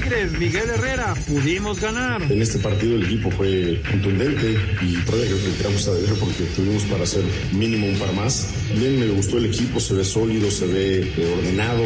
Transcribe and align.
Tigres, 0.00 0.30
Miguel 0.38 0.70
Herrera, 0.70 1.12
pudimos 1.26 1.80
ganar. 1.80 2.22
En 2.22 2.40
este 2.40 2.60
partido 2.60 2.94
el 2.94 3.04
equipo 3.04 3.32
fue 3.32 3.82
contundente 3.90 4.56
y 4.80 4.94
todavía 4.98 5.26
creo 5.26 5.44
que 5.44 5.50
tiramos 5.56 5.88
a 5.88 5.92
deber 5.92 6.14
porque 6.20 6.44
tuvimos 6.54 6.84
para 6.84 7.02
hacer 7.02 7.24
mínimo 7.52 7.88
un 7.88 7.98
par 7.98 8.12
más. 8.12 8.48
Bien, 8.76 9.00
me 9.00 9.08
gustó 9.08 9.38
el 9.38 9.46
equipo, 9.46 9.80
se 9.80 9.94
ve 9.94 10.04
sólido, 10.04 10.52
se 10.52 10.66
ve 10.66 11.00
eh, 11.00 11.34
ordenado. 11.36 11.82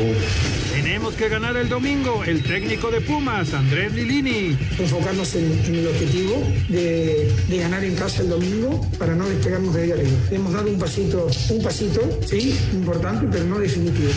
Tenemos 0.75 1.15
que 1.15 1.31
ganar 1.31 1.57
el 1.57 1.71
domingo. 1.71 2.23
El 2.25 2.43
técnico 2.43 2.91
de 2.91 3.01
Pumas, 3.01 3.55
Andrés 3.55 3.95
Lilini. 3.95 4.59
Enfocarnos 4.79 5.35
en, 5.35 5.75
el 5.75 5.87
objetivo 5.87 6.47
de, 6.69 7.33
ganar 7.49 7.83
en 7.83 7.95
casa 7.95 8.21
el 8.21 8.29
domingo 8.29 8.87
para 8.99 9.15
no 9.15 9.27
despegarnos 9.27 9.75
de 9.75 9.85
ahí 9.85 9.91
arriba. 9.91 10.19
Hemos 10.31 10.53
dado 10.53 10.69
un 10.69 10.79
pasito, 10.79 11.29
un 11.49 11.63
pasito, 11.63 12.21
sí, 12.27 12.55
importante, 12.75 13.27
pero 13.31 13.45
no 13.45 13.59
definitivo. 13.59 14.11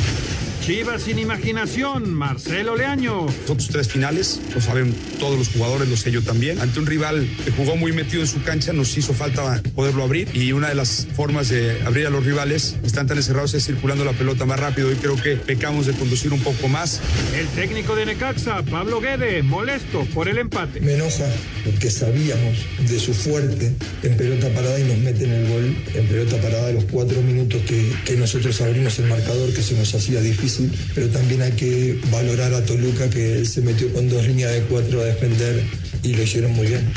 Chivas 0.66 1.04
sin 1.04 1.20
imaginación, 1.20 2.12
Marcelo 2.16 2.76
Leaño. 2.76 3.28
Otros 3.48 3.68
tres 3.68 3.88
finales, 3.88 4.42
lo 4.52 4.60
saben 4.60 4.96
todos 5.20 5.38
los 5.38 5.50
jugadores, 5.50 5.88
lo 5.88 5.96
sé 5.96 6.10
yo 6.10 6.24
también. 6.24 6.60
Ante 6.60 6.80
un 6.80 6.88
rival 6.88 7.30
que 7.46 7.52
jugó 7.52 7.76
muy 7.76 7.92
metido 7.92 8.24
en 8.24 8.28
su 8.28 8.42
cancha, 8.42 8.74
nos 8.74 8.98
hizo 8.98 9.14
falta 9.14 9.62
poderlo 9.76 10.04
abrir 10.04 10.28
y 10.36 10.54
una 10.54 10.70
de 10.70 10.74
las 10.74 11.08
formas 11.16 11.50
de 11.50 11.80
abrir 11.86 12.08
a 12.08 12.10
los 12.10 12.26
rivales 12.26 12.78
están 12.84 13.06
tan 13.06 13.18
encerrados 13.18 13.54
es 13.54 13.64
circulando 13.64 14.04
la 14.06 14.14
pelota 14.14 14.46
más 14.46 14.60
rápido 14.60 14.92
y 14.92 14.96
creo 14.96 15.16
que 15.22 15.36
pecamos 15.36 15.86
de 15.86 15.94
conducir 15.94 16.34
un 16.34 16.40
poco 16.40 16.68
más. 16.68 17.00
El 17.36 17.46
técnico 17.50 17.96
de 17.96 18.08
Necaxa, 18.08 18.64
Pablo 18.64 19.00
Guede, 19.02 19.44
molesto 19.44 20.04
por 20.16 20.28
el 20.28 20.40
empate. 20.40 20.82
Me 20.82 20.96
enoja 20.96 21.32
porque 21.64 21.92
sabíamos 21.92 22.58
de 22.80 23.00
su 23.00 23.14
fuerte 23.14 23.72
en 24.02 24.18
pelota 24.18 24.50
parada 24.50 24.80
y 24.80 24.84
nos 24.86 24.98
meten 24.98 25.32
el 25.32 25.48
gol 25.48 25.78
en 25.94 26.08
pelota 26.08 26.38
parada 26.38 26.68
de 26.70 26.74
los 26.74 26.86
cuatro 26.86 27.22
minutos 27.22 27.62
que, 27.68 27.94
que 28.04 28.16
nosotros 28.18 28.60
abrimos 28.62 28.98
el 28.98 29.06
marcador 29.06 29.54
que 29.54 29.62
se 29.62 29.76
nos 29.76 29.94
hacía 29.94 30.22
difícil 30.22 30.55
pero 30.94 31.08
también 31.10 31.42
hay 31.42 31.52
que 31.52 32.00
valorar 32.12 32.54
a 32.54 32.66
Toluca 32.66 33.10
que 33.10 33.40
él 33.40 33.48
se 33.48 33.62
metió 33.62 33.92
con 33.94 34.10
dos 34.10 34.26
líneas 34.26 34.52
de 34.52 34.62
cuatro 34.62 35.02
a 35.02 35.06
defender 35.06 35.64
y 36.04 36.14
lo 36.14 36.24
hicieron 36.24 36.52
muy 36.54 36.68
bien. 36.68 36.92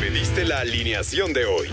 Pediste 0.00 0.44
la 0.44 0.60
alineación 0.60 1.32
de 1.32 1.44
hoy. 1.44 1.68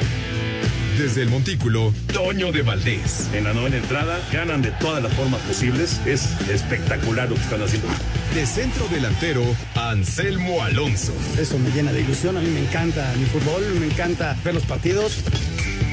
Desde 0.97 1.23
el 1.23 1.29
Montículo, 1.29 1.91
Toño 2.13 2.51
de 2.51 2.61
Valdés. 2.61 3.27
En 3.33 3.45
la 3.45 3.53
novena 3.53 3.77
entrada, 3.77 4.19
ganan 4.31 4.61
de 4.61 4.69
todas 4.73 5.01
las 5.01 5.11
formas 5.13 5.41
posibles. 5.41 5.99
Es 6.05 6.29
espectacular 6.49 7.29
lo 7.29 7.35
que 7.35 7.41
están 7.41 7.63
haciendo. 7.63 7.87
De 8.35 8.45
centro 8.45 8.87
delantero, 8.89 9.43
Anselmo 9.73 10.61
Alonso. 10.61 11.13
Eso 11.39 11.57
me 11.57 11.71
llena 11.71 11.91
de 11.91 12.01
ilusión. 12.01 12.37
A 12.37 12.41
mí 12.41 12.47
me 12.47 12.59
encanta 12.59 13.11
mi 13.17 13.25
fútbol, 13.25 13.63
me 13.79 13.87
encanta 13.87 14.37
ver 14.43 14.53
los 14.53 14.65
partidos. 14.65 15.23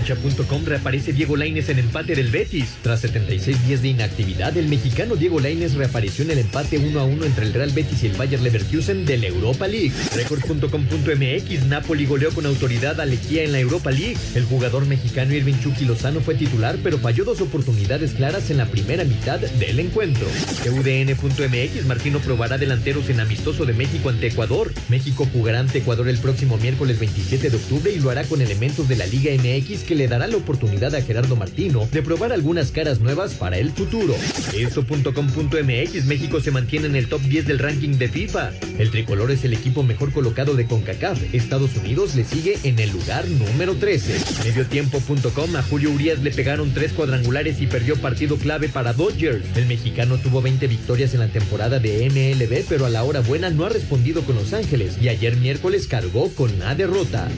Cancha.com 0.00 0.64
reaparece 0.64 1.12
Diego 1.12 1.36
Laines 1.36 1.68
en 1.68 1.78
empate 1.78 2.14
del 2.14 2.30
Betis. 2.30 2.76
Tras 2.82 3.00
76 3.00 3.66
días 3.66 3.82
de 3.82 3.88
inactividad, 3.88 4.56
el 4.56 4.66
mexicano 4.66 5.14
Diego 5.14 5.40
Laines 5.40 5.74
reapareció 5.74 6.24
en 6.24 6.30
el 6.30 6.38
empate 6.38 6.78
1 6.78 6.98
a 6.98 7.04
1 7.04 7.24
entre 7.26 7.44
el 7.44 7.52
Real 7.52 7.70
Betis 7.70 8.02
y 8.02 8.06
el 8.06 8.14
Bayer 8.14 8.40
Leverkusen 8.40 9.04
de 9.04 9.18
la 9.18 9.26
Europa 9.26 9.68
League. 9.68 9.92
Record.com.mx 10.14 11.66
Napoli 11.66 12.06
goleó 12.06 12.30
con 12.32 12.46
autoridad 12.46 12.98
a 12.98 13.04
Lechia 13.04 13.44
en 13.44 13.52
la 13.52 13.60
Europa 13.60 13.90
League. 13.90 14.16
El 14.34 14.44
jugador 14.44 14.86
mexicano 14.86 15.34
Irving 15.34 15.60
Chucky 15.62 15.84
Lozano 15.84 16.20
fue 16.20 16.34
titular, 16.34 16.78
pero 16.82 16.98
falló 16.98 17.24
dos 17.24 17.42
oportunidades 17.42 18.12
claras 18.12 18.50
en 18.50 18.56
la 18.56 18.66
primera 18.66 19.04
mitad 19.04 19.38
del 19.38 19.80
encuentro. 19.80 20.26
UDN.mx 20.64 21.84
Martino 21.84 22.20
probará 22.20 22.56
delanteros 22.56 23.10
en 23.10 23.20
amistoso 23.20 23.66
de 23.66 23.74
México 23.74 24.08
ante 24.08 24.28
Ecuador. 24.28 24.72
México 24.88 25.28
jugará 25.30 25.60
ante 25.60 25.78
Ecuador 25.78 26.08
el 26.08 26.18
próximo 26.18 26.56
miércoles 26.56 26.98
27 26.98 27.50
de 27.50 27.56
octubre 27.56 27.92
y 27.92 27.98
lo 27.98 28.08
hará 28.08 28.24
con 28.24 28.40
elementos 28.40 28.88
de 28.88 28.96
la 28.96 29.06
Liga 29.06 29.30
MX 29.34 29.84
que 29.90 29.96
le 29.96 30.06
dará 30.06 30.28
la 30.28 30.36
oportunidad 30.36 30.94
a 30.94 31.02
Gerardo 31.02 31.34
Martino 31.34 31.88
de 31.90 32.00
probar 32.00 32.32
algunas 32.32 32.70
caras 32.70 33.00
nuevas 33.00 33.34
para 33.34 33.58
el 33.58 33.72
futuro. 33.72 34.14
Esto.com.mx 34.56 36.04
México 36.04 36.40
se 36.40 36.52
mantiene 36.52 36.86
en 36.86 36.94
el 36.94 37.08
top 37.08 37.20
10 37.22 37.48
del 37.48 37.58
ranking 37.58 37.98
de 37.98 38.08
FIFA. 38.08 38.52
El 38.78 38.92
tricolor 38.92 39.32
es 39.32 39.42
el 39.42 39.52
equipo 39.52 39.82
mejor 39.82 40.12
colocado 40.12 40.54
de 40.54 40.66
CONCACAF. 40.66 41.34
Estados 41.34 41.76
Unidos 41.76 42.14
le 42.14 42.22
sigue 42.22 42.56
en 42.62 42.78
el 42.78 42.90
lugar 42.90 43.26
número 43.26 43.74
13. 43.74 44.44
Mediotiempo.com 44.44 45.56
a 45.56 45.62
Julio 45.64 45.90
Urias 45.90 46.20
le 46.20 46.30
pegaron 46.30 46.72
tres 46.72 46.92
cuadrangulares 46.92 47.60
y 47.60 47.66
perdió 47.66 47.96
partido 47.96 48.36
clave 48.36 48.68
para 48.68 48.92
Dodgers. 48.92 49.44
El 49.56 49.66
mexicano 49.66 50.18
tuvo 50.18 50.40
20 50.40 50.68
victorias 50.68 51.14
en 51.14 51.20
la 51.20 51.32
temporada 51.32 51.80
de 51.80 52.08
MLB, 52.08 52.64
pero 52.68 52.86
a 52.86 52.90
la 52.90 53.02
hora 53.02 53.22
buena 53.22 53.50
no 53.50 53.64
ha 53.64 53.70
respondido 53.70 54.22
con 54.22 54.36
Los 54.36 54.52
Ángeles 54.52 54.98
y 55.02 55.08
ayer 55.08 55.36
miércoles 55.36 55.88
cargó 55.88 56.32
con 56.36 56.54
una 56.54 56.76
derrota. 56.76 57.28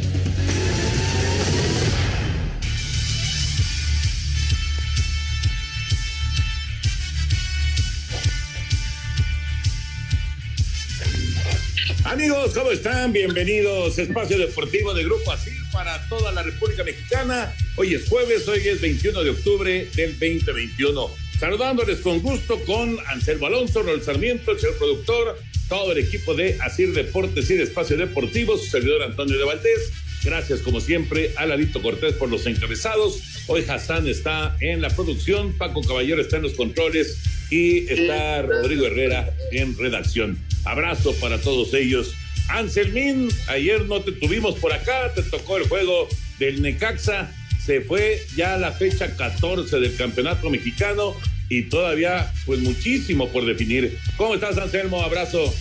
Amigos, 12.13 12.53
¿cómo 12.53 12.71
están? 12.71 13.11
Bienvenidos 13.11 13.99
Espacio 13.99 14.37
Deportivo 14.37 14.93
de 14.93 15.03
Grupo 15.03 15.33
Asir 15.33 15.55
para 15.73 16.07
toda 16.11 16.31
la 16.31 16.43
República 16.43 16.85
Mexicana. 16.85 17.51
Hoy 17.77 17.95
es 17.95 18.07
jueves, 18.07 18.47
hoy 18.47 18.61
es 18.69 18.83
21 18.83 19.25
de 19.25 19.31
octubre 19.31 19.89
del 19.95 20.11
2021. 20.19 21.11
Saludándoles 21.41 22.01
con 22.01 22.21
gusto 22.21 22.63
con 22.67 22.99
Anselmo 23.07 23.47
Alonso, 23.47 23.83
Raúl 23.83 24.03
Sarmiento, 24.03 24.51
el 24.51 24.61
señor 24.61 24.77
productor, 24.77 25.39
todo 25.71 25.93
el 25.93 25.99
equipo 26.05 26.35
de 26.35 26.59
Asir 26.61 26.93
Deportes 26.93 27.49
y 27.49 27.55
de 27.55 27.63
Espacio 27.63 27.97
Deportivo, 27.97 28.59
su 28.59 28.67
servidor 28.67 29.05
Antonio 29.05 29.39
de 29.39 29.45
Valdés. 29.45 29.91
Gracias, 30.23 30.61
como 30.61 30.83
siempre, 30.83 31.33
a 31.37 31.47
Lalito 31.47 31.81
Cortés 31.81 32.13
por 32.13 32.29
los 32.29 32.45
encabezados. 32.45 33.23
Hoy 33.47 33.65
Hassan 33.67 34.07
está 34.07 34.55
en 34.61 34.83
la 34.83 34.91
producción, 34.91 35.57
Paco 35.57 35.81
Caballero 35.81 36.21
está 36.21 36.37
en 36.37 36.43
los 36.43 36.53
controles 36.53 37.17
y 37.53 37.87
está 37.93 38.41
Rodrigo 38.41 38.87
Herrera 38.87 39.31
en 39.51 39.77
redacción. 39.77 40.39
Abrazo 40.65 41.15
para 41.21 41.39
todos 41.39 41.75
ellos. 41.75 42.15
Anselmín, 42.49 43.29
ayer 43.47 43.85
no 43.85 44.01
te 44.01 44.13
tuvimos 44.13 44.59
por 44.59 44.73
acá, 44.73 45.13
te 45.15 45.23
tocó 45.23 45.59
el 45.59 45.69
juego 45.69 46.09
del 46.39 46.63
Necaxa, 46.63 47.31
se 47.63 47.83
fue 47.83 48.23
ya 48.37 48.57
la 48.57 48.73
fecha 48.73 49.15
14 49.15 49.81
del 49.81 49.95
campeonato 49.97 50.49
mexicano 50.49 51.15
y 51.51 51.69
todavía 51.69 52.33
pues 52.47 52.61
muchísimo 52.61 53.29
por 53.29 53.45
definir. 53.45 53.99
¿Cómo 54.17 54.35
estás 54.35 54.57
Anselmo? 54.57 55.03
Abrazo. 55.03 55.53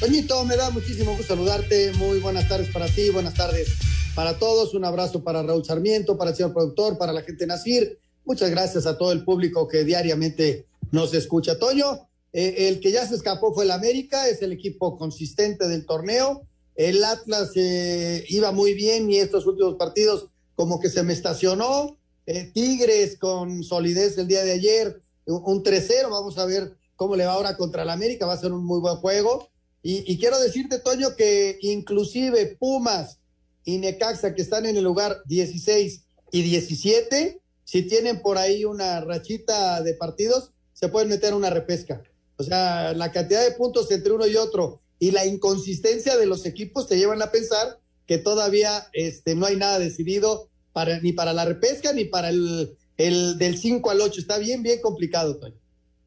Toñito, 0.00 0.42
me 0.46 0.56
da 0.56 0.70
muchísimo 0.70 1.14
gusto 1.14 1.34
saludarte, 1.34 1.92
muy 1.92 2.18
buenas 2.20 2.48
tardes 2.48 2.70
para 2.70 2.86
ti, 2.86 3.10
buenas 3.10 3.34
tardes 3.34 3.68
para 4.14 4.38
todos, 4.38 4.72
un 4.72 4.86
abrazo 4.86 5.22
para 5.22 5.42
Raúl 5.42 5.66
Sarmiento, 5.66 6.16
para 6.16 6.30
el 6.30 6.36
señor 6.36 6.54
productor, 6.54 6.96
para 6.96 7.12
la 7.12 7.20
gente 7.20 7.44
de 7.46 7.98
muchas 8.24 8.48
gracias 8.50 8.86
a 8.86 8.96
todo 8.96 9.12
el 9.12 9.22
público 9.22 9.68
que 9.68 9.84
diariamente 9.84 10.69
nos 10.90 11.14
escucha. 11.14 11.58
Toño, 11.58 12.08
eh, 12.32 12.68
el 12.68 12.80
que 12.80 12.92
ya 12.92 13.06
se 13.06 13.14
escapó 13.14 13.52
fue 13.52 13.64
el 13.64 13.70
América, 13.70 14.28
es 14.28 14.42
el 14.42 14.52
equipo 14.52 14.96
consistente 14.96 15.68
del 15.68 15.86
torneo. 15.86 16.46
El 16.76 17.04
Atlas 17.04 17.50
eh, 17.56 18.24
iba 18.28 18.52
muy 18.52 18.74
bien 18.74 19.10
y 19.10 19.18
estos 19.18 19.46
últimos 19.46 19.74
partidos 19.74 20.28
como 20.54 20.80
que 20.80 20.88
se 20.88 21.02
me 21.02 21.12
estacionó. 21.12 21.98
Eh, 22.26 22.50
Tigres 22.52 23.18
con 23.18 23.64
solidez 23.64 24.16
el 24.18 24.28
día 24.28 24.44
de 24.44 24.52
ayer, 24.52 25.02
un, 25.26 25.62
3-0. 25.62 26.10
Vamos 26.10 26.38
a 26.38 26.46
ver 26.46 26.76
cómo 26.96 27.16
le 27.16 27.26
va 27.26 27.32
ahora 27.32 27.56
contra 27.56 27.82
el 27.82 27.90
América. 27.90 28.26
Va 28.26 28.34
a 28.34 28.40
ser 28.40 28.52
un 28.52 28.64
muy 28.64 28.80
buen 28.80 28.96
juego. 28.96 29.48
Y, 29.82 30.10
y 30.10 30.18
quiero 30.18 30.38
decirte, 30.38 30.78
Toño, 30.78 31.16
que 31.16 31.58
inclusive 31.62 32.56
Pumas 32.58 33.18
y 33.64 33.78
Necaxa, 33.78 34.34
que 34.34 34.42
están 34.42 34.66
en 34.66 34.76
el 34.76 34.84
lugar 34.84 35.22
16 35.26 36.02
y 36.32 36.42
17, 36.42 37.40
si 37.64 37.82
tienen 37.82 38.20
por 38.20 38.38
ahí 38.38 38.64
una 38.64 39.00
rachita 39.00 39.82
de 39.82 39.94
partidos, 39.94 40.52
se 40.80 40.88
pueden 40.88 41.10
meter 41.10 41.34
una 41.34 41.50
repesca. 41.50 42.02
O 42.36 42.42
sea, 42.42 42.94
la 42.94 43.12
cantidad 43.12 43.44
de 43.44 43.52
puntos 43.52 43.90
entre 43.90 44.12
uno 44.12 44.26
y 44.26 44.36
otro 44.36 44.80
y 44.98 45.10
la 45.10 45.26
inconsistencia 45.26 46.16
de 46.16 46.24
los 46.24 46.46
equipos 46.46 46.88
te 46.88 46.96
llevan 46.96 47.20
a 47.20 47.30
pensar 47.30 47.78
que 48.06 48.16
todavía 48.16 48.86
este, 48.94 49.34
no 49.34 49.44
hay 49.44 49.56
nada 49.56 49.78
decidido 49.78 50.48
para, 50.72 50.98
ni 51.00 51.12
para 51.12 51.34
la 51.34 51.44
repesca 51.44 51.92
ni 51.92 52.06
para 52.06 52.30
el, 52.30 52.70
el 52.96 53.36
del 53.36 53.58
5 53.58 53.90
al 53.90 54.00
8. 54.00 54.20
Está 54.20 54.38
bien, 54.38 54.62
bien 54.62 54.80
complicado, 54.80 55.36
Toño. 55.36 55.56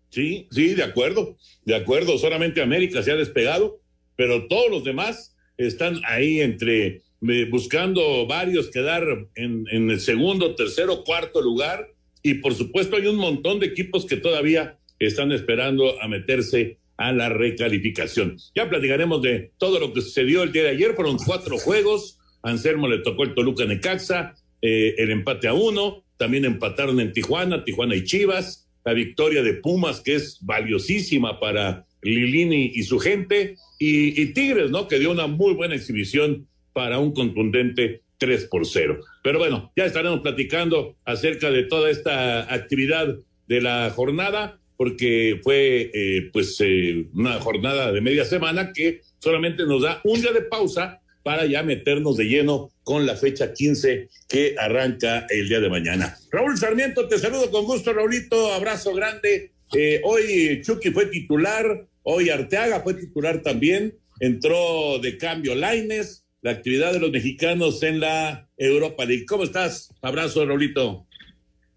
Sí, 0.09 0.47
sí, 0.51 0.73
de 0.73 0.83
acuerdo, 0.83 1.37
de 1.65 1.75
acuerdo. 1.75 2.17
Solamente 2.17 2.63
América 2.63 3.03
se 3.03 3.11
ha 3.11 3.15
despegado, 3.15 3.79
pero 4.15 4.47
todos 4.47 4.71
los 4.71 4.83
demás 4.83 5.35
están 5.57 6.01
ahí 6.05 6.41
entre 6.41 7.03
eh, 7.21 7.47
buscando 7.49 8.25
varios 8.25 8.69
quedar 8.69 9.03
en, 9.35 9.65
en 9.71 9.91
el 9.91 10.01
segundo, 10.01 10.55
tercero, 10.55 11.03
cuarto 11.03 11.41
lugar. 11.41 11.92
Y 12.23 12.35
por 12.35 12.55
supuesto 12.55 12.95
hay 12.95 13.07
un 13.07 13.17
montón 13.17 13.59
de 13.59 13.67
equipos 13.67 14.05
que 14.05 14.17
todavía 14.17 14.79
están 14.97 15.31
esperando 15.31 16.01
a 16.01 16.07
meterse 16.07 16.77
a 16.97 17.11
la 17.11 17.29
recalificación. 17.29 18.37
Ya 18.55 18.69
platicaremos 18.69 19.21
de 19.21 19.51
todo 19.57 19.79
lo 19.79 19.93
que 19.93 20.01
sucedió 20.01 20.43
el 20.43 20.51
día 20.51 20.63
de 20.63 20.69
ayer. 20.69 20.95
Fueron 20.95 21.17
cuatro 21.17 21.57
juegos, 21.57 22.19
Anselmo 22.41 22.87
le 22.87 22.99
tocó 22.99 23.23
el 23.23 23.33
Toluca 23.33 23.65
Necaxa, 23.65 24.35
eh, 24.61 24.95
el 24.97 25.11
empate 25.11 25.47
a 25.47 25.53
uno, 25.53 26.03
también 26.17 26.45
empataron 26.45 26.99
en 26.99 27.11
Tijuana, 27.11 27.65
Tijuana 27.65 27.95
y 27.95 28.03
Chivas, 28.03 28.69
la 28.85 28.93
victoria 28.93 29.43
de 29.43 29.55
Pumas, 29.55 30.01
que 30.01 30.15
es 30.15 30.37
valiosísima 30.41 31.39
para 31.39 31.85
Lilini 32.01 32.71
y 32.73 32.83
su 32.83 32.99
gente, 32.99 33.57
y, 33.79 34.27
Tigres, 34.27 34.71
¿no? 34.71 34.87
Que 34.87 34.99
dio 34.99 35.11
una 35.11 35.27
muy 35.27 35.53
buena 35.53 35.75
exhibición 35.75 36.47
para 36.71 36.99
un 36.99 37.13
contundente 37.13 38.01
3 38.17 38.45
por 38.45 38.65
0. 38.65 38.99
Pero 39.23 39.39
bueno, 39.39 39.71
ya 39.75 39.85
estaremos 39.85 40.19
platicando 40.19 40.97
acerca 41.05 41.49
de 41.49 41.63
toda 41.63 41.89
esta 41.89 42.53
actividad 42.53 43.15
de 43.47 43.61
la 43.61 43.89
jornada, 43.89 44.59
porque 44.75 45.39
fue 45.41 45.89
eh, 45.93 46.29
pues 46.33 46.57
eh, 46.59 47.07
una 47.13 47.39
jornada 47.39 47.91
de 47.91 48.01
media 48.01 48.25
semana 48.25 48.73
que 48.73 49.01
solamente 49.19 49.65
nos 49.65 49.83
da 49.83 50.01
un 50.03 50.21
día 50.21 50.33
de 50.33 50.41
pausa 50.41 50.99
para 51.23 51.45
ya 51.45 51.63
meternos 51.63 52.17
de 52.17 52.25
lleno 52.25 52.69
con 52.83 53.05
la 53.05 53.15
fecha 53.15 53.53
15 53.53 54.09
que 54.27 54.55
arranca 54.59 55.25
el 55.29 55.47
día 55.47 55.61
de 55.61 55.69
mañana. 55.69 56.17
Raúl 56.29 56.57
Sarmiento, 56.57 57.07
te 57.07 57.17
saludo 57.17 57.49
con 57.49 57.63
gusto, 57.63 57.93
Raulito, 57.93 58.51
abrazo 58.53 58.93
grande. 58.93 59.51
Eh, 59.73 60.01
hoy 60.03 60.61
Chucky 60.63 60.91
fue 60.91 61.05
titular, 61.05 61.87
hoy 62.03 62.29
Arteaga 62.29 62.81
fue 62.81 62.95
titular 62.95 63.41
también, 63.41 63.95
entró 64.19 64.99
de 64.99 65.17
cambio 65.17 65.55
Laines, 65.55 66.22
la 66.43 66.51
actividad 66.51 66.93
de 66.93 66.99
los 66.99 67.09
mexicanos 67.09 67.81
en 67.83 68.01
la 68.01 68.49
Europa 68.57 69.05
League. 69.05 69.25
¿Cómo 69.25 69.45
estás? 69.45 69.89
Abrazo, 70.01 70.45
Raulito. 70.45 71.07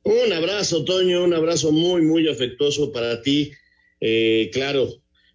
Un 0.02 0.32
abrazo, 0.32 0.84
Toño, 0.84 1.24
un 1.24 1.34
abrazo 1.34 1.72
muy, 1.72 2.02
muy 2.02 2.28
afectuoso 2.28 2.92
para 2.92 3.22
ti. 3.22 3.52
Eh, 4.00 4.50
claro, 4.52 4.88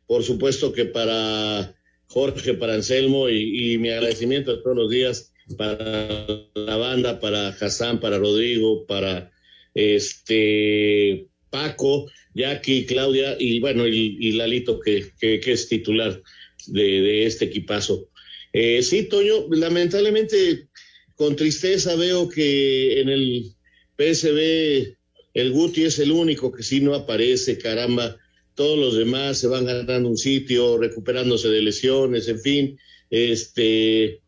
por 0.05 0.23
supuesto 0.23 0.73
que 0.73 0.85
para 0.85 1.73
Jorge, 2.07 2.53
para 2.55 2.73
Anselmo 2.73 3.29
y, 3.29 3.77
mi 3.77 3.89
agradecimiento 3.89 4.55
de 4.55 4.61
todos 4.61 4.75
los 4.75 4.89
días 4.89 5.33
para 5.57 6.25
la 6.53 6.75
banda, 6.75 7.19
para 7.19 7.49
Hassan, 7.49 8.01
para 8.01 8.17
Rodrigo, 8.17 8.85
para 8.85 9.31
este 9.73 11.27
Paco, 11.49 12.11
Jackie, 12.33 12.85
Claudia 12.85 13.37
y 13.39 13.61
bueno, 13.61 13.87
y, 13.87 14.33
Lalito 14.33 14.79
que, 14.79 15.11
es 15.21 15.69
titular 15.69 16.21
de, 16.67 17.25
este 17.25 17.45
equipazo. 17.45 18.09
Eh, 18.53 18.81
sí, 18.83 19.03
Toño, 19.03 19.47
lamentablemente 19.49 20.67
con 21.15 21.35
tristeza 21.35 21.95
veo 21.95 22.27
que 22.29 22.99
en 22.99 23.09
el 23.09 23.53
PSB 23.97 24.97
el 25.33 25.51
Guti 25.51 25.83
es 25.83 25.99
el 25.99 26.11
único 26.11 26.51
que 26.51 26.63
sí 26.63 26.81
no 26.81 26.93
aparece, 26.93 27.57
caramba 27.57 28.17
todos 28.55 28.77
los 28.77 28.95
demás 28.95 29.39
se 29.39 29.47
van 29.47 29.65
ganando 29.65 30.09
un 30.09 30.17
sitio, 30.17 30.77
recuperándose 30.77 31.49
de 31.49 31.61
lesiones, 31.61 32.27
en 32.27 32.39
fin, 32.39 32.79
este, 33.09 34.21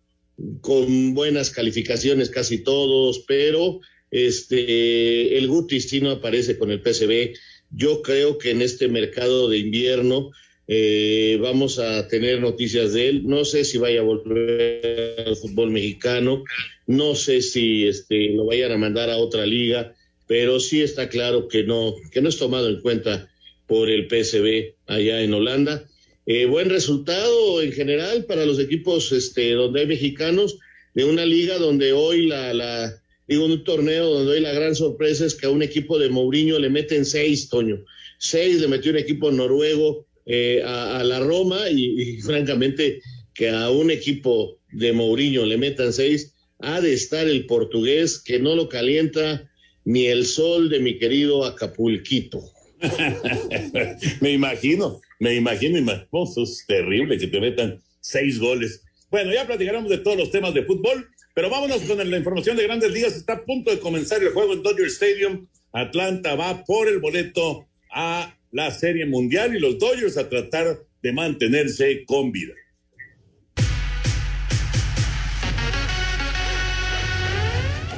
con 0.62 1.14
buenas 1.14 1.50
calificaciones 1.50 2.30
casi 2.30 2.64
todos, 2.64 3.26
pero 3.28 3.82
este, 4.12 5.38
el 5.38 5.48
Guti 5.48 5.82
sí 5.82 6.02
no 6.02 6.12
aparece 6.12 6.58
con 6.58 6.72
el 6.72 6.82
PCB. 6.82 7.36
Yo 7.72 8.02
creo 8.02 8.38
que 8.38 8.52
en 8.52 8.62
este 8.62 8.88
mercado 8.88 9.50
de 9.50 9.58
invierno 9.58 10.32
eh, 10.68 11.38
vamos 11.42 11.80
a 11.80 12.08
tener 12.08 12.40
noticias 12.40 12.94
de 12.94 13.10
él. 13.10 13.28
No 13.28 13.46
sé 13.46 13.66
si 13.66 13.78
vaya 13.78 14.00
a 14.00 14.04
volver 14.04 15.24
al 15.26 15.36
fútbol 15.36 15.72
mexicano, 15.72 16.44
no 16.88 17.16
sé 17.16 17.42
si 17.42 17.88
este, 17.88 18.30
lo 18.30 18.46
vayan 18.46 18.72
a 18.72 18.78
mandar 18.78 19.10
a 19.10 19.18
otra 19.18 19.46
liga, 19.46 19.94
pero 20.28 20.60
sí 20.60 20.82
está 20.82 21.10
claro 21.10 21.48
que 21.48 21.64
no, 21.64 21.94
que 22.12 22.22
no 22.22 22.30
es 22.30 22.38
tomado 22.38 22.70
en 22.70 22.82
cuenta 22.82 23.30
por 23.68 23.90
el 23.90 24.08
PSB 24.08 24.76
allá 24.88 25.22
en 25.22 25.34
Holanda. 25.34 25.86
Eh, 26.26 26.46
buen 26.46 26.70
resultado 26.70 27.62
en 27.62 27.74
general 27.74 28.26
para 28.26 28.46
los 28.46 28.60
equipos 28.60 29.12
este, 29.12 29.52
donde 29.52 29.82
hay 29.82 29.88
mexicanos, 29.88 30.58
de 30.94 31.04
una 31.04 31.26
liga 31.26 31.58
donde 31.58 31.92
hoy 31.92 32.28
la, 32.28 32.54
la, 32.54 33.02
digo, 33.28 33.46
un 33.46 33.64
torneo 33.64 34.06
donde 34.10 34.34
hoy 34.34 34.40
la 34.40 34.54
gran 34.54 34.76
sorpresa 34.76 35.26
es 35.26 35.36
que 35.36 35.48
a 35.48 35.50
un 35.50 35.64
equipo 35.64 35.98
de 36.00 36.10
Mourinho 36.10 36.60
le 36.60 36.70
meten 36.70 37.04
seis, 37.04 37.50
Toño. 37.50 37.84
Seis 38.20 38.62
le 38.62 38.68
metió 38.68 38.92
un 38.92 39.00
equipo 39.00 39.32
noruego 39.32 40.06
eh, 40.26 40.62
a, 40.66 41.04
la 41.04 41.20
Roma 41.20 41.70
y, 41.70 42.22
francamente 42.22 43.02
que 43.34 43.50
a 43.50 43.70
un 43.70 43.92
equipo 43.92 44.60
de 44.72 44.94
Mourinho 44.94 45.46
le 45.46 45.58
metan 45.58 45.92
seis, 45.92 46.34
ha 46.60 46.82
de 46.82 46.94
estar 46.94 47.28
el 47.28 47.46
portugués 47.46 48.20
que 48.20 48.40
no 48.40 48.56
lo 48.56 48.70
calienta 48.70 49.50
ni 49.86 50.06
el 50.06 50.26
sol 50.26 50.70
de 50.70 50.80
mi 50.80 50.98
querido 50.98 51.46
Acapulquito. 51.46 52.42
me 54.22 54.32
imagino, 54.32 55.02
me 55.20 55.36
imagino, 55.36 55.78
imagino, 55.78 56.08
es 56.44 56.66
terrible 56.68 57.18
que 57.18 57.28
te 57.28 57.42
metan 57.42 57.82
seis 58.00 58.40
goles. 58.40 58.84
Bueno, 59.10 59.34
ya 59.34 59.46
platicaremos 59.46 59.90
de 59.90 60.00
todos 60.00 60.18
los 60.18 60.32
temas 60.32 60.54
de 60.54 60.64
fútbol, 60.64 61.08
pero 61.34 61.50
vámonos 61.50 61.82
con 61.82 61.98
la 61.98 62.18
información 62.18 62.58
de 62.58 62.64
grandes 62.64 62.92
ligas. 62.92 63.16
Está 63.16 63.34
a 63.34 63.46
punto 63.46 63.72
de 63.72 63.80
comenzar 63.80 64.22
el 64.22 64.30
juego 64.30 64.54
en 64.54 64.64
Dodger 64.64 64.88
Stadium. 64.88 65.48
Atlanta 65.72 66.36
va 66.36 66.64
por 66.64 66.88
el 66.88 67.00
boleto 67.00 67.68
a 67.92 68.38
la 68.54 68.72
Serie 68.72 69.06
Mundial 69.08 69.56
y 69.56 69.60
los 69.60 69.80
Dodgers 69.80 70.16
a 70.16 70.30
tratar 70.30 70.86
de 71.02 71.12
mantenerse 71.12 72.06
con 72.06 72.32
vida. 72.32 72.54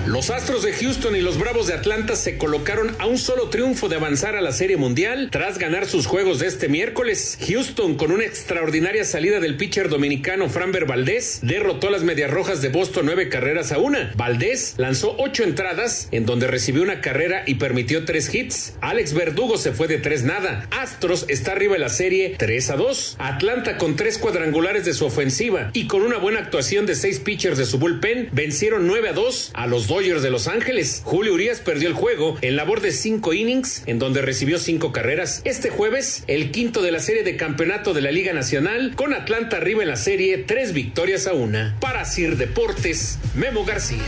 Los 0.05 0.29
Astros 0.29 0.61
de 0.61 0.71
Houston 0.71 1.15
y 1.15 1.21
los 1.21 1.39
Bravos 1.39 1.65
de 1.65 1.73
Atlanta 1.73 2.15
se 2.15 2.37
colocaron 2.37 2.95
a 2.99 3.07
un 3.07 3.17
solo 3.17 3.49
triunfo 3.49 3.89
de 3.89 3.95
avanzar 3.95 4.35
a 4.35 4.41
la 4.41 4.51
Serie 4.51 4.77
Mundial 4.77 5.29
tras 5.31 5.57
ganar 5.57 5.87
sus 5.87 6.05
juegos 6.05 6.37
de 6.37 6.45
este 6.45 6.67
miércoles. 6.67 7.39
Houston, 7.47 7.95
con 7.95 8.11
una 8.11 8.23
extraordinaria 8.23 9.03
salida 9.03 9.39
del 9.39 9.57
pitcher 9.57 9.89
dominicano 9.89 10.47
Framber 10.47 10.85
Valdés, 10.85 11.39
derrotó 11.41 11.87
a 11.87 11.91
las 11.91 12.03
Medias 12.03 12.29
Rojas 12.29 12.61
de 12.61 12.69
Boston 12.69 13.07
nueve 13.07 13.29
carreras 13.29 13.71
a 13.71 13.79
una. 13.79 14.11
Valdés 14.15 14.75
lanzó 14.77 15.15
ocho 15.17 15.43
entradas, 15.43 16.07
en 16.11 16.27
donde 16.27 16.45
recibió 16.45 16.83
una 16.83 17.01
carrera 17.01 17.41
y 17.47 17.55
permitió 17.55 18.05
tres 18.05 18.31
hits. 18.31 18.75
Alex 18.81 19.15
Verdugo 19.15 19.57
se 19.57 19.71
fue 19.71 19.87
de 19.87 19.97
tres 19.97 20.23
nada. 20.23 20.67
Astros 20.69 21.25
está 21.29 21.53
arriba 21.53 21.75
en 21.75 21.81
la 21.81 21.89
serie 21.89 22.35
3 22.37 22.69
a 22.69 22.75
2. 22.75 23.15
Atlanta 23.17 23.77
con 23.79 23.95
tres 23.95 24.19
cuadrangulares 24.19 24.85
de 24.85 24.93
su 24.93 25.03
ofensiva 25.05 25.71
y 25.73 25.87
con 25.87 26.03
una 26.03 26.19
buena 26.19 26.41
actuación 26.41 26.85
de 26.85 26.93
seis 26.93 27.19
pitchers 27.19 27.57
de 27.57 27.65
su 27.65 27.79
bullpen, 27.79 28.29
vencieron 28.33 28.85
9 28.85 29.09
a 29.09 29.13
2 29.13 29.51
a 29.55 29.65
los 29.65 29.87
dos 29.87 29.94
de 29.95 30.29
Los 30.29 30.49
Ángeles. 30.49 31.01
Julio 31.05 31.33
Urias 31.33 31.61
perdió 31.61 31.87
el 31.87 31.93
juego 31.93 32.37
en 32.41 32.57
labor 32.57 32.81
de 32.81 32.91
cinco 32.91 33.33
innings, 33.33 33.81
en 33.85 33.97
donde 33.97 34.21
recibió 34.21 34.59
cinco 34.59 34.91
carreras. 34.91 35.41
Este 35.45 35.69
jueves, 35.69 36.25
el 36.27 36.51
quinto 36.51 36.81
de 36.81 36.91
la 36.91 36.99
serie 36.99 37.23
de 37.23 37.37
campeonato 37.37 37.93
de 37.93 38.01
la 38.01 38.11
Liga 38.11 38.33
Nacional, 38.33 38.93
con 38.95 39.13
Atlanta 39.13 39.55
arriba 39.55 39.83
en 39.83 39.89
la 39.89 39.95
serie, 39.95 40.37
tres 40.39 40.73
victorias 40.73 41.27
a 41.27 41.33
una. 41.33 41.77
Para 41.79 42.03
Sir 42.03 42.35
Deportes, 42.35 43.19
Memo 43.35 43.63
García. 43.63 44.03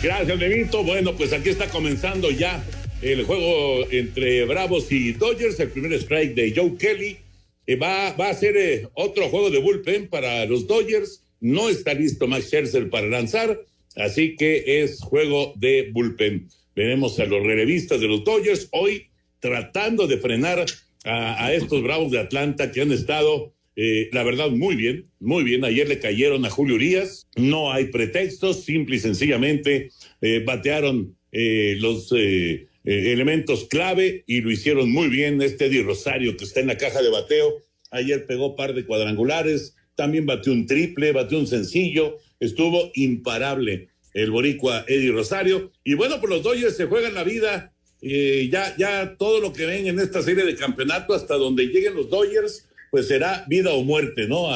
Gracias, 0.00 0.38
Benito. 0.38 0.84
Bueno, 0.84 1.16
pues 1.16 1.32
aquí 1.32 1.48
está 1.48 1.68
comenzando 1.68 2.30
ya 2.30 2.64
el 3.02 3.24
juego 3.24 3.90
entre 3.90 4.44
Bravos 4.44 4.92
y 4.92 5.14
Dodgers, 5.14 5.58
el 5.58 5.70
primer 5.70 5.94
strike 5.94 6.34
de 6.34 6.52
Joe 6.54 6.76
Kelly. 6.78 7.18
Eh, 7.66 7.74
va, 7.74 8.12
va 8.12 8.28
a 8.28 8.34
ser 8.34 8.56
eh, 8.56 8.88
otro 8.94 9.28
juego 9.30 9.50
de 9.50 9.58
bullpen 9.58 10.08
para 10.08 10.46
los 10.46 10.68
Dodgers. 10.68 11.25
No 11.40 11.68
está 11.68 11.94
listo 11.94 12.26
Max 12.26 12.46
Scherzer 12.46 12.90
para 12.90 13.06
lanzar, 13.06 13.60
así 13.94 14.36
que 14.36 14.82
es 14.82 15.00
juego 15.00 15.52
de 15.56 15.90
bullpen. 15.92 16.48
Veremos 16.74 17.18
a 17.18 17.26
los 17.26 17.42
relevistas 17.42 18.00
de 18.00 18.08
los 18.08 18.24
Dodgers 18.24 18.68
hoy 18.72 19.08
tratando 19.40 20.06
de 20.06 20.18
frenar 20.18 20.66
a, 21.04 21.52
estos 21.52 21.82
Bravos 21.82 22.10
de 22.10 22.18
Atlanta 22.18 22.72
que 22.72 22.82
han 22.82 22.90
estado, 22.90 23.54
eh, 23.76 24.08
la 24.12 24.24
verdad, 24.24 24.50
muy 24.50 24.74
bien, 24.74 25.06
muy 25.20 25.44
bien. 25.44 25.64
Ayer 25.64 25.88
le 25.88 26.00
cayeron 26.00 26.44
a 26.44 26.50
Julio 26.50 26.74
Urias, 26.74 27.28
no 27.36 27.72
hay 27.72 27.86
pretextos, 27.86 28.64
simple 28.64 28.96
y 28.96 28.98
sencillamente 28.98 29.90
eh, 30.20 30.42
batearon 30.44 31.16
eh, 31.30 31.76
los 31.78 32.12
elementos 32.84 33.66
clave 33.68 34.24
y 34.26 34.40
lo 34.40 34.50
hicieron 34.50 34.90
muy 34.90 35.08
bien. 35.08 35.40
Este 35.42 35.66
Eddie 35.66 35.82
Rosario 35.82 36.36
que 36.36 36.44
está 36.44 36.60
en 36.60 36.68
la 36.68 36.76
caja 36.76 37.02
de 37.02 37.10
bateo, 37.10 37.62
ayer 37.90 38.26
pegó 38.26 38.56
par 38.56 38.74
de 38.74 38.84
cuadrangulares, 38.84 39.75
también 39.96 40.26
batió 40.26 40.52
un 40.52 40.66
triple, 40.66 41.12
batió 41.12 41.38
un 41.38 41.46
sencillo, 41.46 42.18
estuvo 42.38 42.90
imparable 42.94 43.88
el 44.16 44.30
boricua 44.30 44.84
Eddie 44.86 45.12
Rosario. 45.12 45.72
Y 45.84 45.94
bueno, 45.94 46.20
por 46.20 46.30
los 46.30 46.42
Dodgers 46.42 46.76
se 46.76 46.86
juegan 46.86 47.14
la 47.14 47.24
vida. 47.24 47.72
Eh, 48.00 48.48
ya, 48.50 48.74
ya 48.76 49.16
todo 49.18 49.40
lo 49.40 49.52
que 49.52 49.66
ven 49.66 49.86
en 49.86 49.98
esta 49.98 50.22
serie 50.22 50.44
de 50.44 50.54
campeonato, 50.54 51.14
hasta 51.14 51.34
donde 51.34 51.66
lleguen 51.66 51.94
los 51.94 52.08
Dodgers, 52.08 52.66
pues 52.90 53.08
será 53.08 53.44
vida 53.48 53.72
o 53.72 53.82
muerte, 53.82 54.26
¿no? 54.26 54.48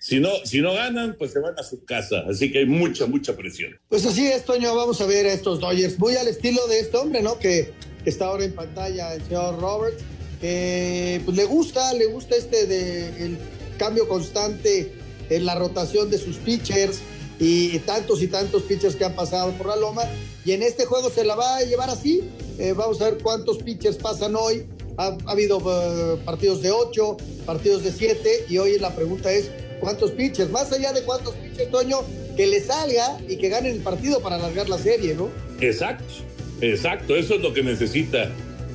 Si 0.00 0.18
no, 0.18 0.30
si 0.44 0.60
no 0.60 0.74
ganan, 0.74 1.14
pues 1.16 1.30
se 1.32 1.38
van 1.38 1.54
a 1.56 1.62
su 1.62 1.84
casa. 1.84 2.24
Así 2.28 2.50
que 2.50 2.58
hay 2.58 2.66
mucha, 2.66 3.06
mucha 3.06 3.36
presión. 3.36 3.78
Pues 3.88 4.04
así 4.04 4.26
es, 4.26 4.44
Toño, 4.44 4.74
vamos 4.74 5.00
a 5.00 5.06
ver 5.06 5.26
a 5.26 5.32
estos 5.32 5.60
Dodgers. 5.60 5.96
Muy 5.98 6.16
al 6.16 6.26
estilo 6.26 6.66
de 6.66 6.80
este 6.80 6.96
hombre, 6.96 7.22
¿no? 7.22 7.38
Que, 7.38 7.70
está 8.04 8.26
ahora 8.26 8.44
en 8.44 8.52
pantalla, 8.52 9.14
el 9.14 9.22
señor 9.22 9.60
Roberts. 9.60 10.02
pues 10.40 11.36
le 11.36 11.44
gusta, 11.44 11.94
le 11.94 12.06
gusta 12.06 12.34
este 12.34 12.66
de 12.66 13.26
el 13.26 13.38
cambio 13.82 14.06
constante 14.06 14.92
en 15.28 15.44
la 15.44 15.56
rotación 15.56 16.08
de 16.08 16.16
sus 16.16 16.36
pitchers 16.36 17.00
y 17.40 17.80
tantos 17.80 18.22
y 18.22 18.28
tantos 18.28 18.62
pitchers 18.62 18.94
que 18.94 19.04
han 19.04 19.16
pasado 19.16 19.50
por 19.54 19.66
la 19.66 19.74
loma. 19.74 20.02
Y 20.44 20.52
en 20.52 20.62
este 20.62 20.84
juego 20.84 21.10
se 21.10 21.24
la 21.24 21.34
va 21.34 21.56
a 21.56 21.62
llevar 21.62 21.90
así. 21.90 22.22
Eh, 22.60 22.74
vamos 22.76 23.00
a 23.00 23.10
ver 23.10 23.18
cuántos 23.20 23.58
pitchers 23.58 23.96
pasan 23.96 24.36
hoy. 24.36 24.68
Ha, 24.98 25.16
habido 25.26 25.58
eh, 25.58 26.16
partidos 26.24 26.62
de 26.62 26.70
8, 26.70 27.16
partidos 27.44 27.82
de 27.82 27.90
7 27.90 28.46
y 28.48 28.58
hoy 28.58 28.78
la 28.78 28.94
pregunta 28.94 29.32
es 29.32 29.50
cuántos 29.80 30.12
pitchers, 30.12 30.52
más 30.52 30.70
allá 30.70 30.92
de 30.92 31.02
cuántos 31.02 31.34
pitchers, 31.34 31.72
Toño, 31.72 32.02
que 32.36 32.46
le 32.46 32.60
salga 32.60 33.18
y 33.28 33.36
que 33.36 33.48
ganen 33.48 33.72
el 33.72 33.80
partido 33.80 34.20
para 34.20 34.36
alargar 34.36 34.68
la 34.68 34.78
serie, 34.78 35.16
¿no? 35.16 35.28
Exacto, 35.60 36.04
exacto, 36.60 37.16
eso 37.16 37.34
es 37.34 37.40
lo 37.40 37.52
que 37.52 37.64
necesita, 37.64 38.30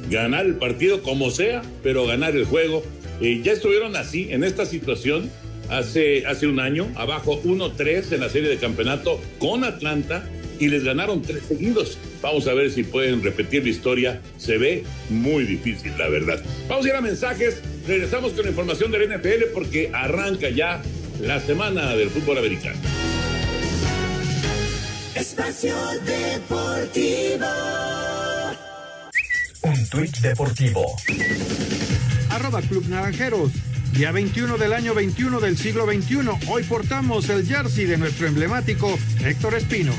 ganar 0.10 0.46
el 0.46 0.56
partido 0.56 1.02
como 1.02 1.32
sea, 1.32 1.62
pero 1.82 2.06
ganar 2.06 2.36
el 2.36 2.44
juego. 2.44 2.84
Eh, 3.22 3.42
ya 3.44 3.54
estuvieron 3.54 3.96
así, 3.96 4.32
en 4.32 4.44
esta 4.44 4.66
situación, 4.66 5.30
hace, 5.70 6.26
hace 6.26 6.48
un 6.48 6.60
año, 6.60 6.88
abajo 6.96 7.42
1-3 7.44 8.12
en 8.14 8.22
la 8.22 8.30
serie 8.30 8.50
de 8.50 8.58
campeonato 8.58 9.20
con 9.40 9.64
Atlanta 9.64 10.28
y 10.60 10.68
les 10.68 10.84
ganaron 10.84 11.22
tres 11.22 11.44
seguidos. 11.48 11.98
Vamos 12.22 12.48
a 12.48 12.54
ver 12.54 12.72
si 12.72 12.84
pueden 12.84 13.24
repetir 13.24 13.64
la 13.64 13.70
historia. 13.70 14.22
Se 14.38 14.58
ve 14.58 14.84
muy 15.10 15.46
difícil, 15.46 15.94
la 15.98 16.10
verdad. 16.10 16.42
Vamos 16.68 16.86
a 16.86 16.90
ir 16.90 16.96
a 16.96 17.02
mensajes. 17.02 17.62
Regresamos 17.88 18.34
con 18.34 18.44
la 18.44 18.50
información 18.50 18.92
del 18.92 19.10
NFL 19.10 19.52
porque 19.54 19.92
arranca 19.94 20.50
ya 20.50 20.82
la 21.22 21.40
semana 21.40 21.96
del 21.96 22.10
fútbol 22.10 22.40
americano. 22.40 22.80
Espacio 25.16 25.76
Deportivo. 26.06 27.48
Un 29.64 29.90
tuit 29.90 30.18
deportivo. 30.18 30.96
Club 32.50 32.88
Naranjeros. 32.88 33.52
Día 33.92 34.12
21 34.12 34.58
del 34.58 34.72
año 34.72 34.94
21 34.94 35.42
del 35.42 35.58
siglo 35.58 35.86
XXI. 35.86 36.30
Hoy 36.48 36.64
portamos 36.64 37.28
el 37.30 37.46
jersey 37.46 37.86
de 37.86 37.98
nuestro 37.98 38.26
emblemático 38.26 38.98
Héctor 39.22 39.56
Espino. 39.56 39.92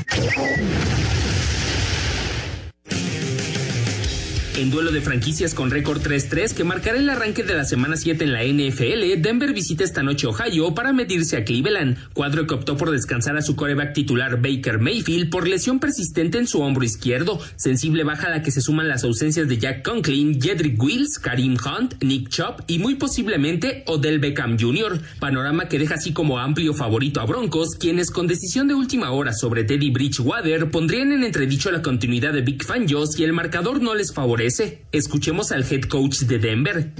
En 4.59 4.69
duelo 4.69 4.91
de 4.91 4.99
franquicias 4.99 5.53
con 5.53 5.71
récord 5.71 6.01
3-3 6.01 6.53
que 6.53 6.65
marcará 6.65 6.97
el 6.97 7.09
arranque 7.09 7.43
de 7.43 7.53
la 7.53 7.63
semana 7.63 7.95
7 7.95 8.25
en 8.25 8.33
la 8.33 8.43
NFL, 8.43 9.21
Denver 9.21 9.53
visita 9.53 9.85
esta 9.85 10.03
noche 10.03 10.27
Ohio 10.27 10.75
para 10.75 10.91
medirse 10.91 11.37
a 11.37 11.45
Cleveland, 11.45 11.97
cuadro 12.11 12.45
que 12.45 12.55
optó 12.55 12.75
por 12.75 12.91
descansar 12.91 13.37
a 13.37 13.41
su 13.41 13.55
coreback 13.55 13.93
titular 13.93 14.41
Baker 14.41 14.79
Mayfield 14.79 15.29
por 15.29 15.47
lesión 15.47 15.79
persistente 15.79 16.39
en 16.39 16.45
su 16.45 16.59
hombro 16.59 16.83
izquierdo, 16.83 17.39
sensible 17.55 18.03
baja 18.03 18.27
a 18.27 18.31
la 18.31 18.41
que 18.41 18.51
se 18.51 18.59
suman 18.59 18.89
las 18.89 19.05
ausencias 19.05 19.47
de 19.47 19.59
Jack 19.59 19.81
Conklin, 19.81 20.41
Jedrick 20.41 20.83
Wills, 20.83 21.19
Karim 21.19 21.55
Hunt, 21.55 22.03
Nick 22.03 22.27
Chop 22.27 22.59
y 22.67 22.79
muy 22.79 22.95
posiblemente 22.95 23.85
Odell 23.87 24.19
Beckham 24.19 24.59
Jr., 24.59 24.99
panorama 25.21 25.69
que 25.69 25.79
deja 25.79 25.95
así 25.95 26.11
como 26.11 26.37
amplio 26.37 26.73
favorito 26.73 27.21
a 27.21 27.25
Broncos, 27.25 27.75
quienes 27.79 28.11
con 28.11 28.27
decisión 28.27 28.67
de 28.67 28.73
última 28.73 29.11
hora 29.11 29.31
sobre 29.31 29.63
Teddy 29.63 29.89
Bridgewater 29.89 30.69
pondrían 30.69 31.13
en 31.13 31.23
entredicho 31.23 31.71
la 31.71 31.81
continuidad 31.81 32.33
de 32.33 32.41
Big 32.41 32.61
Fangio 32.65 33.05
y 33.17 33.23
el 33.23 33.31
marcador 33.31 33.81
no 33.81 33.95
les 33.95 34.13
favorece 34.13 34.48
Escuchemos 34.91 35.51
al 35.51 35.63
head 35.69 35.83
coach 35.83 36.21
de 36.21 36.39
Denver. 36.39 36.91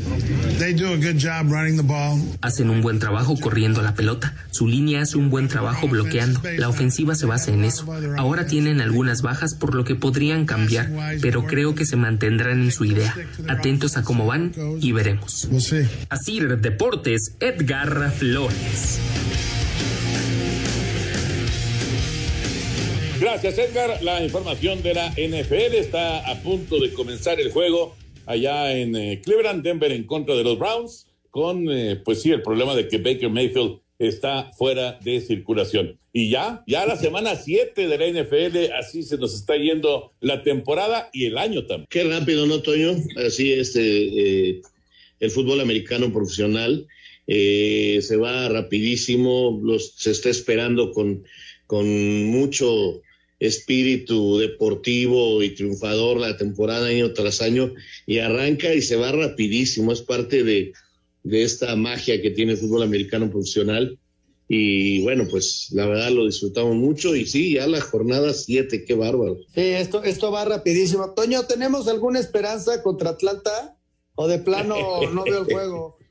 Hacen 2.41 2.69
un 2.69 2.81
buen 2.81 2.99
trabajo 2.99 3.35
corriendo 3.39 3.81
la 3.81 3.95
pelota. 3.95 4.35
Su 4.51 4.67
línea 4.67 5.01
hace 5.01 5.17
un 5.17 5.29
buen 5.29 5.47
trabajo 5.47 5.87
bloqueando. 5.87 6.41
La 6.57 6.69
ofensiva 6.69 7.15
se 7.15 7.25
basa 7.25 7.51
en 7.51 7.63
eso. 7.63 7.91
Ahora 8.17 8.45
tienen 8.45 8.81
algunas 8.81 9.21
bajas 9.21 9.55
por 9.55 9.75
lo 9.75 9.83
que 9.83 9.95
podrían 9.95 10.45
cambiar, 10.45 10.91
pero 11.21 11.45
creo 11.45 11.75
que 11.75 11.85
se 11.85 11.95
mantendrán 11.95 12.61
en 12.61 12.71
su 12.71 12.85
idea. 12.85 13.15
Atentos 13.47 13.97
a 13.97 14.03
cómo 14.03 14.25
van 14.25 14.51
y 14.79 14.91
veremos. 14.91 15.49
Así 16.09 16.39
Deportes, 16.39 17.35
Edgar 17.39 18.11
Flores. 18.11 18.99
Gracias, 23.19 23.57
Edgar. 23.57 24.01
La 24.01 24.23
información 24.23 24.81
de 24.81 24.93
la 24.93 25.09
NFL 25.09 25.75
está 25.75 26.19
a 26.19 26.41
punto 26.41 26.79
de 26.79 26.93
comenzar 26.93 27.37
el 27.41 27.51
juego 27.51 27.93
allá 28.25 28.77
en 28.77 28.95
eh, 28.95 29.19
Cleveland, 29.21 29.61
Denver 29.61 29.91
en 29.91 30.05
contra 30.05 30.35
de 30.35 30.43
los 30.45 30.57
Browns, 30.57 31.05
con, 31.29 31.69
eh, 31.69 31.97
pues 31.97 32.21
sí, 32.21 32.31
el 32.31 32.41
problema 32.41 32.75
de 32.75 32.87
que 32.87 32.97
Baker 32.97 33.29
Mayfield 33.29 33.79
está 33.97 34.53
fuera 34.53 34.99
de 35.03 35.19
circulación. 35.19 35.99
Y 36.13 36.29
ya, 36.29 36.63
ya 36.65 36.85
la 36.85 36.95
semana 36.95 37.35
7 37.35 37.89
de 37.89 37.97
la 37.97 38.07
NFL, 38.07 38.71
así 38.79 39.03
se 39.03 39.17
nos 39.17 39.35
está 39.35 39.57
yendo 39.57 40.13
la 40.21 40.41
temporada 40.41 41.09
y 41.11 41.25
el 41.25 41.37
año 41.37 41.65
también. 41.65 41.87
Qué 41.89 42.05
rápido, 42.05 42.45
¿no, 42.45 42.61
Toño? 42.61 42.95
Así 43.27 43.51
este, 43.51 43.81
eh, 43.81 44.61
el 45.19 45.31
fútbol 45.31 45.59
americano 45.59 46.11
profesional 46.13 46.87
se 47.27 48.15
va 48.15 48.49
rapidísimo, 48.49 49.59
los, 49.61 49.93
se 49.97 50.09
está 50.09 50.29
esperando 50.29 50.91
con, 50.93 51.25
con 51.67 52.25
mucho 52.25 53.01
espíritu 53.39 54.37
deportivo 54.37 55.41
y 55.41 55.55
triunfador 55.55 56.19
la 56.19 56.37
temporada 56.37 56.87
año 56.87 57.13
tras 57.13 57.41
año 57.41 57.73
y 58.05 58.19
arranca 58.19 58.73
y 58.73 58.81
se 58.81 58.95
va 58.95 59.11
rapidísimo, 59.11 59.91
es 59.91 60.01
parte 60.01 60.43
de, 60.43 60.73
de 61.23 61.43
esta 61.43 61.75
magia 61.75 62.21
que 62.21 62.31
tiene 62.31 62.53
el 62.53 62.57
fútbol 62.57 62.83
americano 62.83 63.29
profesional 63.29 63.97
y 64.51 65.03
bueno, 65.03 65.27
pues 65.29 65.67
la 65.73 65.85
verdad 65.85 66.09
lo 66.09 66.25
disfrutamos 66.25 66.75
mucho 66.75 67.15
y 67.15 67.27
sí, 67.27 67.53
ya 67.53 67.67
la 67.67 67.81
jornada 67.81 68.33
7, 68.33 68.83
qué 68.83 68.95
bárbaro. 68.95 69.37
Sí, 69.53 69.61
esto, 69.61 70.03
esto 70.03 70.31
va 70.31 70.43
rapidísimo. 70.43 71.13
Toño, 71.13 71.43
¿tenemos 71.43 71.87
alguna 71.87 72.19
esperanza 72.19 72.81
contra 72.81 73.11
Atlanta 73.11 73.77
o 74.15 74.27
de 74.27 74.39
plano 74.39 74.75
no 75.13 75.23
veo 75.23 75.39
el 75.39 75.45
juego? 75.45 75.97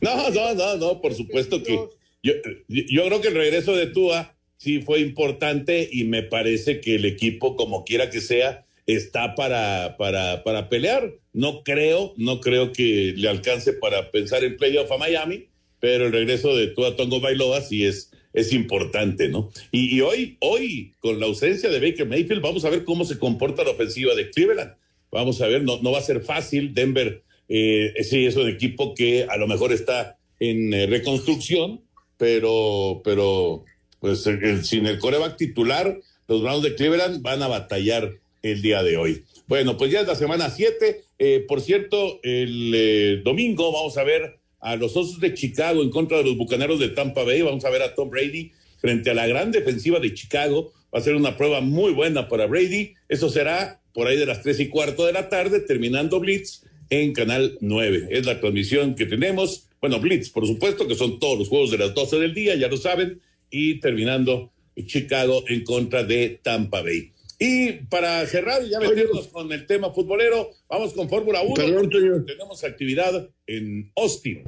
No, 0.00 0.30
no, 0.30 0.54
no, 0.54 0.76
no, 0.76 1.00
por 1.00 1.12
supuesto 1.12 1.60
que 1.60 1.74
yo, 2.22 2.34
yo 2.68 3.04
creo 3.04 3.20
que 3.20 3.26
el 3.26 3.34
regreso 3.34 3.74
de 3.74 3.88
Tua 3.88 4.35
sí 4.58 4.80
fue 4.80 5.00
importante 5.00 5.88
y 5.90 6.04
me 6.04 6.22
parece 6.22 6.80
que 6.80 6.96
el 6.96 7.04
equipo, 7.04 7.56
como 7.56 7.84
quiera 7.84 8.10
que 8.10 8.20
sea, 8.20 8.66
está 8.86 9.34
para, 9.34 9.96
para, 9.98 10.44
para 10.44 10.68
pelear. 10.68 11.14
No 11.32 11.62
creo, 11.62 12.14
no 12.16 12.40
creo 12.40 12.72
que 12.72 13.14
le 13.16 13.28
alcance 13.28 13.72
para 13.72 14.10
pensar 14.10 14.44
en 14.44 14.56
playoff 14.56 14.90
a 14.92 14.98
Miami, 14.98 15.46
pero 15.80 16.06
el 16.06 16.12
regreso 16.12 16.56
de 16.56 16.68
Tua 16.68 16.96
Tongo 16.96 17.20
Bailoa 17.20 17.60
sí 17.60 17.84
es, 17.84 18.10
es 18.32 18.52
importante, 18.52 19.28
¿no? 19.28 19.50
Y, 19.72 20.00
hoy, 20.00 20.36
hoy, 20.40 20.94
con 21.00 21.20
la 21.20 21.26
ausencia 21.26 21.68
de 21.68 21.80
Baker 21.80 22.06
Mayfield, 22.06 22.42
vamos 22.42 22.64
a 22.64 22.70
ver 22.70 22.84
cómo 22.84 23.04
se 23.04 23.18
comporta 23.18 23.64
la 23.64 23.70
ofensiva 23.70 24.14
de 24.14 24.30
Cleveland. 24.30 24.74
Vamos 25.10 25.40
a 25.40 25.46
ver, 25.46 25.62
no, 25.62 25.80
no 25.82 25.92
va 25.92 25.98
a 25.98 26.02
ser 26.02 26.22
fácil. 26.22 26.74
Denver, 26.74 27.22
eh, 27.48 27.92
sí, 28.02 28.26
es 28.26 28.36
un 28.36 28.48
equipo 28.48 28.94
que 28.94 29.24
a 29.24 29.36
lo 29.36 29.46
mejor 29.46 29.72
está 29.72 30.18
en 30.40 30.72
eh, 30.72 30.86
reconstrucción, 30.86 31.82
pero, 32.18 33.00
pero 33.04 33.64
pues 34.06 34.68
sin 34.68 34.86
el 34.86 34.98
coreback 35.00 35.36
titular, 35.36 35.98
los 36.28 36.40
Browns 36.40 36.62
de 36.62 36.76
Cleveland 36.76 37.22
van 37.22 37.42
a 37.42 37.48
batallar 37.48 38.12
el 38.42 38.62
día 38.62 38.84
de 38.84 38.96
hoy. 38.96 39.24
Bueno, 39.48 39.76
pues 39.76 39.90
ya 39.90 40.00
es 40.00 40.06
la 40.06 40.14
semana 40.14 40.48
7. 40.48 41.02
Eh, 41.18 41.44
por 41.48 41.60
cierto, 41.60 42.20
el 42.22 42.72
eh, 42.72 43.20
domingo 43.24 43.72
vamos 43.72 43.98
a 43.98 44.04
ver 44.04 44.38
a 44.60 44.76
los 44.76 44.96
Osos 44.96 45.18
de 45.18 45.34
Chicago 45.34 45.82
en 45.82 45.90
contra 45.90 46.18
de 46.18 46.24
los 46.24 46.36
Bucaneros 46.36 46.78
de 46.78 46.90
Tampa 46.90 47.24
Bay. 47.24 47.42
Vamos 47.42 47.64
a 47.64 47.70
ver 47.70 47.82
a 47.82 47.96
Tom 47.96 48.08
Brady 48.08 48.52
frente 48.80 49.10
a 49.10 49.14
la 49.14 49.26
gran 49.26 49.50
defensiva 49.50 49.98
de 49.98 50.14
Chicago. 50.14 50.72
Va 50.94 51.00
a 51.00 51.02
ser 51.02 51.16
una 51.16 51.36
prueba 51.36 51.60
muy 51.60 51.92
buena 51.92 52.28
para 52.28 52.46
Brady. 52.46 52.94
Eso 53.08 53.28
será 53.28 53.80
por 53.92 54.06
ahí 54.06 54.16
de 54.16 54.26
las 54.26 54.42
tres 54.42 54.60
y 54.60 54.68
cuarto 54.68 55.04
de 55.04 55.14
la 55.14 55.28
tarde, 55.28 55.58
terminando 55.58 56.20
Blitz 56.20 56.62
en 56.90 57.12
Canal 57.12 57.58
9. 57.60 58.06
Es 58.10 58.24
la 58.24 58.38
transmisión 58.38 58.94
que 58.94 59.06
tenemos. 59.06 59.66
Bueno, 59.80 59.98
Blitz, 59.98 60.30
por 60.30 60.46
supuesto, 60.46 60.86
que 60.86 60.94
son 60.94 61.18
todos 61.18 61.38
los 61.38 61.48
juegos 61.48 61.72
de 61.72 61.78
las 61.78 61.92
12 61.92 62.20
del 62.20 62.34
día, 62.34 62.54
ya 62.54 62.68
lo 62.68 62.76
saben 62.76 63.20
y 63.50 63.80
terminando 63.80 64.52
Chicago 64.86 65.44
en 65.48 65.64
contra 65.64 66.04
de 66.04 66.40
Tampa 66.42 66.82
Bay. 66.82 67.12
Y 67.38 67.72
para 67.72 68.24
cerrar 68.26 68.64
y 68.64 68.70
ya 68.70 68.80
meternos 68.80 69.28
con 69.28 69.52
el 69.52 69.66
tema 69.66 69.92
futbolero, 69.92 70.50
vamos 70.68 70.94
con 70.94 71.08
Fórmula 71.08 71.42
1. 71.42 72.24
Tenemos 72.24 72.64
actividad 72.64 73.28
en 73.46 73.92
Austin 73.94 74.42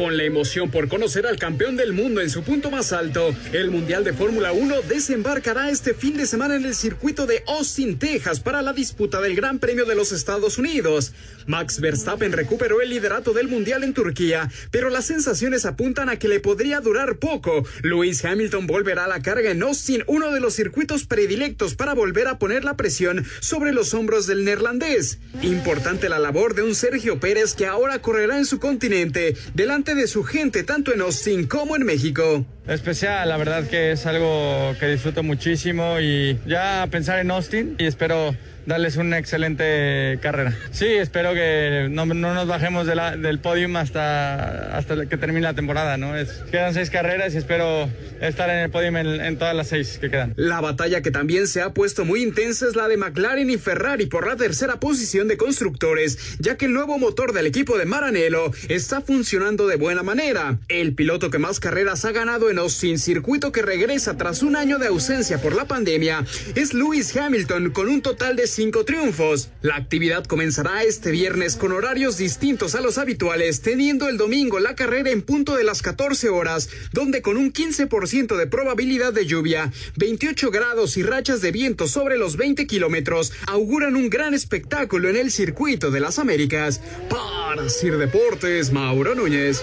con 0.00 0.16
la 0.16 0.24
emoción 0.24 0.70
por 0.70 0.88
conocer 0.88 1.26
al 1.26 1.38
campeón 1.38 1.76
del 1.76 1.92
mundo 1.92 2.22
en 2.22 2.30
su 2.30 2.42
punto 2.42 2.70
más 2.70 2.94
alto, 2.94 3.34
el 3.52 3.70
Mundial 3.70 4.02
de 4.02 4.14
Fórmula 4.14 4.50
1 4.50 4.80
desembarcará 4.88 5.68
este 5.68 5.92
fin 5.92 6.16
de 6.16 6.26
semana 6.26 6.56
en 6.56 6.64
el 6.64 6.74
circuito 6.74 7.26
de 7.26 7.44
Austin, 7.46 7.98
Texas, 7.98 8.40
para 8.40 8.62
la 8.62 8.72
disputa 8.72 9.20
del 9.20 9.36
Gran 9.36 9.58
Premio 9.58 9.84
de 9.84 9.94
los 9.94 10.10
Estados 10.12 10.56
Unidos. 10.56 11.12
Max 11.46 11.80
Verstappen 11.80 12.32
recuperó 12.32 12.80
el 12.80 12.88
liderato 12.88 13.34
del 13.34 13.48
Mundial 13.48 13.84
en 13.84 13.92
Turquía, 13.92 14.50
pero 14.70 14.88
las 14.88 15.04
sensaciones 15.04 15.66
apuntan 15.66 16.08
a 16.08 16.18
que 16.18 16.28
le 16.28 16.40
podría 16.40 16.80
durar 16.80 17.16
poco. 17.16 17.66
Lewis 17.82 18.24
Hamilton 18.24 18.66
volverá 18.66 19.04
a 19.04 19.08
la 19.08 19.20
carga 19.20 19.50
en 19.50 19.62
Austin, 19.62 20.04
uno 20.06 20.30
de 20.30 20.40
los 20.40 20.54
circuitos 20.54 21.04
predilectos 21.04 21.74
para 21.74 21.92
volver 21.92 22.28
a 22.28 22.38
poner 22.38 22.64
la 22.64 22.76
presión 22.76 23.26
sobre 23.40 23.72
los 23.72 23.92
hombros 23.92 24.26
del 24.26 24.46
neerlandés. 24.46 25.18
Importante 25.42 26.08
la 26.08 26.18
labor 26.18 26.54
de 26.54 26.62
un 26.62 26.74
Sergio 26.74 27.20
Pérez 27.20 27.54
que 27.54 27.66
ahora 27.66 28.00
correrá 28.00 28.38
en 28.38 28.46
su 28.46 28.58
continente, 28.58 29.36
delante 29.52 29.89
de 29.94 30.06
su 30.06 30.24
gente 30.24 30.62
tanto 30.62 30.92
en 30.92 31.00
Austin 31.00 31.46
como 31.46 31.76
en 31.76 31.84
México. 31.84 32.44
Especial, 32.70 33.28
la 33.28 33.36
verdad 33.36 33.64
que 33.64 33.90
es 33.90 34.06
algo 34.06 34.76
que 34.78 34.86
disfruto 34.86 35.24
muchísimo 35.24 35.98
y 35.98 36.38
ya 36.46 36.86
pensar 36.88 37.18
en 37.18 37.32
Austin 37.32 37.74
y 37.78 37.86
espero 37.86 38.32
darles 38.70 38.96
una 38.96 39.18
excelente 39.18 40.18
carrera. 40.22 40.56
Sí, 40.70 40.86
espero 40.86 41.34
que 41.34 41.88
no, 41.90 42.06
nos 42.06 42.46
bajemos 42.46 42.86
del 42.86 43.40
podium 43.40 43.76
hasta, 43.76 44.76
hasta 44.76 45.06
que 45.06 45.16
termine 45.16 45.42
la 45.42 45.54
temporada. 45.54 45.96
¿no? 45.96 46.16
Es, 46.16 46.30
quedan 46.50 46.72
seis 46.72 46.88
carreras 46.88 47.34
y 47.34 47.38
espero 47.38 47.90
estar 48.20 48.48
en 48.48 48.58
el 48.58 48.70
podium 48.70 48.96
en, 48.96 49.36
todas 49.36 49.56
las 49.56 49.68
seis 49.68 49.98
que 50.00 50.08
quedan. 50.08 50.34
La 50.36 50.60
batalla 50.60 51.02
que 51.02 51.10
también 51.10 51.48
se 51.48 51.62
ha 51.62 51.74
puesto 51.74 52.04
muy 52.04 52.22
intensa 52.22 52.66
es 52.66 52.76
la 52.76 52.86
de 52.86 52.96
McLaren 52.96 53.50
y 53.50 53.58
Ferrari 53.58 54.06
por 54.06 54.26
la 54.26 54.36
tercera 54.36 54.78
posición 54.78 55.26
de 55.26 55.36
constructores, 55.36 56.36
ya 56.38 56.56
que 56.56 56.66
el 56.66 56.72
nuevo 56.72 56.98
motor 56.98 57.32
del 57.32 57.46
equipo 57.46 57.76
de 57.76 57.86
Maranello 57.86 58.52
está 58.68 59.00
funcionando 59.00 59.66
de 59.66 59.76
buena 59.76 60.04
manera. 60.04 60.58
El 60.68 60.94
piloto 60.94 61.30
que 61.30 61.38
más 61.38 61.58
carreras 61.58 62.04
ha 62.04 62.12
ganado 62.12 62.50
en 62.50 62.58
Austin, 62.60 62.98
circuito 62.98 63.52
que 63.52 63.62
regresa 63.62 64.16
tras 64.16 64.42
un 64.42 64.54
año 64.54 64.78
de 64.78 64.86
ausencia 64.86 65.40
por 65.40 65.54
la 65.54 65.66
pandemia, 65.66 66.24
es 66.54 66.74
Lewis 66.74 67.16
Hamilton 67.16 67.70
con 67.70 67.88
un 67.88 68.02
total 68.02 68.36
de 68.36 68.46
cinco 68.46 68.84
triunfos. 68.84 69.48
La 69.62 69.76
actividad 69.76 70.24
comenzará 70.24 70.82
este 70.84 71.10
viernes 71.10 71.56
con 71.56 71.72
horarios 71.72 72.18
distintos 72.18 72.74
a 72.74 72.80
los 72.80 72.98
habituales, 72.98 73.62
teniendo 73.62 74.08
el 74.08 74.16
domingo 74.16 74.60
la 74.60 74.74
carrera 74.74 75.10
en 75.10 75.22
punto 75.22 75.56
de 75.56 75.64
las 75.64 75.82
14 75.82 76.28
horas, 76.28 76.68
donde 76.92 77.22
con 77.22 77.36
un 77.36 77.52
15% 77.52 78.36
de 78.36 78.46
probabilidad 78.46 79.12
de 79.12 79.26
lluvia, 79.26 79.72
28 79.96 80.50
grados 80.50 80.96
y 80.96 81.02
rachas 81.02 81.40
de 81.40 81.52
viento 81.52 81.88
sobre 81.88 82.18
los 82.18 82.36
20 82.36 82.66
kilómetros 82.66 83.32
auguran 83.46 83.96
un 83.96 84.10
gran 84.10 84.34
espectáculo 84.34 85.08
en 85.08 85.16
el 85.16 85.30
circuito 85.30 85.90
de 85.90 86.00
las 86.00 86.18
Américas. 86.18 86.80
Para 87.08 87.68
Sir 87.68 87.96
Deportes, 87.96 88.70
Mauro 88.70 89.14
Núñez. 89.14 89.62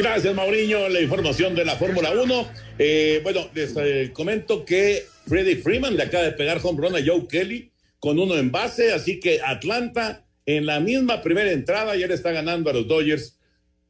Gracias, 0.00 0.34
Mauriño. 0.34 0.88
La 0.88 1.02
información 1.02 1.54
de 1.54 1.62
la 1.62 1.76
Fórmula 1.76 2.10
1. 2.12 2.50
Eh, 2.78 3.20
bueno, 3.22 3.50
les 3.54 3.76
eh, 3.76 4.10
comento 4.14 4.64
que 4.64 5.04
Freddie 5.26 5.56
Freeman 5.56 5.94
le 5.94 6.04
acaba 6.04 6.24
de 6.24 6.32
pegar 6.32 6.58
home 6.62 6.80
run 6.80 6.96
a 6.96 7.04
Joe 7.04 7.28
Kelly 7.28 7.70
con 7.98 8.18
uno 8.18 8.38
en 8.38 8.50
base, 8.50 8.94
así 8.94 9.20
que 9.20 9.42
Atlanta 9.44 10.24
en 10.46 10.64
la 10.64 10.80
misma 10.80 11.20
primera 11.20 11.52
entrada 11.52 11.96
ya 11.96 12.06
le 12.06 12.14
está 12.14 12.32
ganando 12.32 12.70
a 12.70 12.72
los 12.72 12.88
Dodgers 12.88 13.38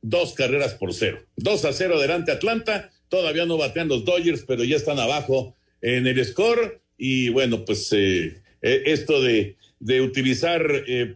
dos 0.03 0.35
carreras 0.35 0.75
por 0.75 0.93
cero. 0.95 1.21
Dos 1.37 1.65
a 1.65 1.73
cero 1.73 2.01
delante 2.01 2.33
Atlanta. 2.33 2.91
Todavía 3.09 3.47
no 3.47 3.57
batean 3.57 3.87
los 3.87 4.05
Dodgers, 4.05 4.43
pero 4.49 4.65
ya 4.65 4.79
están 4.79 4.99
abajo 4.99 5.55
en 5.81 6.09
el 6.09 6.25
score. 6.25 6.81
Y 6.99 7.29
bueno, 7.29 7.65
pues 7.65 7.89
eh, 7.93 8.43
esto 8.61 9.23
de, 9.23 9.59
de 9.79 10.01
utilizar 10.01 10.67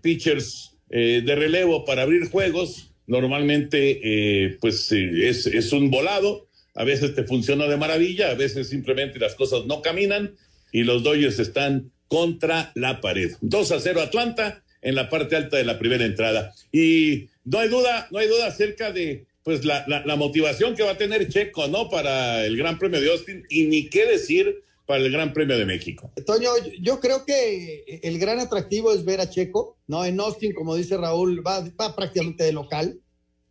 pitchers 0.02 0.76
de 0.88 1.34
relevo 1.34 1.84
para 1.84 2.02
abrir 2.02 2.30
juegos 2.30 2.93
normalmente 3.06 4.00
eh, 4.02 4.56
pues 4.60 4.90
eh, 4.92 5.28
es, 5.28 5.46
es, 5.46 5.72
un 5.72 5.90
volado, 5.90 6.48
a 6.74 6.84
veces 6.84 7.14
te 7.14 7.24
funciona 7.24 7.66
de 7.66 7.76
maravilla, 7.76 8.30
a 8.30 8.34
veces 8.34 8.68
simplemente 8.68 9.18
las 9.18 9.34
cosas 9.34 9.66
no 9.66 9.82
caminan 9.82 10.34
y 10.72 10.84
los 10.84 11.02
Dodgers 11.02 11.38
están 11.38 11.90
contra 12.08 12.72
la 12.74 13.00
pared. 13.00 13.32
2 13.40 13.72
a 13.72 13.80
0 13.80 14.00
Atlanta 14.00 14.62
en 14.82 14.94
la 14.94 15.08
parte 15.08 15.36
alta 15.36 15.56
de 15.56 15.64
la 15.64 15.78
primera 15.78 16.04
entrada. 16.04 16.52
Y 16.72 17.28
no 17.44 17.58
hay 17.58 17.68
duda, 17.68 18.08
no 18.10 18.18
hay 18.18 18.28
duda 18.28 18.46
acerca 18.46 18.92
de 18.92 19.24
pues 19.42 19.64
la, 19.64 19.84
la, 19.86 20.04
la 20.06 20.16
motivación 20.16 20.74
que 20.74 20.82
va 20.82 20.92
a 20.92 20.98
tener 20.98 21.28
Checo, 21.28 21.68
¿no? 21.68 21.90
Para 21.90 22.46
el 22.46 22.56
Gran 22.56 22.78
Premio 22.78 23.00
de 23.00 23.10
Austin 23.10 23.44
y 23.50 23.64
ni 23.64 23.88
qué 23.88 24.06
decir 24.06 24.62
para 24.86 25.02
el 25.02 25.10
Gran 25.10 25.32
Premio 25.32 25.56
de 25.56 25.64
México. 25.64 26.10
Toño, 26.26 26.50
yo 26.80 27.00
creo 27.00 27.24
que 27.24 28.00
el 28.02 28.18
gran 28.18 28.38
atractivo 28.38 28.92
es 28.92 29.04
ver 29.04 29.20
a 29.20 29.30
Checo, 29.30 29.78
¿no? 29.86 30.04
En 30.04 30.20
Austin, 30.20 30.52
como 30.52 30.74
dice 30.74 30.96
Raúl, 30.96 31.46
va, 31.46 31.60
va 31.80 31.96
prácticamente 31.96 32.44
de 32.44 32.52
local. 32.52 33.00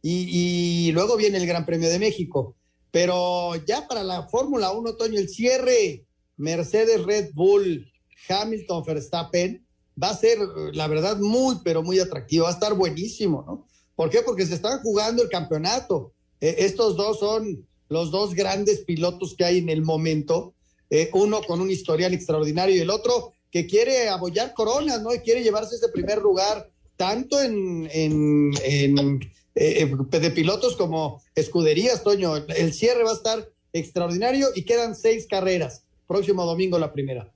Y, 0.02 0.88
y, 0.88 0.92
luego 0.92 1.16
viene 1.16 1.38
el 1.38 1.48
Gran 1.48 1.66
Premio 1.66 1.90
de 1.90 1.98
México. 1.98 2.56
Pero 2.92 3.56
ya 3.66 3.88
para 3.88 4.04
la 4.04 4.28
Fórmula 4.28 4.72
1, 4.72 4.96
Toño, 4.96 5.18
el 5.18 5.30
cierre 5.30 6.06
Mercedes, 6.38 7.04
Red 7.04 7.32
Bull, 7.34 7.92
Hamilton, 8.28 8.84
Verstappen, 8.84 9.66
va 10.02 10.10
a 10.10 10.18
ser, 10.18 10.38
la 10.74 10.88
verdad, 10.88 11.18
muy, 11.18 11.58
pero 11.64 11.82
muy 11.82 12.00
atractivo. 12.00 12.44
Va 12.44 12.52
a 12.52 12.54
estar 12.54 12.74
buenísimo, 12.76 13.44
¿no? 13.48 13.68
¿Por 13.96 14.10
qué? 14.10 14.22
Porque 14.22 14.46
se 14.46 14.56
están 14.56 14.80
jugando 14.82 15.24
el 15.24 15.30
campeonato. 15.30 16.14
Eh, 16.42 16.56
estos 16.60 16.98
dos 16.98 17.20
son 17.20 17.66
los 17.90 18.12
dos 18.12 18.34
grandes 18.34 18.80
pilotos 18.82 19.36
que 19.36 19.46
hay 19.46 19.60
en 19.60 19.70
el 19.70 19.84
momento 19.84 20.53
eh, 20.94 21.10
uno 21.14 21.42
con 21.42 21.60
un 21.60 21.72
historial 21.72 22.14
extraordinario 22.14 22.76
y 22.76 22.80
el 22.80 22.92
otro 22.92 23.34
que 23.50 23.66
quiere 23.66 24.10
apoyar 24.10 24.54
coronas, 24.54 25.02
¿no? 25.02 25.12
Y 25.12 25.22
quiere 25.22 25.42
llevarse 25.42 25.76
ese 25.76 25.90
primer 25.90 26.20
lugar, 26.20 26.70
tanto 26.98 27.42
en, 27.42 27.90
en, 27.92 28.52
en 28.64 29.20
eh, 29.56 29.92
de 30.12 30.32
pilotos 30.32 30.76
como 30.76 31.24
escuderías, 31.34 32.04
Toño. 32.04 32.36
El 32.36 32.74
cierre 32.74 33.04
va 33.04 33.10
a 33.10 33.16
estar 33.16 33.50
extraordinario 33.74 34.50
y 34.54 34.66
quedan 34.66 34.96
seis 34.96 35.26
carreras. 35.28 35.84
Próximo 36.08 36.46
domingo 36.46 36.78
la 36.78 36.94
primera. 36.94 37.32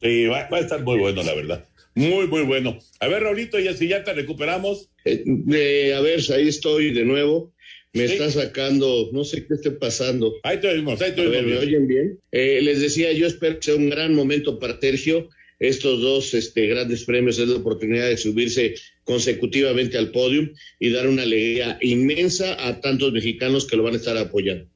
Sí, 0.00 0.26
va, 0.26 0.46
a 0.48 0.58
estar 0.60 0.82
muy 0.84 1.00
bueno, 1.00 1.24
la 1.24 1.34
verdad. 1.34 1.64
Muy, 1.96 2.28
muy 2.28 2.42
bueno. 2.42 2.78
A 3.00 3.08
ver, 3.08 3.24
Raulito, 3.24 3.58
ya 3.58 3.74
si 3.74 3.88
ya 3.88 4.04
te 4.04 4.12
recuperamos. 4.12 4.90
Eh, 5.04 5.92
a 5.92 6.00
ver, 6.00 6.20
ahí 6.32 6.46
estoy 6.46 6.92
de 6.92 7.04
nuevo 7.04 7.51
me 7.92 8.04
está 8.04 8.30
sacando, 8.30 9.10
no 9.12 9.24
sé 9.24 9.46
qué 9.46 9.54
esté 9.54 9.70
pasando. 9.70 10.34
Ahí 10.42 10.60
te 10.60 10.68
oímos, 10.68 11.00
ahí 11.02 11.12
te 11.14 11.26
oímos. 11.26 11.44
¿Me 11.44 11.58
oyen 11.58 11.86
bien? 11.86 12.18
Eh, 12.30 12.60
les 12.62 12.80
decía, 12.80 13.12
yo 13.12 13.26
espero 13.26 13.56
que 13.56 13.62
sea 13.62 13.74
un 13.74 13.90
gran 13.90 14.14
momento 14.14 14.58
para 14.58 14.78
Tercio. 14.78 15.28
Estos 15.58 16.00
dos 16.00 16.34
este, 16.34 16.66
grandes 16.66 17.04
premios 17.04 17.38
es 17.38 17.48
la 17.48 17.56
oportunidad 17.56 18.08
de 18.08 18.16
subirse 18.16 18.74
consecutivamente 19.04 19.96
al 19.96 20.10
podio 20.10 20.50
y 20.80 20.90
dar 20.90 21.06
una 21.06 21.22
alegría 21.22 21.78
inmensa 21.80 22.66
a 22.66 22.80
tantos 22.80 23.12
mexicanos 23.12 23.66
que 23.66 23.76
lo 23.76 23.84
van 23.84 23.94
a 23.94 23.98
estar 23.98 24.16
apoyando. 24.16 24.66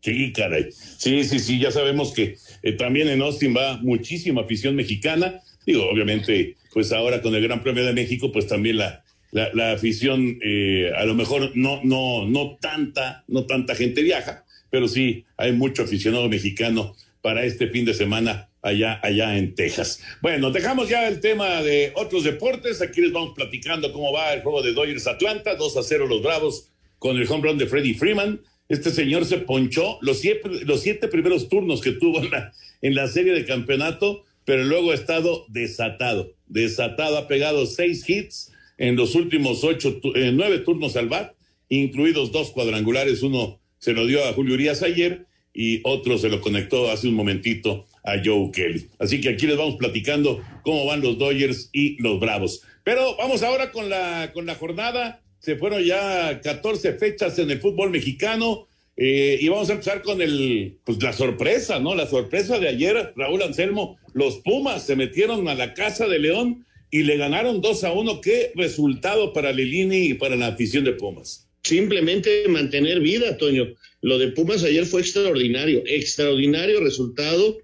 Sí, 0.00 0.32
caray. 0.32 0.66
Sí, 0.70 1.24
sí, 1.24 1.38
sí, 1.38 1.60
ya 1.60 1.70
sabemos 1.70 2.12
que 2.12 2.36
eh, 2.62 2.72
también 2.72 3.08
en 3.08 3.22
Austin 3.22 3.54
va 3.56 3.78
muchísima 3.82 4.42
afición 4.42 4.74
mexicana. 4.74 5.40
Digo, 5.64 5.88
obviamente, 5.88 6.56
pues 6.72 6.90
ahora 6.92 7.22
con 7.22 7.34
el 7.34 7.42
Gran 7.42 7.62
Premio 7.62 7.84
de 7.84 7.92
México, 7.92 8.32
pues 8.32 8.46
también 8.46 8.78
la, 8.78 9.04
la, 9.52 9.72
afición, 9.72 10.38
eh, 10.42 10.90
a 10.96 11.04
lo 11.04 11.14
mejor 11.14 11.52
no, 11.54 11.80
no, 11.84 12.26
no 12.26 12.56
tanta, 12.60 13.24
no 13.28 13.44
tanta 13.44 13.74
gente 13.74 14.02
viaja, 14.02 14.44
pero 14.70 14.88
sí 14.88 15.24
hay 15.36 15.52
mucho 15.52 15.82
aficionado 15.82 16.28
mexicano 16.28 16.96
para 17.20 17.44
este 17.44 17.68
fin 17.68 17.84
de 17.84 17.92
semana 17.92 18.48
allá, 18.62 18.98
allá 19.02 19.36
en 19.36 19.54
Texas. 19.54 20.00
Bueno, 20.22 20.50
dejamos 20.50 20.88
ya 20.88 21.06
el 21.06 21.20
tema 21.20 21.62
de 21.62 21.92
otros 21.94 22.24
deportes. 22.24 22.80
Aquí 22.80 23.00
les 23.00 23.12
vamos 23.12 23.34
platicando 23.34 23.92
cómo 23.92 24.12
va 24.12 24.32
el 24.32 24.42
juego 24.42 24.62
de 24.62 24.72
Dodgers 24.72 25.06
Atlanta, 25.06 25.54
2 25.54 25.76
a 25.76 25.82
0 25.82 26.06
los 26.06 26.22
Bravos 26.22 26.70
con 26.98 27.16
el 27.16 27.30
home 27.30 27.48
run 27.48 27.58
de 27.58 27.66
Freddie 27.66 27.94
Freeman. 27.94 28.40
Este 28.68 28.90
señor 28.90 29.24
se 29.26 29.38
ponchó 29.38 29.98
los 30.00 30.20
siete, 30.20 30.48
los 30.64 30.80
siete 30.80 31.08
primeros 31.08 31.48
turnos 31.48 31.80
que 31.80 31.92
tuvo 31.92 32.20
en 32.20 32.30
la, 32.30 32.52
en 32.82 32.94
la 32.94 33.06
serie 33.06 33.32
de 33.32 33.44
campeonato, 33.44 34.24
pero 34.44 34.64
luego 34.64 34.90
ha 34.90 34.94
estado 34.94 35.44
desatado, 35.48 36.32
desatado, 36.48 37.18
ha 37.18 37.28
pegado 37.28 37.66
seis 37.66 38.08
hits, 38.08 38.52
en 38.78 38.96
los 38.96 39.14
últimos 39.14 39.64
ocho, 39.64 40.00
eh, 40.14 40.32
nueve 40.32 40.58
turnos 40.58 40.96
al 40.96 41.08
BAT, 41.08 41.34
incluidos 41.68 42.32
dos 42.32 42.50
cuadrangulares. 42.50 43.22
Uno 43.22 43.60
se 43.78 43.92
lo 43.92 44.06
dio 44.06 44.24
a 44.24 44.32
Julio 44.32 44.54
Urias 44.54 44.82
ayer 44.82 45.26
y 45.52 45.80
otro 45.84 46.18
se 46.18 46.28
lo 46.28 46.40
conectó 46.40 46.90
hace 46.90 47.08
un 47.08 47.14
momentito 47.14 47.86
a 48.04 48.16
Joe 48.22 48.50
Kelly. 48.52 48.88
Así 48.98 49.20
que 49.20 49.30
aquí 49.30 49.46
les 49.46 49.56
vamos 49.56 49.76
platicando 49.76 50.42
cómo 50.62 50.84
van 50.84 51.00
los 51.00 51.18
Dodgers 51.18 51.70
y 51.72 52.00
los 52.02 52.20
Bravos. 52.20 52.62
Pero 52.84 53.16
vamos 53.16 53.42
ahora 53.42 53.72
con 53.72 53.88
la, 53.88 54.30
con 54.32 54.46
la 54.46 54.54
jornada. 54.54 55.22
Se 55.38 55.56
fueron 55.56 55.82
ya 55.82 56.40
14 56.42 56.94
fechas 56.94 57.38
en 57.38 57.50
el 57.50 57.60
fútbol 57.60 57.90
mexicano. 57.90 58.66
Eh, 58.98 59.38
y 59.40 59.48
vamos 59.48 59.68
a 59.68 59.72
empezar 59.72 60.02
con 60.02 60.22
el, 60.22 60.78
pues 60.84 61.02
la 61.02 61.12
sorpresa, 61.12 61.78
¿no? 61.78 61.94
La 61.94 62.06
sorpresa 62.06 62.58
de 62.58 62.68
ayer, 62.68 63.12
Raúl 63.14 63.42
Anselmo, 63.42 63.98
los 64.14 64.36
Pumas 64.36 64.86
se 64.86 64.96
metieron 64.96 65.48
a 65.48 65.54
la 65.54 65.74
casa 65.74 66.06
de 66.06 66.18
León 66.18 66.64
y 66.90 67.02
le 67.02 67.16
ganaron 67.16 67.60
2 67.60 67.84
a 67.84 67.92
1. 67.92 68.20
¿Qué 68.20 68.52
resultado 68.54 69.32
para 69.32 69.52
Lilini 69.52 70.08
y 70.08 70.14
para 70.14 70.36
la 70.36 70.48
afición 70.48 70.84
de 70.84 70.92
Pumas? 70.92 71.46
Simplemente 71.62 72.46
mantener 72.48 73.00
vida, 73.00 73.36
Toño. 73.36 73.74
Lo 74.02 74.18
de 74.18 74.28
Pumas 74.28 74.62
ayer 74.62 74.86
fue 74.86 75.00
extraordinario, 75.00 75.82
extraordinario 75.86 76.80
resultado. 76.80 77.58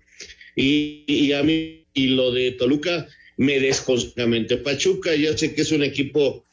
Y, 0.56 1.32
a 1.32 1.42
mí, 1.42 1.86
y 1.94 2.08
lo 2.08 2.32
de 2.32 2.52
Toluca 2.52 3.06
me 3.36 3.58
desconcertamente. 3.60 4.56
Pachuca, 4.58 5.14
ya 5.14 5.36
sé 5.36 5.54
que 5.54 5.62
es 5.62 5.72
un 5.72 5.82
equipo 5.82 6.44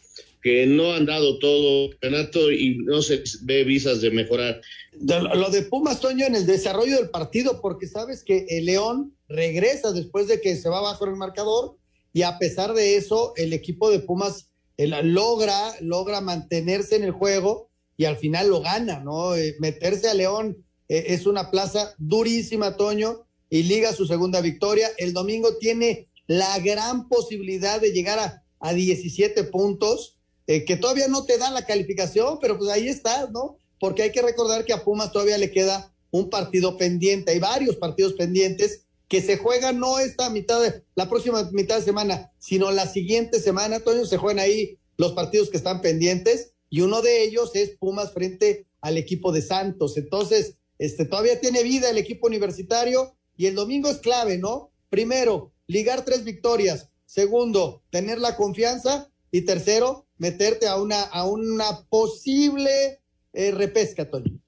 que 0.41 0.65
no 0.65 0.93
han 0.93 1.05
dado 1.05 1.37
todo 1.39 1.89
campeonato 1.89 2.51
y 2.51 2.77
no 2.77 3.01
se 3.01 3.23
ve 3.41 3.65
visas 3.65 3.99
de 3.99 4.11
mejorar. 4.11 4.61
Lo 5.01 5.49
de 5.49 5.63
Pumas, 5.63 5.99
Toño, 5.99 6.25
en 6.25 6.35
el 6.35 6.45
desarrollo 6.45 6.95
del 6.95 7.09
partido, 7.09 7.59
porque 7.61 7.87
sabes 7.87 8.23
que 8.23 8.45
el 8.49 8.65
León 8.65 9.13
regresa 9.27 9.91
después 9.91 10.27
de 10.27 10.39
que 10.39 10.55
se 10.55 10.69
va 10.69 10.81
bajo 10.81 11.05
el 11.05 11.15
marcador 11.15 11.75
y 12.13 12.23
a 12.23 12.37
pesar 12.37 12.73
de 12.73 12.95
eso, 12.95 13.33
el 13.35 13.53
equipo 13.53 13.89
de 13.91 13.99
Pumas 13.99 14.49
logra, 14.77 15.73
logra 15.81 16.21
mantenerse 16.21 16.95
en 16.95 17.03
el 17.03 17.11
juego 17.11 17.69
y 17.97 18.05
al 18.05 18.17
final 18.17 18.49
lo 18.49 18.61
gana, 18.61 18.99
¿no? 18.99 19.35
Eh, 19.35 19.55
meterse 19.59 20.09
a 20.09 20.13
León 20.13 20.65
eh, 20.87 21.05
es 21.07 21.25
una 21.25 21.51
plaza 21.51 21.93
durísima, 21.97 22.77
Toño, 22.77 23.27
y 23.49 23.63
liga 23.63 23.93
su 23.93 24.05
segunda 24.05 24.41
victoria. 24.41 24.89
El 24.97 25.13
domingo 25.13 25.57
tiene 25.57 26.07
la 26.27 26.59
gran 26.59 27.09
posibilidad 27.09 27.81
de 27.81 27.91
llegar 27.91 28.19
a, 28.19 28.43
a 28.59 28.73
17 28.73 29.43
puntos, 29.45 30.17
eh, 30.47 30.65
que 30.65 30.77
todavía 30.77 31.07
no 31.07 31.25
te 31.25 31.37
dan 31.37 31.53
la 31.53 31.65
calificación, 31.65 32.39
pero 32.39 32.57
pues 32.57 32.69
ahí 32.71 32.87
está, 32.87 33.29
¿no? 33.29 33.57
Porque 33.79 34.03
hay 34.03 34.11
que 34.11 34.21
recordar 34.21 34.65
que 34.65 34.73
a 34.73 34.83
Pumas 34.83 35.11
todavía 35.11 35.37
le 35.37 35.51
queda 35.51 35.93
un 36.11 36.29
partido 36.29 36.77
pendiente, 36.77 37.31
hay 37.31 37.39
varios 37.39 37.75
partidos 37.75 38.13
pendientes 38.13 38.85
que 39.09 39.21
se 39.21 39.37
juega 39.37 39.73
no 39.73 39.99
esta 39.99 40.29
mitad 40.29 40.61
de 40.61 40.83
la 40.95 41.09
próxima 41.09 41.49
mitad 41.51 41.77
de 41.77 41.83
semana, 41.83 42.31
sino 42.37 42.71
la 42.71 42.87
siguiente 42.87 43.39
semana, 43.39 43.79
Toño, 43.79 44.05
se 44.05 44.17
juegan 44.17 44.39
ahí 44.39 44.77
los 44.97 45.13
partidos 45.13 45.49
que 45.49 45.57
están 45.57 45.81
pendientes 45.81 46.53
y 46.69 46.81
uno 46.81 47.01
de 47.01 47.23
ellos 47.23 47.55
es 47.55 47.71
Pumas 47.71 48.13
frente 48.13 48.67
al 48.81 48.97
equipo 48.97 49.31
de 49.31 49.41
Santos. 49.41 49.97
Entonces, 49.97 50.57
este 50.77 51.05
todavía 51.05 51.39
tiene 51.39 51.63
vida 51.63 51.89
el 51.89 51.97
equipo 51.97 52.27
universitario 52.27 53.15
y 53.35 53.47
el 53.47 53.55
domingo 53.55 53.89
es 53.89 53.97
clave, 53.97 54.37
¿no? 54.37 54.71
Primero, 54.89 55.53
ligar 55.65 56.05
tres 56.05 56.23
victorias. 56.23 56.89
Segundo, 57.05 57.81
tener 57.89 58.19
la 58.19 58.35
confianza 58.35 59.11
y 59.31 59.41
tercero, 59.41 60.05
meterte 60.17 60.67
a 60.67 60.77
una 60.77 61.01
a 61.01 61.25
una 61.25 61.87
posible 61.89 63.01
eh, 63.33 63.51
repesca, 63.51 64.07
Toño. 64.07 64.39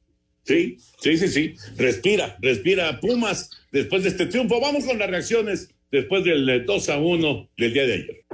Sí, 0.44 0.78
sí, 1.00 1.18
sí, 1.18 1.28
sí. 1.28 1.56
Respira, 1.78 2.38
respira 2.42 3.00
Pumas 3.00 3.50
después 3.72 4.04
de 4.04 4.10
este 4.10 4.26
triunfo. 4.26 4.60
Vamos 4.60 4.86
con 4.86 4.98
las 4.98 5.10
reacciones 5.10 5.70
después 5.92 6.24
del 6.24 6.66
2 6.66 6.90
a 6.90 6.98
1 6.98 7.50
del 7.58 7.74
día 7.74 7.86
de 7.86 7.94
ayer. 7.94 8.26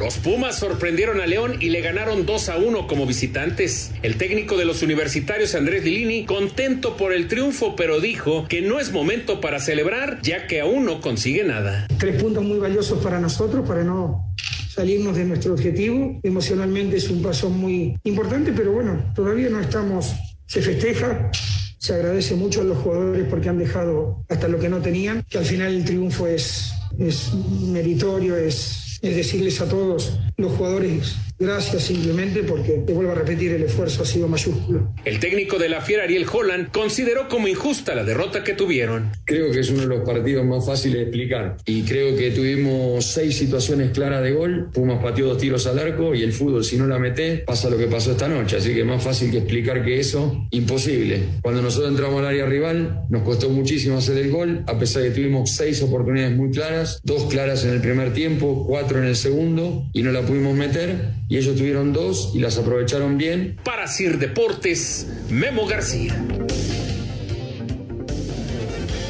Los 0.00 0.16
Pumas 0.16 0.58
sorprendieron 0.58 1.20
a 1.20 1.26
León 1.26 1.56
y 1.60 1.68
le 1.68 1.82
ganaron 1.82 2.24
2 2.24 2.48
a 2.48 2.56
1 2.56 2.86
como 2.86 3.04
visitantes. 3.04 3.92
El 4.02 4.16
técnico 4.16 4.56
de 4.56 4.64
los 4.64 4.82
universitarios 4.82 5.54
Andrés 5.54 5.84
Dilini, 5.84 6.24
contento 6.24 6.96
por 6.96 7.12
el 7.12 7.28
triunfo, 7.28 7.76
pero 7.76 8.00
dijo 8.00 8.48
que 8.48 8.62
no 8.62 8.80
es 8.80 8.92
momento 8.92 9.42
para 9.42 9.60
celebrar 9.60 10.18
ya 10.22 10.46
que 10.46 10.60
aún 10.60 10.86
no 10.86 11.02
consigue 11.02 11.44
nada. 11.44 11.86
Tres 11.98 12.20
puntos 12.22 12.42
muy 12.42 12.58
valiosos 12.58 13.02
para 13.02 13.20
nosotros, 13.20 13.68
para 13.68 13.84
no 13.84 14.32
salirnos 14.80 15.14
de 15.14 15.26
nuestro 15.26 15.52
objetivo. 15.52 16.18
Emocionalmente 16.22 16.96
es 16.96 17.10
un 17.10 17.20
paso 17.20 17.50
muy 17.50 17.98
importante, 18.04 18.50
pero 18.50 18.72
bueno, 18.72 19.12
todavía 19.14 19.50
no 19.50 19.60
estamos, 19.60 20.14
se 20.46 20.62
festeja. 20.62 21.30
Se 21.76 21.92
agradece 21.92 22.34
mucho 22.34 22.62
a 22.62 22.64
los 22.64 22.78
jugadores 22.78 23.26
porque 23.28 23.50
han 23.50 23.58
dejado 23.58 24.24
hasta 24.30 24.48
lo 24.48 24.58
que 24.58 24.70
no 24.70 24.80
tenían, 24.80 25.22
que 25.28 25.36
al 25.36 25.44
final 25.44 25.74
el 25.74 25.84
triunfo 25.84 26.26
es, 26.26 26.72
es 26.98 27.30
meritorio, 27.34 28.36
es, 28.36 28.98
es 29.02 29.16
decirles 29.16 29.60
a 29.60 29.68
todos 29.68 30.18
los 30.38 30.52
jugadores 30.52 31.14
gracias 31.40 31.84
simplemente 31.84 32.42
porque, 32.42 32.82
te 32.86 32.92
vuelvo 32.92 33.12
a 33.12 33.14
repetir, 33.14 33.52
el 33.52 33.62
esfuerzo 33.62 34.02
ha 34.02 34.06
sido 34.06 34.28
mayúsculo. 34.28 34.92
El 35.04 35.18
técnico 35.18 35.58
de 35.58 35.70
la 35.70 35.80
Fiera, 35.80 36.04
Ariel 36.04 36.26
Holland, 36.30 36.70
consideró 36.70 37.28
como 37.28 37.48
injusta 37.48 37.94
la 37.94 38.04
derrota 38.04 38.44
que 38.44 38.52
tuvieron. 38.52 39.10
Creo 39.24 39.50
que 39.50 39.60
es 39.60 39.70
uno 39.70 39.80
de 39.80 39.86
los 39.86 40.04
partidos 40.06 40.44
más 40.44 40.66
fáciles 40.66 40.98
de 40.98 41.02
explicar 41.04 41.56
y 41.64 41.82
creo 41.82 42.14
que 42.16 42.30
tuvimos 42.30 43.06
seis 43.06 43.36
situaciones 43.36 43.90
claras 43.92 44.22
de 44.22 44.32
gol, 44.32 44.70
Pumas 44.72 45.02
pateó 45.02 45.26
dos 45.26 45.38
tiros 45.38 45.66
al 45.66 45.78
arco 45.78 46.14
y 46.14 46.22
el 46.22 46.32
fútbol 46.32 46.62
si 46.62 46.76
no 46.76 46.86
la 46.86 46.98
metés 46.98 47.40
pasa 47.40 47.70
lo 47.70 47.78
que 47.78 47.86
pasó 47.86 48.12
esta 48.12 48.28
noche, 48.28 48.58
así 48.58 48.74
que 48.74 48.84
más 48.84 49.02
fácil 49.02 49.30
que 49.30 49.38
explicar 49.38 49.82
que 49.82 49.98
eso, 49.98 50.46
imposible. 50.50 51.20
Cuando 51.42 51.62
nosotros 51.62 51.90
entramos 51.90 52.20
al 52.20 52.26
área 52.26 52.44
rival 52.44 53.04
nos 53.08 53.22
costó 53.22 53.48
muchísimo 53.48 53.96
hacer 53.96 54.18
el 54.18 54.30
gol, 54.30 54.62
a 54.66 54.78
pesar 54.78 55.02
de 55.02 55.08
que 55.08 55.14
tuvimos 55.14 55.50
seis 55.50 55.82
oportunidades 55.82 56.36
muy 56.36 56.50
claras, 56.50 57.00
dos 57.02 57.24
claras 57.30 57.64
en 57.64 57.70
el 57.70 57.80
primer 57.80 58.12
tiempo, 58.12 58.66
cuatro 58.68 58.98
en 58.98 59.04
el 59.04 59.16
segundo 59.16 59.88
y 59.94 60.02
no 60.02 60.12
la 60.12 60.20
pudimos 60.22 60.54
meter 60.54 61.20
y 61.30 61.38
ellos 61.38 61.56
tuvieron 61.56 61.92
dos 61.92 62.32
y 62.34 62.40
las 62.40 62.58
aprovecharon 62.58 63.16
bien. 63.16 63.56
Para 63.64 63.86
Sir 63.86 64.18
Deportes, 64.18 65.06
Memo 65.30 65.64
García. 65.64 66.12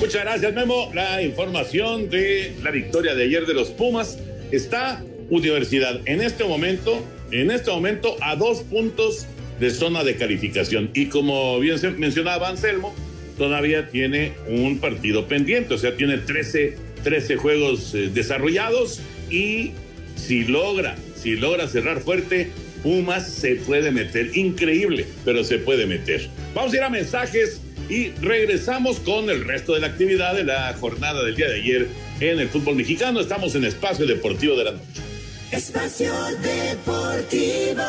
Muchas 0.00 0.22
gracias, 0.22 0.54
Memo. 0.54 0.90
La 0.94 1.22
información 1.22 2.10
de 2.10 2.54
la 2.62 2.70
victoria 2.70 3.14
de 3.14 3.24
ayer 3.24 3.46
de 3.46 3.54
los 3.54 3.70
Pumas 3.70 4.18
está 4.52 5.02
Universidad 5.30 6.00
en 6.04 6.20
este 6.20 6.44
momento, 6.44 7.02
en 7.30 7.50
este 7.50 7.70
momento 7.70 8.16
a 8.20 8.36
dos 8.36 8.64
puntos 8.64 9.26
de 9.58 9.70
zona 9.70 10.04
de 10.04 10.16
calificación. 10.16 10.90
Y 10.92 11.06
como 11.06 11.58
bien 11.58 11.78
se 11.78 11.90
mencionaba 11.90 12.50
Anselmo, 12.50 12.94
todavía 13.38 13.88
tiene 13.88 14.32
un 14.46 14.78
partido 14.78 15.26
pendiente, 15.26 15.72
o 15.72 15.78
sea, 15.78 15.96
tiene 15.96 16.18
13, 16.18 16.76
13 17.02 17.36
juegos 17.36 17.94
eh, 17.94 18.10
desarrollados 18.12 19.00
y 19.30 19.72
si 20.16 20.44
logra, 20.44 20.96
si 21.22 21.36
logra 21.36 21.68
cerrar 21.68 22.00
fuerte, 22.00 22.50
Pumas 22.82 23.30
se 23.30 23.56
puede 23.56 23.90
meter. 23.90 24.36
Increíble, 24.36 25.06
pero 25.24 25.44
se 25.44 25.58
puede 25.58 25.86
meter. 25.86 26.28
Vamos 26.54 26.72
a 26.72 26.76
ir 26.76 26.82
a 26.82 26.88
mensajes 26.88 27.60
y 27.88 28.10
regresamos 28.22 29.00
con 29.00 29.28
el 29.28 29.44
resto 29.44 29.74
de 29.74 29.80
la 29.80 29.88
actividad 29.88 30.34
de 30.34 30.44
la 30.44 30.74
jornada 30.80 31.22
del 31.24 31.36
día 31.36 31.48
de 31.48 31.56
ayer 31.56 31.88
en 32.20 32.40
el 32.40 32.48
fútbol 32.48 32.76
mexicano. 32.76 33.20
Estamos 33.20 33.54
en 33.54 33.64
Espacio 33.64 34.06
Deportivo 34.06 34.56
de 34.56 34.64
la 34.64 34.72
Noche. 34.72 35.02
Espacio 35.50 36.12
Deportivo. 36.42 37.82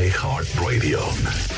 iHeartRadio. 0.00 1.00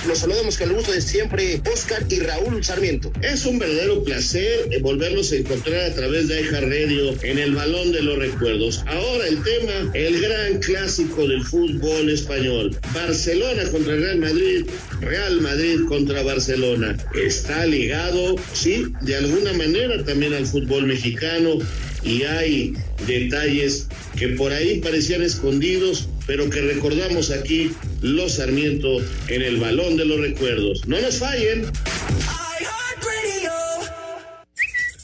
Los 0.06 0.18
saludamos 0.18 0.56
con 0.56 0.70
el 0.70 0.74
gusto 0.76 0.92
de 0.92 1.02
siempre, 1.02 1.60
Oscar 1.72 2.04
y 2.08 2.20
Raúl 2.20 2.64
Sarmiento. 2.64 3.12
Es 3.20 3.44
un 3.44 3.58
verdadero 3.58 4.02
placer 4.02 4.68
eh, 4.70 4.80
volverlos 4.80 5.32
a 5.32 5.36
encontrar 5.36 5.90
a 5.90 5.94
través 5.94 6.28
de 6.28 6.40
iHeartRadio 6.40 7.22
en 7.22 7.38
el 7.38 7.54
balón 7.54 7.92
de 7.92 8.02
los 8.02 8.18
recuerdos. 8.18 8.82
Ahora 8.86 9.26
el 9.26 9.42
tema, 9.42 9.90
el 9.94 10.20
gran 10.20 10.58
clásico 10.60 11.28
del 11.28 11.44
fútbol 11.44 12.08
español. 12.08 12.76
Barcelona 12.94 13.64
contra 13.70 13.96
Real 13.96 14.18
Madrid, 14.18 14.66
Real 15.00 15.40
Madrid 15.40 15.80
contra 15.86 16.22
Barcelona. 16.22 16.96
Está 17.14 17.66
ligado, 17.66 18.36
sí, 18.54 18.86
de 19.02 19.16
alguna 19.16 19.52
manera 19.52 20.02
también 20.04 20.32
al 20.32 20.46
fútbol 20.46 20.86
mexicano 20.86 21.58
y 22.02 22.22
hay 22.22 22.72
detalles 23.06 23.86
que 24.16 24.28
por 24.28 24.52
ahí 24.52 24.80
parecían 24.80 25.22
escondidos, 25.22 26.08
pero 26.30 26.48
que 26.48 26.60
recordamos 26.60 27.32
aquí 27.32 27.72
los 28.02 28.34
Sarmiento 28.34 29.00
en 29.26 29.42
el 29.42 29.56
balón 29.56 29.96
de 29.96 30.04
los 30.04 30.20
recuerdos. 30.20 30.86
No 30.86 31.00
nos 31.00 31.18
fallen. 31.18 31.64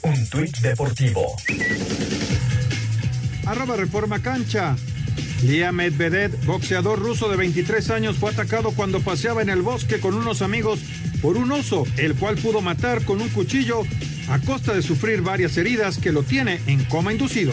Un 0.02 0.30
tuit 0.30 0.56
deportivo. 0.58 1.34
Arroba 3.44 3.74
Reforma 3.74 4.22
Cancha. 4.22 4.76
Lia 5.42 5.72
Medvedev, 5.72 6.30
boxeador 6.44 7.00
ruso 7.00 7.28
de 7.28 7.36
23 7.36 7.90
años, 7.90 8.18
fue 8.18 8.30
atacado 8.30 8.70
cuando 8.70 9.00
paseaba 9.00 9.42
en 9.42 9.50
el 9.50 9.62
bosque 9.62 9.98
con 9.98 10.14
unos 10.14 10.42
amigos 10.42 10.78
por 11.20 11.36
un 11.36 11.50
oso, 11.50 11.88
el 11.96 12.14
cual 12.14 12.36
pudo 12.36 12.60
matar 12.60 13.04
con 13.04 13.20
un 13.20 13.30
cuchillo 13.30 13.82
a 14.28 14.38
costa 14.38 14.74
de 14.74 14.82
sufrir 14.82 15.22
varias 15.22 15.56
heridas 15.56 15.98
que 15.98 16.12
lo 16.12 16.22
tiene 16.22 16.60
en 16.68 16.84
coma 16.84 17.12
inducido. 17.12 17.52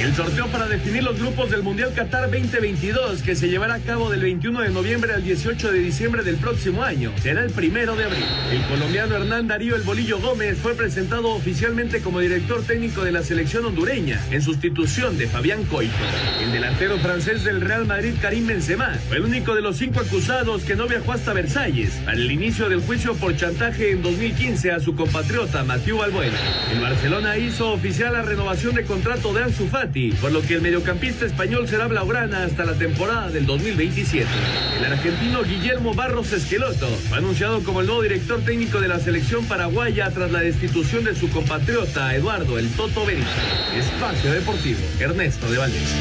El 0.00 0.14
sorteo 0.14 0.46
para 0.46 0.66
definir 0.66 1.02
los 1.02 1.18
grupos 1.18 1.50
del 1.50 1.62
Mundial 1.62 1.92
Qatar 1.94 2.30
2022, 2.30 3.22
que 3.22 3.36
se 3.36 3.50
llevará 3.50 3.74
a 3.74 3.80
cabo 3.80 4.08
del 4.08 4.22
21 4.22 4.62
de 4.62 4.70
noviembre 4.70 5.12
al 5.12 5.22
18 5.22 5.70
de 5.70 5.78
diciembre 5.78 6.22
del 6.22 6.36
próximo 6.36 6.82
año, 6.82 7.12
será 7.20 7.44
el 7.44 7.50
primero 7.50 7.94
de 7.94 8.04
abril. 8.04 8.24
El 8.50 8.62
colombiano 8.62 9.14
Hernán 9.14 9.46
Darío 9.46 9.76
El 9.76 9.82
Bolillo 9.82 10.18
Gómez 10.18 10.56
fue 10.56 10.74
presentado 10.74 11.28
oficialmente 11.28 12.00
como 12.00 12.20
director 12.20 12.62
técnico 12.62 13.04
de 13.04 13.12
la 13.12 13.22
selección 13.22 13.66
hondureña, 13.66 14.18
en 14.30 14.40
sustitución 14.40 15.18
de 15.18 15.26
Fabián 15.26 15.64
Coito. 15.64 15.92
El 16.42 16.50
delantero 16.50 16.98
francés 16.98 17.44
del 17.44 17.60
Real 17.60 17.84
Madrid, 17.84 18.14
Karim 18.22 18.46
Benzema, 18.46 18.94
fue 19.06 19.18
el 19.18 19.24
único 19.24 19.54
de 19.54 19.60
los 19.60 19.76
cinco 19.76 20.00
acusados 20.00 20.62
que 20.62 20.76
no 20.76 20.88
viajó 20.88 21.12
hasta 21.12 21.34
Versalles 21.34 21.90
para 22.06 22.16
el 22.16 22.30
inicio 22.30 22.70
del 22.70 22.80
juicio 22.80 23.14
por 23.16 23.36
chantaje 23.36 23.90
en 23.90 24.00
2015 24.00 24.72
a 24.72 24.80
su 24.80 24.94
compatriota 24.96 25.62
Mathieu 25.62 25.98
Balbuena. 25.98 26.38
El 26.72 26.80
Barcelona 26.80 27.36
hizo 27.36 27.70
oficial 27.70 28.14
la 28.14 28.22
renovación 28.22 28.74
de 28.74 28.84
contrato 28.84 29.34
de 29.34 29.42
Ansu 29.42 29.68
Fati, 29.68 29.89
por 30.20 30.30
lo 30.30 30.40
que 30.42 30.54
el 30.54 30.62
mediocampista 30.62 31.26
español 31.26 31.66
será 31.66 31.88
blaugrana 31.88 32.44
hasta 32.44 32.64
la 32.64 32.74
temporada 32.74 33.28
del 33.28 33.44
2027. 33.44 34.24
El 34.78 34.84
argentino 34.84 35.42
Guillermo 35.42 35.94
Barros 35.94 36.32
Esqueloto 36.32 36.86
anunciado 37.12 37.64
como 37.64 37.80
el 37.80 37.86
nuevo 37.86 38.02
director 38.02 38.40
técnico 38.44 38.80
de 38.80 38.86
la 38.86 39.00
selección 39.00 39.44
paraguaya 39.46 40.08
tras 40.10 40.30
la 40.30 40.40
destitución 40.40 41.02
de 41.04 41.16
su 41.16 41.28
compatriota 41.30 42.14
Eduardo 42.14 42.56
El 42.58 42.68
Toto 42.70 43.04
Benítez. 43.04 43.26
Espacio 43.76 44.32
Deportivo, 44.32 44.78
Ernesto 45.00 45.50
de 45.50 45.58
Valdés. 45.58 45.94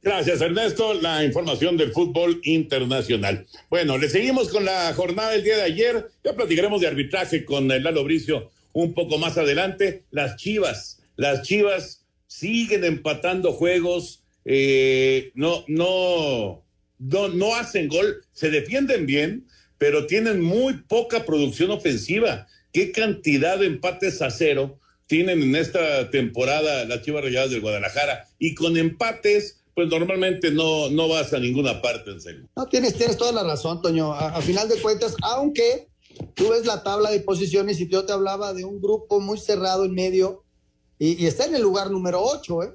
Gracias, 0.00 0.40
Ernesto. 0.40 0.94
La 0.94 1.24
información 1.24 1.76
del 1.76 1.90
fútbol 1.90 2.40
internacional. 2.44 3.44
Bueno, 3.68 3.98
le 3.98 4.08
seguimos 4.08 4.50
con 4.50 4.64
la 4.64 4.94
jornada 4.94 5.32
del 5.32 5.42
día 5.42 5.56
de 5.56 5.62
ayer. 5.64 6.08
Ya 6.22 6.34
platicaremos 6.34 6.80
de 6.80 6.86
arbitraje 6.86 7.44
con 7.44 7.66
Lalo 7.66 8.04
Bricio 8.04 8.50
un 8.72 8.94
poco 8.94 9.18
más 9.18 9.36
adelante. 9.38 10.04
Las 10.10 10.36
Chivas, 10.36 10.97
las 11.18 11.42
Chivas 11.42 12.06
siguen 12.28 12.84
empatando 12.84 13.52
juegos, 13.52 14.22
eh, 14.44 15.32
no, 15.34 15.64
no, 15.66 16.62
no, 16.98 17.28
no 17.28 17.56
hacen 17.56 17.88
gol, 17.88 18.24
se 18.32 18.50
defienden 18.50 19.04
bien, 19.04 19.48
pero 19.78 20.06
tienen 20.06 20.40
muy 20.40 20.74
poca 20.74 21.24
producción 21.24 21.72
ofensiva. 21.72 22.46
¿Qué 22.72 22.92
cantidad 22.92 23.58
de 23.58 23.66
empates 23.66 24.22
a 24.22 24.30
cero 24.30 24.78
tienen 25.08 25.42
en 25.42 25.56
esta 25.56 26.08
temporada 26.10 26.84
las 26.84 27.02
Chivas 27.02 27.24
Rayadas 27.24 27.50
del 27.50 27.62
Guadalajara? 27.62 28.28
Y 28.38 28.54
con 28.54 28.76
empates, 28.76 29.60
pues 29.74 29.88
normalmente 29.88 30.52
no, 30.52 30.88
no 30.88 31.08
vas 31.08 31.32
a 31.32 31.40
ninguna 31.40 31.82
parte, 31.82 32.12
en 32.12 32.20
serio. 32.20 32.48
No, 32.56 32.66
tienes, 32.66 32.94
tienes 32.94 33.16
toda 33.16 33.32
la 33.32 33.42
razón, 33.42 33.82
Toño. 33.82 34.12
A, 34.12 34.36
a 34.36 34.40
final 34.40 34.68
de 34.68 34.80
cuentas, 34.80 35.16
aunque 35.22 35.88
tú 36.34 36.50
ves 36.50 36.64
la 36.64 36.84
tabla 36.84 37.10
de 37.10 37.18
posiciones 37.20 37.80
y 37.80 37.88
yo 37.88 38.04
te 38.04 38.12
hablaba 38.12 38.54
de 38.54 38.64
un 38.64 38.80
grupo 38.80 39.18
muy 39.18 39.38
cerrado 39.38 39.84
en 39.84 39.94
medio 39.94 40.44
y, 40.98 41.26
está 41.26 41.46
en 41.46 41.54
el 41.54 41.62
lugar 41.62 41.90
número 41.90 42.22
8, 42.22 42.62
¿eh? 42.62 42.74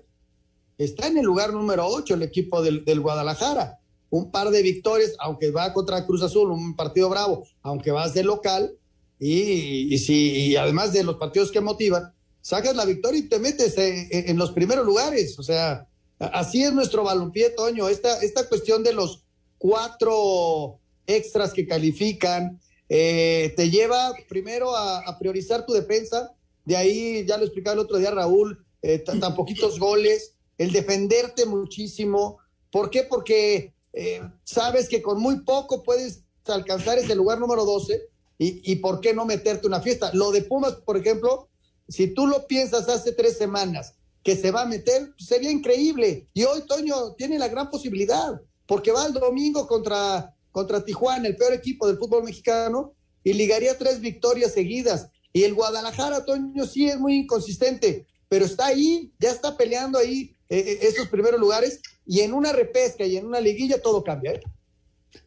está 0.78 1.08
en 1.08 1.18
el 1.18 1.26
lugar 1.26 1.54
número 1.54 1.88
8 1.88 2.16
el 2.16 2.24
equipo 2.24 2.62
del, 2.62 2.86
del 2.86 3.02
Guadalajara. 3.02 3.80
Un 4.10 4.32
par 4.32 4.52
de 4.52 4.62
victorias, 4.62 5.14
aunque 5.20 5.52
va 5.52 5.74
contra 5.74 6.06
Cruz 6.06 6.22
Azul, 6.22 6.52
un 6.52 6.76
partido 6.76 7.10
bravo, 7.10 7.48
aunque 7.64 7.92
vas 7.92 8.14
de 8.14 8.24
local, 8.24 8.78
y, 9.20 9.94
y, 9.94 9.98
si, 9.98 10.48
y 10.48 10.56
además 10.56 10.94
de 10.94 11.04
los 11.04 11.16
partidos 11.16 11.52
que 11.52 11.62
motivan, 11.62 12.14
sacas 12.44 12.76
la 12.76 12.86
victoria 12.86 13.20
y 13.20 13.30
te 13.30 13.40
metes 13.40 13.74
en, 13.78 14.38
los 14.38 14.52
primeros 14.52 14.86
lugares. 14.86 15.40
O 15.40 15.44
sea, 15.44 15.88
así 16.20 16.62
es 16.64 16.74
nuestro 16.74 17.04
balompié, 17.04 17.50
Toño. 17.52 17.88
Esta, 17.88 18.22
esta 18.22 18.48
cuestión 18.48 18.84
de 18.84 18.94
los 18.94 19.24
cuatro 19.58 20.80
extras 21.08 21.54
que 21.54 21.66
califican, 21.66 22.60
eh, 22.90 23.54
te 23.56 23.70
lleva 23.70 24.14
primero 24.28 24.76
a, 24.76 25.18
priorizar 25.18 25.66
tu 25.66 25.74
defensa. 25.74 26.34
De 26.66 26.78
ahí, 26.78 27.26
ya 27.26 27.38
lo 27.38 27.46
explicaba 27.46 27.74
el 27.74 27.80
otro 27.80 27.98
día 27.98 28.12
Raúl, 28.12 28.66
eh, 28.82 29.00
tan 29.00 29.36
poquitos 29.36 29.80
goles, 29.80 30.36
el 30.58 30.72
defenderte 30.72 31.46
muchísimo. 31.46 32.40
¿Por 32.72 32.90
qué? 32.90 33.04
Porque 33.04 33.74
eh, 33.94 34.22
sabes 34.44 34.88
que 34.90 35.02
con 35.02 35.20
muy 35.20 35.42
poco 35.42 35.84
puedes 35.84 36.24
alcanzar 36.46 36.98
ese 36.98 37.16
lugar 37.16 37.40
número 37.40 37.66
12 37.66 38.02
y, 38.38 38.72
y 38.72 38.78
por 38.78 39.00
qué 39.00 39.14
no 39.14 39.26
meterte 39.26 39.68
una 39.68 39.82
fiesta. 39.82 40.12
Lo 40.14 40.32
de 40.32 40.42
Pumas, 40.42 40.74
por 40.86 40.98
ejemplo, 40.98 41.50
si 41.88 42.08
tú 42.08 42.28
lo 42.28 42.48
piensas 42.48 42.90
hace 42.90 43.12
tres 43.12 43.38
semanas 43.38 43.96
que 44.24 44.38
se 44.38 44.52
va 44.52 44.62
a 44.62 44.66
meter, 44.66 45.14
sería 45.18 45.52
increíble. 45.52 46.28
Y 46.34 46.44
hoy 46.44 46.62
Toño 46.66 47.14
tiene 47.14 47.38
la 47.38 47.50
gran 47.50 47.70
posibilidad, 47.70 48.42
porque 48.66 48.92
va 48.92 49.06
el 49.06 49.14
domingo 49.14 49.68
contra, 49.68 50.34
contra 50.52 50.84
Tijuana, 50.84 51.28
el 51.28 51.36
peor 51.36 51.54
equipo 51.54 51.86
del 51.88 51.98
fútbol 51.98 52.24
mexicano, 52.24 52.94
y 53.24 53.34
ligaría 53.34 53.78
tres 53.78 54.00
victorias 54.00 54.54
seguidas. 54.54 55.10
Y 55.34 55.44
el 55.44 55.56
Guadalajara, 55.56 56.24
Toño, 56.24 56.66
sí 56.66 56.88
es 56.88 57.00
muy 57.00 57.16
inconsistente, 57.16 58.06
pero 58.30 58.46
está 58.46 58.68
ahí, 58.68 59.12
ya 59.20 59.32
está 59.32 59.58
peleando 59.58 59.98
ahí 59.98 60.36
eh, 60.50 60.80
esos 60.82 61.08
primeros 61.10 61.40
lugares, 61.40 61.82
y 62.06 62.20
en 62.22 62.34
una 62.34 62.54
repesca 62.54 63.06
y 63.06 63.18
en 63.18 63.26
una 63.26 63.42
liguilla 63.42 63.82
todo 63.82 64.04
cambia. 64.04 64.34
¿eh? 64.34 64.42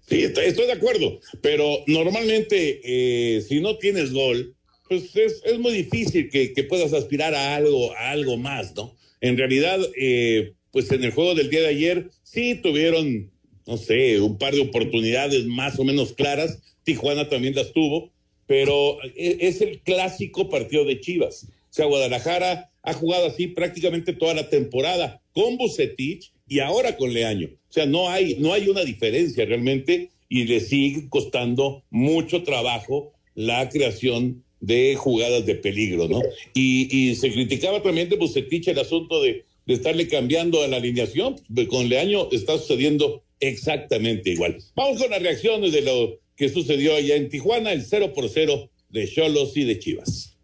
Sí, 0.09 0.23
estoy 0.23 0.67
de 0.67 0.73
acuerdo, 0.73 1.21
pero 1.41 1.79
normalmente 1.87 2.81
eh, 2.85 3.43
si 3.43 3.61
no 3.61 3.79
tienes 3.79 4.13
gol, 4.13 4.55
pues 4.89 5.17
es, 5.17 5.43
es 5.45 5.59
muy 5.59 5.73
difícil 5.73 6.31
que, 6.31 6.53
que, 6.53 6.63
puedas 6.65 6.93
aspirar 6.93 7.35
a 7.35 7.57
algo, 7.57 7.93
a 7.97 8.11
algo 8.11 8.37
más, 8.37 8.75
¿no? 8.77 8.97
En 9.21 9.37
realidad, 9.37 9.81
eh, 10.01 10.55
pues 10.71 10.91
en 10.93 11.03
el 11.03 11.11
juego 11.11 11.35
del 11.35 11.51
día 11.51 11.63
de 11.63 11.69
ayer 11.69 12.11
sí 12.23 12.55
tuvieron, 12.63 13.33
no 13.67 13.77
sé, 13.77 14.21
un 14.21 14.39
par 14.39 14.55
de 14.55 14.61
oportunidades 14.61 15.45
más 15.47 15.79
o 15.79 15.85
menos 15.85 16.13
claras. 16.13 16.61
Tijuana 16.85 17.29
también 17.29 17.55
las 17.55 17.73
tuvo, 17.73 18.13
pero 18.47 18.99
es 19.17 19.61
el 19.61 19.81
clásico 19.81 20.49
partido 20.49 20.85
de 20.85 21.01
Chivas. 21.01 21.45
O 21.45 21.73
sea, 21.77 21.87
Guadalajara 21.87 22.71
ha 22.83 22.93
jugado 22.93 23.27
así 23.27 23.49
prácticamente 23.49 24.13
toda 24.13 24.35
la 24.35 24.49
temporada 24.49 25.21
con 25.33 25.57
Bucetich 25.57 26.33
y 26.49 26.61
ahora 26.61 26.97
con 26.97 27.13
Leaño. 27.13 27.49
O 27.69 27.73
sea, 27.73 27.87
no 27.87 28.09
hay, 28.09 28.37
no 28.39 28.53
hay 28.53 28.69
una 28.69 28.85
diferencia 28.85 29.45
realmente 29.45 30.11
y 30.29 30.45
le 30.45 30.61
sigue 30.61 31.09
costando 31.09 31.83
mucho 31.91 32.43
trabajo 32.45 33.13
la 33.35 33.69
creación 33.69 34.45
de 34.61 34.95
jugadas 34.97 35.45
de 35.45 35.57
peligro, 35.57 36.09
¿no? 36.09 36.23
Y, 36.55 36.89
y 36.91 37.15
se 37.17 37.31
criticaba 37.31 37.83
también 37.83 38.09
de 38.09 38.17
Bucetich 38.17 38.69
el 38.69 38.79
asunto 38.79 39.23
de, 39.23 39.45
de, 39.67 39.75
estarle 39.75 40.09
cambiando 40.09 40.63
a 40.63 40.69
la 40.69 40.79
alineación. 40.79 41.37
Con 41.69 41.89
Leaño 41.89 42.29
está 42.33 42.57
sucediendo 42.59 43.23
exactamente 43.41 44.31
igual. 44.31 44.57
Vamos 44.75 45.01
con 45.01 45.11
las 45.11 45.23
reacciones 45.23 45.73
de 45.73 45.83
lo 45.83 46.19
que 46.37 46.49
sucedió 46.49 46.95
allá 46.95 47.17
en 47.17 47.29
Tijuana, 47.29 47.73
el 47.73 47.85
0 47.85 48.13
por 48.15 48.29
0 48.29 48.71
de 48.91 49.09
Cholos 49.09 49.57
y 49.57 49.65
de 49.65 49.79
Chivas. 49.79 50.36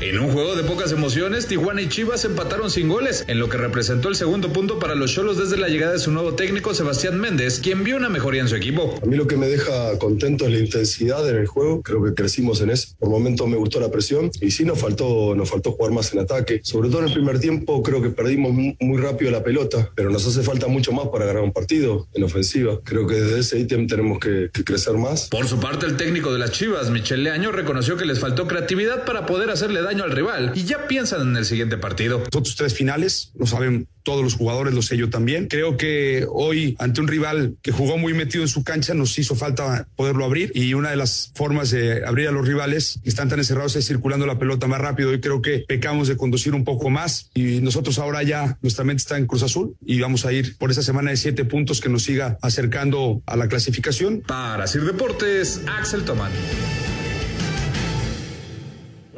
En 0.00 0.18
un 0.18 0.32
juego 0.32 0.56
de 0.56 0.64
pocas 0.64 0.92
emociones, 0.92 1.46
Tijuana 1.46 1.82
y 1.82 1.88
Chivas 1.90 2.24
empataron 2.24 2.70
sin 2.70 2.88
goles, 2.88 3.26
en 3.28 3.38
lo 3.38 3.50
que 3.50 3.58
representó 3.58 4.08
el 4.08 4.16
segundo 4.16 4.50
punto 4.50 4.78
para 4.78 4.94
los 4.94 5.12
Cholos 5.12 5.36
desde 5.36 5.58
la 5.58 5.68
llegada 5.68 5.92
de 5.92 5.98
su 5.98 6.10
nuevo 6.10 6.32
técnico 6.34 6.72
Sebastián 6.72 7.20
Méndez, 7.20 7.60
quien 7.60 7.84
vio 7.84 7.98
una 7.98 8.08
mejoría 8.08 8.40
en 8.40 8.48
su 8.48 8.56
equipo. 8.56 8.98
A 9.02 9.04
mí 9.04 9.14
lo 9.14 9.26
que 9.26 9.36
me 9.36 9.46
deja 9.46 9.98
contento 9.98 10.46
es 10.46 10.52
la 10.52 10.58
intensidad 10.58 11.28
en 11.28 11.36
el 11.36 11.46
juego, 11.46 11.82
creo 11.82 12.02
que 12.02 12.14
crecimos 12.14 12.62
en 12.62 12.70
eso. 12.70 12.94
Por 12.98 13.10
momentos 13.10 13.46
me 13.46 13.58
gustó 13.58 13.78
la 13.78 13.90
presión 13.90 14.30
y 14.40 14.50
sí 14.52 14.64
nos 14.64 14.78
faltó, 14.78 15.34
nos 15.34 15.50
faltó 15.50 15.72
jugar 15.72 15.92
más 15.92 16.10
en 16.14 16.20
ataque. 16.20 16.62
Sobre 16.64 16.88
todo 16.88 17.00
en 17.02 17.08
el 17.08 17.12
primer 17.12 17.38
tiempo 17.38 17.82
creo 17.82 18.00
que 18.00 18.08
perdimos 18.08 18.52
muy 18.52 18.98
rápido 18.98 19.30
la 19.30 19.44
pelota, 19.44 19.92
pero 19.94 20.08
nos 20.08 20.26
hace 20.26 20.42
falta 20.42 20.66
mucho 20.66 20.92
más 20.92 21.08
para 21.08 21.26
ganar 21.26 21.42
un 21.42 21.52
partido 21.52 22.08
en 22.14 22.24
ofensiva. 22.24 22.80
Creo 22.84 23.06
que 23.06 23.16
desde 23.16 23.40
ese 23.40 23.58
ítem 23.58 23.86
tenemos 23.86 24.18
que, 24.18 24.48
que 24.50 24.64
crecer 24.64 24.94
más. 24.94 25.28
Por 25.28 25.46
su 25.46 25.60
parte, 25.60 25.84
el 25.84 25.98
técnico 25.98 26.32
de 26.32 26.38
las 26.38 26.52
Chivas, 26.52 26.88
Michel 26.88 27.22
Leaño, 27.22 27.52
reconoció 27.52 27.98
que 27.98 28.06
les 28.06 28.18
faltó 28.18 28.46
creatividad 28.46 29.04
para 29.04 29.26
poder 29.26 29.50
hacerle 29.50 29.82
daño 29.82 29.89
al 29.98 30.12
rival 30.12 30.52
y 30.54 30.64
ya 30.64 30.86
piensan 30.86 31.22
en 31.22 31.36
el 31.36 31.44
siguiente 31.44 31.76
partido. 31.76 32.18
Los 32.18 32.28
otros 32.28 32.54
tres 32.54 32.74
finales, 32.74 33.32
lo 33.36 33.46
saben 33.46 33.88
todos 34.02 34.22
los 34.22 34.34
jugadores, 34.34 34.74
lo 34.74 34.82
sé 34.82 34.96
yo 34.96 35.10
también. 35.10 35.48
Creo 35.48 35.76
que 35.76 36.26
hoy, 36.30 36.76
ante 36.78 37.00
un 37.00 37.08
rival 37.08 37.56
que 37.62 37.72
jugó 37.72 37.98
muy 37.98 38.14
metido 38.14 38.42
en 38.42 38.48
su 38.48 38.64
cancha, 38.64 38.94
nos 38.94 39.18
hizo 39.18 39.34
falta 39.34 39.88
poderlo 39.96 40.24
abrir 40.24 40.52
y 40.54 40.74
una 40.74 40.90
de 40.90 40.96
las 40.96 41.32
formas 41.34 41.70
de 41.70 42.04
abrir 42.06 42.28
a 42.28 42.32
los 42.32 42.46
rivales 42.46 43.00
que 43.02 43.10
están 43.10 43.28
tan 43.28 43.38
encerrados 43.38 43.76
es 43.76 43.86
circulando 43.86 44.26
la 44.26 44.38
pelota 44.38 44.66
más 44.66 44.80
rápido 44.80 45.12
y 45.12 45.20
creo 45.20 45.42
que 45.42 45.64
pecamos 45.66 46.08
de 46.08 46.16
conducir 46.16 46.54
un 46.54 46.64
poco 46.64 46.90
más 46.90 47.30
y 47.34 47.60
nosotros 47.60 47.98
ahora 47.98 48.22
ya 48.22 48.58
nuestra 48.62 48.84
mente 48.84 49.02
está 49.02 49.18
en 49.18 49.26
Cruz 49.26 49.42
Azul 49.42 49.76
y 49.84 50.00
vamos 50.00 50.24
a 50.24 50.32
ir 50.32 50.56
por 50.56 50.70
esa 50.70 50.82
semana 50.82 51.10
de 51.10 51.16
siete 51.16 51.44
puntos 51.44 51.80
que 51.80 51.88
nos 51.88 52.02
siga 52.02 52.38
acercando 52.42 53.22
a 53.26 53.36
la 53.36 53.48
clasificación. 53.48 54.22
Para 54.26 54.66
Sir 54.66 54.84
Deportes, 54.84 55.62
Axel 55.66 56.04
Tomán. 56.04 56.32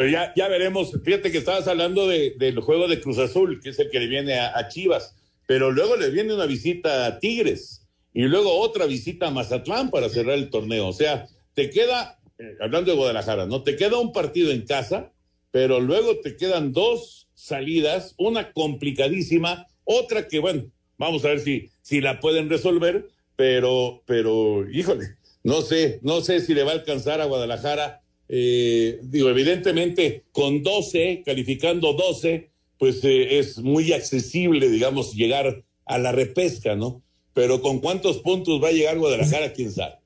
Pero 0.02 0.10
ya, 0.10 0.32
ya 0.34 0.48
veremos, 0.48 0.90
fíjate 1.04 1.30
que 1.30 1.38
estabas 1.38 1.68
hablando 1.68 2.08
de, 2.08 2.34
del 2.36 2.58
juego 2.58 2.88
de 2.88 3.00
Cruz 3.00 3.18
Azul, 3.18 3.60
que 3.62 3.68
es 3.68 3.78
el 3.78 3.88
que 3.88 4.00
le 4.00 4.08
viene 4.08 4.36
a, 4.36 4.66
Chivas, 4.66 5.14
pero 5.46 5.70
luego 5.70 5.94
le 5.94 6.10
viene 6.10 6.34
una 6.34 6.46
visita 6.46 7.06
a 7.06 7.20
Tigres 7.20 7.86
y 8.12 8.22
luego 8.22 8.58
otra 8.58 8.86
visita 8.86 9.28
a 9.28 9.30
Mazatlán 9.30 9.90
para 9.90 10.08
cerrar 10.08 10.34
el 10.38 10.50
torneo. 10.50 10.88
O 10.88 10.92
sea, 10.92 11.28
te 11.54 11.70
queda, 11.70 12.18
eh, 12.36 12.56
hablando 12.60 12.90
de 12.90 12.96
Guadalajara, 12.96 13.46
¿no? 13.46 13.62
Te 13.62 13.76
queda 13.76 13.98
un 13.98 14.10
partido 14.10 14.50
en 14.50 14.66
casa, 14.66 15.12
pero 15.52 15.78
luego 15.78 16.18
te 16.18 16.36
quedan 16.36 16.72
dos 16.72 17.28
salidas, 17.34 18.16
una 18.18 18.52
complicadísima, 18.52 19.68
otra 19.84 20.26
que, 20.26 20.40
bueno, 20.40 20.64
vamos 20.98 21.24
a 21.24 21.28
ver 21.28 21.38
si, 21.38 21.70
si 21.80 22.00
la 22.00 22.18
pueden 22.18 22.50
resolver, 22.50 23.06
pero, 23.36 24.02
pero, 24.04 24.68
híjole, 24.68 25.14
no 25.44 25.62
sé, 25.62 26.00
no 26.02 26.22
sé 26.22 26.40
si 26.40 26.54
le 26.54 26.64
va 26.64 26.72
a 26.72 26.74
alcanzar 26.74 27.20
a 27.20 27.26
Guadalajara 27.26 28.01
eh, 28.28 29.00
digo, 29.02 29.28
evidentemente 29.28 30.24
con 30.32 30.62
12, 30.62 31.22
calificando 31.24 31.92
12, 31.92 32.50
pues 32.78 33.04
eh, 33.04 33.38
es 33.38 33.58
muy 33.58 33.92
accesible, 33.92 34.68
digamos, 34.68 35.14
llegar 35.14 35.64
a 35.85 35.98
la 35.98 36.12
repesca, 36.12 36.74
¿no? 36.74 37.02
Pero 37.35 37.61
con 37.62 37.80
cuántos 37.80 38.18
puntos 38.18 38.62
va 38.62 38.68
a 38.68 38.72
llegar 38.72 38.98
Guadalajara, 38.98 39.52
quién 39.52 39.72
sabe. 39.72 39.96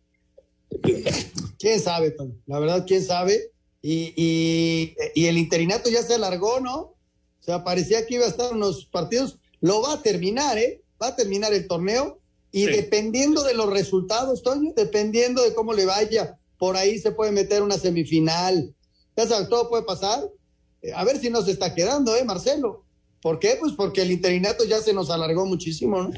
¿Quién 1.58 1.80
sabe, 1.80 2.10
Tom? 2.10 2.32
La 2.46 2.58
verdad, 2.58 2.84
quién 2.86 3.02
sabe. 3.02 3.50
Y, 3.82 4.12
y, 4.16 4.94
y, 5.14 5.26
el 5.26 5.38
interinato 5.38 5.88
ya 5.90 6.02
se 6.02 6.14
alargó, 6.14 6.60
¿no? 6.60 6.74
O 6.76 6.96
sea, 7.40 7.62
parecía 7.62 8.04
que 8.06 8.16
iba 8.16 8.26
a 8.26 8.28
estar 8.28 8.52
unos 8.52 8.86
partidos. 8.86 9.38
Lo 9.60 9.80
va 9.82 9.94
a 9.94 10.02
terminar, 10.02 10.58
¿eh? 10.58 10.82
Va 11.00 11.08
a 11.08 11.16
terminar 11.16 11.54
el 11.54 11.66
torneo. 11.68 12.18
Y 12.50 12.64
sí. 12.64 12.72
dependiendo 12.72 13.44
de 13.44 13.54
los 13.54 13.70
resultados, 13.70 14.42
Toño, 14.42 14.72
dependiendo 14.74 15.42
de 15.42 15.54
cómo 15.54 15.72
le 15.72 15.84
vaya 15.84 16.38
por 16.58 16.76
ahí 16.76 16.98
se 16.98 17.12
puede 17.12 17.32
meter 17.32 17.62
una 17.62 17.78
semifinal. 17.78 18.74
Ya 19.16 19.26
sabes, 19.26 19.48
todo 19.48 19.68
puede 19.68 19.84
pasar. 19.84 20.24
Eh, 20.82 20.92
a 20.94 21.04
ver 21.04 21.18
si 21.18 21.30
nos 21.30 21.48
está 21.48 21.74
quedando, 21.74 22.14
¿eh, 22.16 22.24
Marcelo? 22.24 22.84
¿Por 23.20 23.38
qué? 23.38 23.56
Pues 23.58 23.72
porque 23.72 24.02
el 24.02 24.12
interinato 24.12 24.64
ya 24.64 24.78
se 24.78 24.92
nos 24.92 25.10
alargó 25.10 25.46
muchísimo, 25.46 26.02
¿no? 26.02 26.12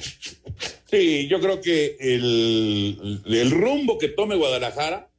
Sí, 0.91 1.29
yo 1.29 1.41
creo 1.41 1.61
que 1.61 1.97
el, 2.01 3.23
el 3.27 3.51
rumbo 3.51 3.99
que 3.99 4.09
tome 4.09 4.37
Guadalajara 4.37 5.11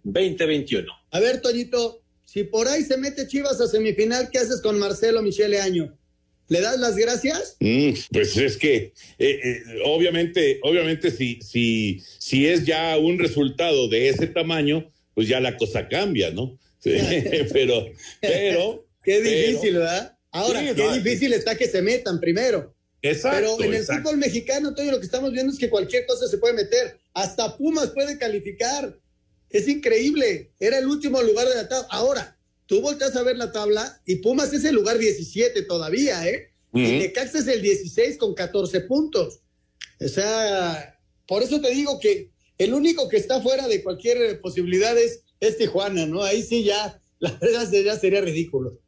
0312-2021. 0.03 0.87
A 1.11 1.19
ver, 1.19 1.41
Toñito, 1.41 2.01
si 2.25 2.43
por 2.43 2.67
ahí 2.67 2.83
se 2.83 2.97
mete 2.97 3.27
Chivas 3.27 3.61
a 3.61 3.67
semifinal, 3.67 4.29
¿qué 4.31 4.39
haces 4.39 4.61
con 4.61 4.77
Marcelo 4.79 5.21
Michele 5.21 5.61
Año? 5.61 5.95
¿Le 6.49 6.61
das 6.61 6.79
las 6.79 6.95
gracias? 6.95 7.57
Mm, 7.59 7.91
pues 8.11 8.35
es 8.35 8.57
que, 8.57 8.93
eh, 9.19 9.39
eh, 9.43 9.61
obviamente, 9.85 10.59
obviamente, 10.63 11.11
si, 11.11 11.39
si, 11.41 12.01
si 12.17 12.47
es 12.47 12.65
ya 12.65 12.97
un 12.97 13.19
resultado 13.19 13.87
de 13.87 14.09
ese 14.09 14.25
tamaño, 14.27 14.91
pues 15.13 15.27
ya 15.27 15.39
la 15.39 15.55
cosa 15.57 15.87
cambia, 15.87 16.31
¿no? 16.31 16.57
pero, 17.53 17.87
pero. 18.21 18.85
Qué 19.03 19.21
difícil, 19.21 19.75
¿verdad? 19.75 20.17
Ahora, 20.31 20.61
qué 20.75 20.91
difícil 20.93 21.33
está 21.33 21.55
que 21.55 21.67
se 21.67 21.81
metan 21.81 22.19
primero. 22.19 22.75
Exacto. 23.01 23.55
Pero 23.57 23.63
en 23.63 23.73
el 23.75 23.85
fútbol 23.85 24.17
mexicano, 24.17 24.75
todo 24.75 24.91
lo 24.91 24.99
que 24.99 25.05
estamos 25.05 25.31
viendo 25.31 25.51
es 25.51 25.59
que 25.59 25.69
cualquier 25.69 26.05
cosa 26.05 26.27
se 26.27 26.37
puede 26.37 26.53
meter. 26.53 26.99
Hasta 27.13 27.57
Pumas 27.57 27.91
puede 27.91 28.17
calificar. 28.17 28.97
Es 29.49 29.67
increíble. 29.67 30.51
Era 30.59 30.77
el 30.77 30.87
último 30.87 31.21
lugar 31.21 31.47
de 31.47 31.55
la 31.55 31.67
tabla. 31.67 31.87
Ahora, 31.89 32.37
tú 32.65 32.81
volteas 32.81 33.15
a 33.15 33.23
ver 33.23 33.37
la 33.37 33.51
tabla 33.51 34.01
y 34.05 34.17
Pumas 34.17 34.53
es 34.53 34.63
el 34.65 34.75
lugar 34.75 34.97
17 34.97 35.63
todavía, 35.63 36.27
¿eh? 36.27 36.51
Y 36.71 36.99
Necaxa 36.99 37.39
es 37.39 37.47
el 37.47 37.61
16 37.61 38.17
con 38.17 38.35
14 38.35 38.81
puntos. 38.81 39.39
O 39.99 40.07
sea, 40.07 40.99
por 41.27 41.41
eso 41.41 41.59
te 41.59 41.71
digo 41.71 41.99
que 41.99 42.29
el 42.59 42.73
único 42.73 43.09
que 43.09 43.17
está 43.17 43.41
fuera 43.41 43.67
de 43.67 43.81
cualquier 43.81 44.39
posibilidad 44.41 44.95
es, 44.97 45.21
Tijuana, 45.57 46.05
¿no? 46.05 46.23
Ahí 46.23 46.41
sí 46.41 46.63
ya, 46.63 46.99
la 47.19 47.31
verdad 47.31 47.71
ya 47.71 47.95
sería 47.95 48.21
ridículo. 48.21 48.79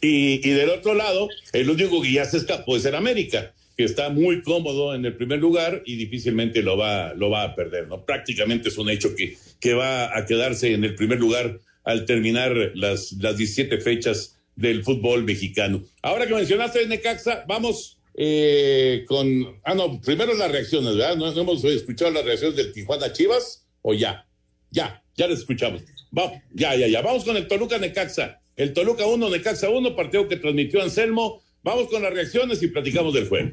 Y, 0.00 0.46
y, 0.48 0.52
del 0.52 0.70
otro 0.70 0.94
lado, 0.94 1.28
el 1.52 1.70
único 1.70 2.02
que 2.02 2.12
ya 2.12 2.24
se 2.24 2.38
escapó 2.38 2.76
es 2.76 2.84
el 2.84 2.94
América, 2.94 3.54
que 3.76 3.84
está 3.84 4.08
muy 4.08 4.42
cómodo 4.42 4.94
en 4.94 5.04
el 5.04 5.16
primer 5.16 5.38
lugar 5.38 5.82
y 5.86 5.96
difícilmente 5.96 6.62
lo 6.62 6.76
va, 6.76 7.14
lo 7.14 7.30
va 7.30 7.44
a 7.44 7.54
perder, 7.54 7.86
¿no? 7.86 8.04
Prácticamente 8.04 8.70
es 8.70 8.78
un 8.78 8.90
hecho 8.90 9.14
que, 9.14 9.36
que 9.60 9.74
va 9.74 10.16
a 10.16 10.26
quedarse 10.26 10.72
en 10.72 10.84
el 10.84 10.94
primer 10.96 11.20
lugar 11.20 11.60
al 11.84 12.04
terminar 12.04 12.72
las, 12.74 13.12
las 13.12 13.36
17 13.36 13.78
fechas 13.78 14.36
del 14.56 14.82
fútbol 14.82 15.22
mexicano. 15.22 15.84
Ahora 16.02 16.26
que 16.26 16.34
mencionaste 16.34 16.86
Necaxa, 16.86 17.44
vamos 17.46 17.98
eh, 18.14 19.04
con. 19.06 19.60
Ah, 19.62 19.74
no, 19.74 20.00
primero 20.00 20.34
las 20.34 20.50
reacciones, 20.50 20.96
¿verdad? 20.96 21.16
¿No, 21.16 21.28
hemos 21.30 21.64
escuchado 21.64 22.10
las 22.10 22.24
reacciones 22.24 22.56
del 22.56 22.72
Tijuana 22.72 23.12
Chivas? 23.12 23.64
¿O 23.80 23.94
ya? 23.94 24.26
Ya, 24.70 25.02
ya 25.18 25.26
las 25.26 25.40
escuchamos. 25.40 25.82
Vamos, 26.10 26.38
ya, 26.54 26.74
ya, 26.76 26.86
ya. 26.86 27.02
Vamos 27.02 27.24
con 27.24 27.36
el 27.36 27.46
Toluca 27.46 27.76
Necaxa. 27.76 28.40
El 28.56 28.72
Toluca 28.72 29.04
1, 29.04 29.28
Necaxa 29.28 29.68
1, 29.68 29.94
partido 29.94 30.28
que 30.28 30.36
transmitió 30.36 30.80
Anselmo. 30.80 31.42
Vamos 31.62 31.88
con 31.88 32.02
las 32.02 32.12
reacciones 32.12 32.62
y 32.62 32.68
platicamos 32.68 33.12
del 33.12 33.28
juego. 33.28 33.50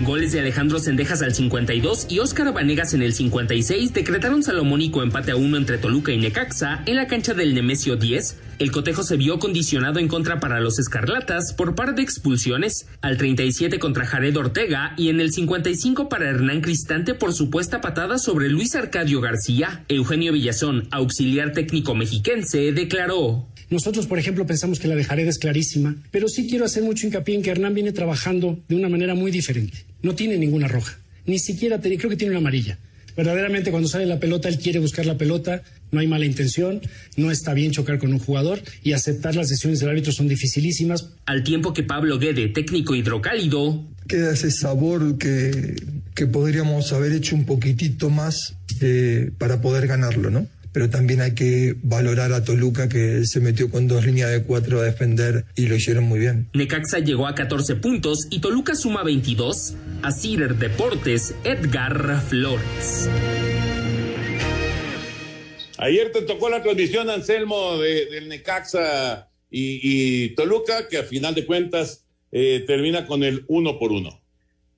Goles 0.00 0.30
de 0.30 0.38
Alejandro 0.38 0.78
Sendejas 0.78 1.22
al 1.22 1.34
52 1.34 2.06
y 2.08 2.20
Óscar 2.20 2.52
Vanegas 2.52 2.94
en 2.94 3.02
el 3.02 3.12
56 3.12 3.92
decretaron 3.92 4.44
salomónico 4.44 5.02
empate 5.02 5.32
a 5.32 5.36
uno 5.36 5.56
entre 5.56 5.76
Toluca 5.76 6.12
y 6.12 6.18
Necaxa 6.18 6.82
en 6.86 6.94
la 6.94 7.08
cancha 7.08 7.34
del 7.34 7.52
Nemesio 7.52 7.96
10. 7.96 8.36
El 8.60 8.70
cotejo 8.70 9.02
se 9.02 9.16
vio 9.16 9.40
condicionado 9.40 9.98
en 9.98 10.06
contra 10.06 10.38
para 10.38 10.60
los 10.60 10.78
Escarlatas 10.78 11.52
por 11.52 11.74
par 11.74 11.96
de 11.96 12.02
expulsiones, 12.02 12.86
al 13.02 13.16
37 13.16 13.80
contra 13.80 14.06
Jared 14.06 14.36
Ortega 14.36 14.94
y 14.96 15.08
en 15.08 15.20
el 15.20 15.32
55 15.32 16.08
para 16.08 16.30
Hernán 16.30 16.60
Cristante 16.60 17.14
por 17.14 17.32
supuesta 17.32 17.80
patada 17.80 18.18
sobre 18.18 18.48
Luis 18.48 18.76
Arcadio 18.76 19.20
García. 19.20 19.84
Eugenio 19.88 20.32
Villazón, 20.32 20.86
auxiliar 20.92 21.52
técnico 21.52 21.96
mexiquense, 21.96 22.70
declaró. 22.70 23.48
Nosotros, 23.70 24.06
por 24.06 24.18
ejemplo, 24.18 24.46
pensamos 24.46 24.78
que 24.78 24.88
la 24.88 24.94
de 24.96 25.04
Jared 25.04 25.28
es 25.28 25.38
clarísima, 25.38 25.96
pero 26.10 26.28
sí 26.28 26.46
quiero 26.48 26.64
hacer 26.64 26.82
mucho 26.82 27.06
hincapié 27.06 27.34
en 27.34 27.42
que 27.42 27.50
Hernán 27.50 27.74
viene 27.74 27.92
trabajando 27.92 28.58
de 28.68 28.76
una 28.76 28.88
manera 28.88 29.14
muy 29.14 29.30
diferente. 29.30 29.84
No 30.02 30.14
tiene 30.14 30.38
ninguna 30.38 30.68
roja, 30.68 30.98
ni 31.26 31.38
siquiera 31.38 31.80
creo 31.80 32.08
que 32.08 32.16
tiene 32.16 32.30
una 32.30 32.40
amarilla. 32.40 32.78
Verdaderamente 33.18 33.72
cuando 33.72 33.88
sale 33.88 34.06
la 34.06 34.20
pelota, 34.20 34.48
él 34.48 34.58
quiere 34.58 34.78
buscar 34.78 35.04
la 35.04 35.18
pelota, 35.18 35.62
no 35.90 35.98
hay 35.98 36.06
mala 36.06 36.24
intención, 36.24 36.80
no 37.16 37.32
está 37.32 37.52
bien 37.52 37.72
chocar 37.72 37.98
con 37.98 38.12
un 38.12 38.20
jugador 38.20 38.60
y 38.84 38.92
aceptar 38.92 39.34
las 39.34 39.48
decisiones 39.48 39.80
del 39.80 39.88
árbitro 39.88 40.12
son 40.12 40.28
dificilísimas. 40.28 41.08
Al 41.26 41.42
tiempo 41.42 41.74
que 41.74 41.82
Pablo 41.82 42.20
Guede, 42.20 42.48
técnico 42.48 42.94
hidrocálido, 42.94 43.84
queda 44.06 44.32
ese 44.32 44.52
sabor 44.52 45.18
que, 45.18 45.74
que 46.14 46.26
podríamos 46.26 46.92
haber 46.92 47.12
hecho 47.12 47.34
un 47.34 47.44
poquitito 47.44 48.08
más 48.08 48.54
eh, 48.80 49.32
para 49.36 49.60
poder 49.60 49.88
ganarlo, 49.88 50.30
¿no? 50.30 50.46
Pero 50.72 50.90
también 50.90 51.20
hay 51.20 51.34
que 51.34 51.76
valorar 51.82 52.32
a 52.32 52.44
Toluca 52.44 52.88
que 52.88 53.24
se 53.24 53.40
metió 53.40 53.70
con 53.70 53.88
dos 53.88 54.04
líneas 54.04 54.30
de 54.30 54.42
cuatro 54.42 54.80
a 54.80 54.84
defender 54.84 55.46
y 55.54 55.66
lo 55.66 55.74
hicieron 55.74 56.04
muy 56.04 56.20
bien. 56.20 56.48
Necaxa 56.54 56.98
llegó 56.98 57.26
a 57.26 57.34
14 57.34 57.76
puntos 57.76 58.26
y 58.30 58.40
Toluca 58.40 58.74
suma 58.74 59.02
22. 59.02 59.74
A 60.02 60.12
Cider 60.12 60.56
Deportes, 60.56 61.34
Edgar 61.44 62.22
Flores. 62.28 63.08
Ayer 65.78 66.10
te 66.10 66.22
tocó 66.22 66.48
la 66.48 66.62
transmisión, 66.62 67.08
Anselmo, 67.08 67.78
de, 67.78 68.06
del 68.06 68.28
Necaxa 68.28 69.30
y, 69.50 70.34
Toluca, 70.34 70.88
que 70.88 70.98
a 70.98 71.04
final 71.04 71.34
de 71.34 71.46
cuentas 71.46 72.04
eh, 72.32 72.64
termina 72.66 73.06
con 73.06 73.22
el 73.22 73.44
uno 73.48 73.78
por 73.78 73.92
uno. 73.92 74.20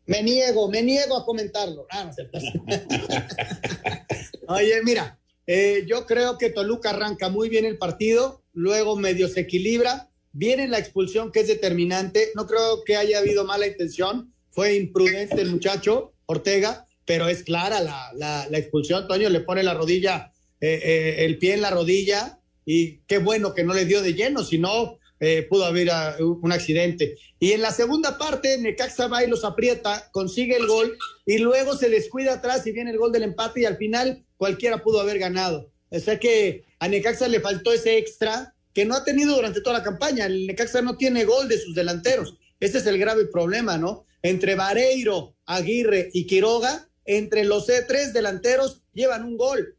Me 0.07 0.23
niego, 0.23 0.69
me 0.69 0.83
niego 0.83 1.17
a 1.17 1.25
comentarlo. 1.25 1.87
Ah, 1.91 2.11
Oye, 4.49 4.83
mira, 4.85 5.19
eh, 5.47 5.85
yo 5.89 6.07
creo 6.07 6.39
que 6.39 6.51
Toluca 6.51 6.91
arranca 6.91 7.29
muy 7.29 7.49
bien 7.49 7.65
el 7.65 7.79
partido, 7.79 8.43
luego 8.53 8.97
medio 8.97 9.29
se 9.29 9.41
equilibra, 9.41 10.11
viene 10.33 10.69
la 10.69 10.79
expulsión 10.79 11.33
que 11.33 11.41
es 11.41 11.49
determinante, 11.49 12.31
no 12.35 12.47
creo 12.47 12.85
que 12.85 12.97
haya 12.97 13.19
habido 13.19 13.45
mala 13.45 13.67
intención, 13.67 14.33
fue 14.51 14.77
imprudente 14.77 15.41
el 15.41 15.51
muchacho 15.51 16.13
Ortega, 16.27 16.87
pero 17.05 17.29
es 17.29 17.43
clara 17.43 17.81
la, 17.81 18.47
expulsión, 18.53 19.09
Toño 19.09 19.29
le 19.29 19.41
pone 19.41 19.65
la 19.65 19.75
rodilla, 19.75 20.33
eh, 20.61 20.81
eh, 20.83 21.25
el 21.25 21.39
pie 21.39 21.55
en 21.55 21.63
la 21.63 21.71
rodilla 21.71 22.39
y 22.65 22.99
qué 23.09 23.19
bueno 23.19 23.55
que 23.55 23.65
no 23.65 23.75
le 23.75 23.87
dio 23.87 24.03
de 24.03 24.15
lleno, 24.15 24.45
si 24.45 24.59
no 24.59 25.00
pudo 25.49 25.65
haber 25.65 25.91
ah, 25.91 26.17
un 26.21 26.51
accidente. 26.51 27.17
Y 27.39 27.53
en 27.53 27.63
la 27.63 27.73
segunda 27.73 28.17
parte, 28.19 28.57
Necaxa 28.59 29.07
va 29.07 29.23
y 29.23 29.29
los 29.29 29.45
aprieta, 29.45 30.09
consigue 30.13 30.57
el 30.57 30.67
gol 30.67 30.97
y 31.27 31.39
luego 31.39 31.77
se 31.77 31.91
descuida 31.91 32.35
atrás 32.35 32.67
y 32.67 32.73
viene 32.73 32.91
el 32.91 32.99
gol 32.99 33.13
del 33.13 33.25
empate 33.25 33.61
y 33.61 33.65
al 33.67 33.77
final 33.77 34.25
cualquiera 34.37 34.83
pudo 34.83 35.01
haber 35.01 35.19
ganado. 35.19 35.71
O 35.91 35.99
sea 35.99 36.19
que 36.19 36.65
a 36.79 36.89
Necaxa 36.89 37.29
le 37.29 37.41
faltó 37.41 37.73
ese 37.73 37.99
extra 37.99 38.55
que 38.73 38.85
no 38.85 38.95
ha 38.95 39.05
tenido 39.05 39.35
durante 39.37 39.61
toda 39.61 39.79
la 39.79 39.85
campaña. 39.85 40.27
El 40.27 40.47
Necaxa 40.47 40.81
no 40.83 40.97
tiene 40.97 41.25
gol 41.25 41.49
de 41.49 41.59
sus 41.59 41.75
delanteros. 41.75 42.37
Ese 42.61 42.79
es 42.79 42.87
el 42.87 42.99
grave 42.99 43.27
problema, 43.27 43.79
¿no? 43.79 44.07
Entre 44.23 44.55
Vareiro, 44.55 45.37
Aguirre 45.47 46.11
y 46.13 46.27
Quiroga, 46.27 46.89
entre 47.05 47.45
los 47.45 47.67
tres 47.89 48.13
delanteros 48.13 48.83
llevan 48.93 49.25
un 49.25 49.37
gol. 49.37 49.77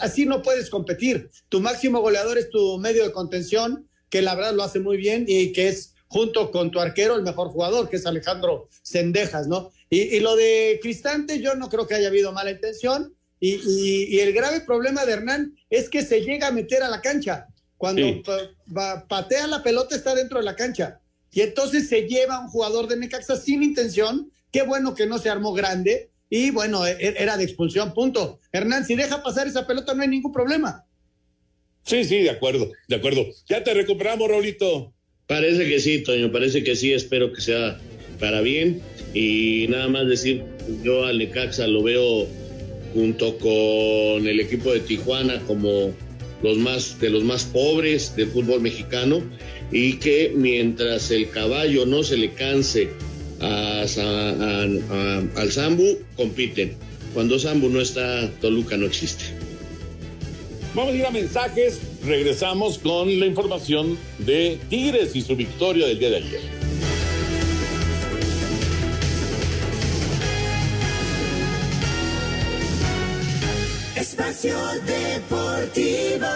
así 0.00 0.26
no 0.26 0.42
puedes 0.42 0.70
competir. 0.70 1.30
Tu 1.48 1.60
máximo 1.60 2.00
goleador 2.00 2.38
es 2.38 2.50
tu 2.50 2.78
medio 2.78 3.04
de 3.04 3.12
contención, 3.12 3.88
que 4.08 4.22
la 4.22 4.34
verdad 4.34 4.54
lo 4.54 4.62
hace 4.62 4.80
muy 4.80 4.96
bien 4.96 5.24
y 5.26 5.52
que 5.52 5.68
es 5.68 5.94
junto 6.08 6.50
con 6.50 6.70
tu 6.70 6.80
arquero 6.80 7.16
el 7.16 7.22
mejor 7.22 7.48
jugador, 7.48 7.88
que 7.88 7.96
es 7.96 8.06
Alejandro 8.06 8.68
Sendejas, 8.82 9.48
¿no? 9.48 9.72
Y, 9.90 10.02
y 10.16 10.20
lo 10.20 10.36
de 10.36 10.78
Cristante, 10.82 11.40
yo 11.40 11.54
no 11.54 11.68
creo 11.68 11.86
que 11.86 11.94
haya 11.94 12.08
habido 12.08 12.32
mala 12.32 12.50
intención. 12.50 13.16
Y, 13.38 14.18
el 14.18 14.32
grave 14.32 14.60
problema 14.60 15.04
de 15.04 15.12
Hernán 15.12 15.54
es 15.68 15.90
que 15.90 16.02
se 16.02 16.22
llega 16.22 16.48
a 16.48 16.52
meter 16.52 16.82
a 16.82 16.88
la 16.88 17.00
cancha. 17.00 17.46
Cuando 17.76 18.02
patea 19.08 19.46
la 19.46 19.62
pelota 19.62 19.94
está 19.94 20.14
dentro 20.14 20.38
de 20.38 20.44
la 20.44 20.56
cancha. 20.56 21.00
Y 21.30 21.42
entonces 21.42 21.88
se 21.88 22.02
lleva 22.02 22.36
a 22.36 22.40
un 22.40 22.48
jugador 22.48 22.88
de 22.88 22.96
Necaxa 22.96 23.36
sin 23.36 23.62
intención. 23.62 24.30
Qué 24.50 24.62
bueno 24.62 24.94
que 24.94 25.06
no 25.06 25.18
se 25.18 25.28
armó 25.28 25.52
grande. 25.52 26.10
Y 26.30 26.50
bueno, 26.50 26.86
e, 26.86 26.92
e, 26.92 27.22
era 27.22 27.36
de 27.36 27.44
expulsión, 27.44 27.92
punto. 27.92 28.40
Hernán, 28.52 28.86
si 28.86 28.94
deja 28.94 29.22
pasar 29.22 29.46
esa 29.46 29.66
pelota 29.66 29.92
no 29.92 30.02
hay 30.02 30.08
ningún 30.08 30.32
problema. 30.32 30.85
Sí, 31.86 32.04
sí, 32.04 32.18
de 32.18 32.30
acuerdo, 32.30 32.72
de 32.88 32.96
acuerdo. 32.96 33.26
Ya 33.48 33.62
te 33.62 33.72
recuperamos, 33.72 34.28
Raulito. 34.28 34.92
Parece 35.28 35.68
que 35.68 35.78
sí, 35.78 36.02
Toño, 36.02 36.32
parece 36.32 36.64
que 36.64 36.74
sí. 36.74 36.92
Espero 36.92 37.32
que 37.32 37.40
sea 37.40 37.78
para 38.18 38.40
bien. 38.40 38.82
Y 39.14 39.66
nada 39.68 39.86
más 39.86 40.08
decir, 40.08 40.42
yo 40.82 41.04
al 41.04 41.18
Necaxa 41.18 41.68
lo 41.68 41.84
veo 41.84 42.26
junto 42.92 43.38
con 43.38 44.26
el 44.26 44.40
equipo 44.40 44.72
de 44.72 44.80
Tijuana 44.80 45.40
como 45.46 45.94
los 46.42 46.58
más 46.58 46.98
de 47.00 47.10
los 47.10 47.22
más 47.22 47.44
pobres 47.44 48.16
del 48.16 48.28
fútbol 48.28 48.60
mexicano 48.60 49.22
y 49.70 49.94
que 49.94 50.32
mientras 50.34 51.10
el 51.10 51.30
caballo 51.30 51.86
no 51.86 52.02
se 52.02 52.16
le 52.16 52.32
canse 52.32 52.88
al 53.40 53.88
Zambu, 55.50 55.98
compiten. 56.16 56.74
Cuando 57.14 57.38
Zambu 57.38 57.68
no 57.68 57.80
está, 57.80 58.28
Toluca 58.40 58.76
no 58.76 58.86
existe. 58.86 59.35
Vamos 60.76 60.92
a 60.92 60.96
ir 60.96 61.06
a 61.06 61.10
mensajes. 61.10 61.80
Regresamos 62.04 62.78
con 62.78 63.18
la 63.18 63.24
información 63.24 63.98
de 64.18 64.60
Tigres 64.68 65.16
y 65.16 65.22
su 65.22 65.34
victoria 65.34 65.86
del 65.86 65.98
día 65.98 66.10
de 66.10 66.16
ayer. 66.16 66.40
Espacio 73.96 74.54
Deportivo. 74.84 76.26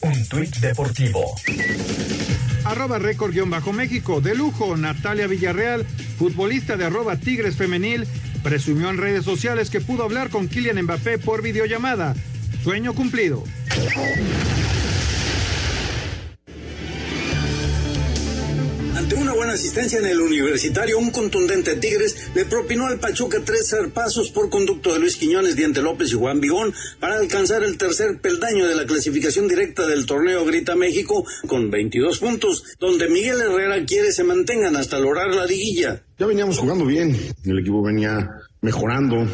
Un 0.00 0.28
tuit 0.28 0.56
deportivo. 0.56 1.34
Arroba 2.64 2.98
récord-méxico. 2.98 4.22
De 4.22 4.34
lujo, 4.34 4.78
Natalia 4.78 5.26
Villarreal, 5.26 5.84
futbolista 6.18 6.78
de 6.78 6.86
arroba 6.86 7.16
Tigres 7.16 7.56
Femenil, 7.56 8.06
presumió 8.44 8.90
en 8.90 8.98
redes 8.98 9.24
sociales 9.24 9.70
que 9.70 9.80
pudo 9.80 10.04
hablar 10.04 10.28
con 10.28 10.46
Kylian 10.46 10.80
Mbappé 10.82 11.18
por 11.18 11.42
videollamada. 11.42 12.14
Sueño 12.62 12.94
cumplido. 12.94 13.42
Asistencia 19.54 19.98
en 19.98 20.06
el 20.06 20.20
universitario, 20.20 20.98
un 20.98 21.10
contundente 21.10 21.76
Tigres 21.76 22.30
le 22.34 22.44
propinó 22.44 22.86
al 22.86 22.98
Pachuca 22.98 23.38
tres 23.44 23.70
zarpazos 23.70 24.30
por 24.30 24.50
conducto 24.50 24.92
de 24.92 25.00
Luis 25.00 25.16
Quiñones, 25.16 25.56
Diente 25.56 25.82
López 25.82 26.10
y 26.10 26.14
Juan 26.14 26.40
Vigón 26.40 26.72
para 27.00 27.16
alcanzar 27.16 27.62
el 27.62 27.78
tercer 27.78 28.20
peldaño 28.20 28.66
de 28.66 28.74
la 28.74 28.86
clasificación 28.86 29.48
directa 29.48 29.86
del 29.86 30.06
torneo 30.06 30.44
Grita 30.44 30.74
México 30.74 31.24
con 31.46 31.70
22 31.70 32.18
puntos, 32.18 32.64
donde 32.78 33.08
Miguel 33.08 33.40
Herrera 33.40 33.84
quiere 33.84 34.12
se 34.12 34.24
mantengan 34.24 34.76
hasta 34.76 34.98
lograr 34.98 35.34
la 35.34 35.46
liguilla. 35.46 36.02
Ya 36.18 36.26
veníamos 36.26 36.58
jugando 36.58 36.84
bien, 36.84 37.16
el 37.44 37.58
equipo 37.58 37.82
venía 37.82 38.28
mejorando, 38.60 39.26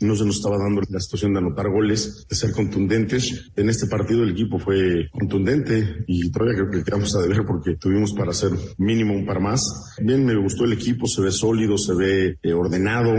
no 0.00 0.16
se 0.16 0.24
nos 0.24 0.36
estaba 0.36 0.58
dando 0.58 0.82
la 0.88 1.00
situación 1.00 1.32
de 1.32 1.40
anotar 1.40 1.70
goles, 1.70 2.26
de 2.28 2.36
ser 2.36 2.52
contundentes. 2.52 3.50
En 3.56 3.68
este 3.68 3.86
partido 3.86 4.22
el 4.22 4.30
equipo 4.30 4.58
fue 4.58 5.08
contundente 5.10 6.04
y 6.06 6.30
todavía 6.30 6.54
creo 6.54 6.70
que 6.70 6.84
quedamos 6.84 7.14
a 7.16 7.22
deber 7.22 7.44
porque 7.46 7.76
tuvimos 7.76 8.12
para 8.12 8.30
hacer 8.30 8.50
mínimo 8.78 9.14
un 9.14 9.26
par 9.26 9.40
más. 9.40 9.62
Bien, 10.02 10.24
me 10.24 10.36
gustó 10.36 10.64
el 10.64 10.72
equipo, 10.72 11.06
se 11.06 11.22
ve 11.22 11.30
sólido, 11.30 11.78
se 11.78 11.94
ve 11.94 12.38
eh, 12.42 12.52
ordenado. 12.52 13.12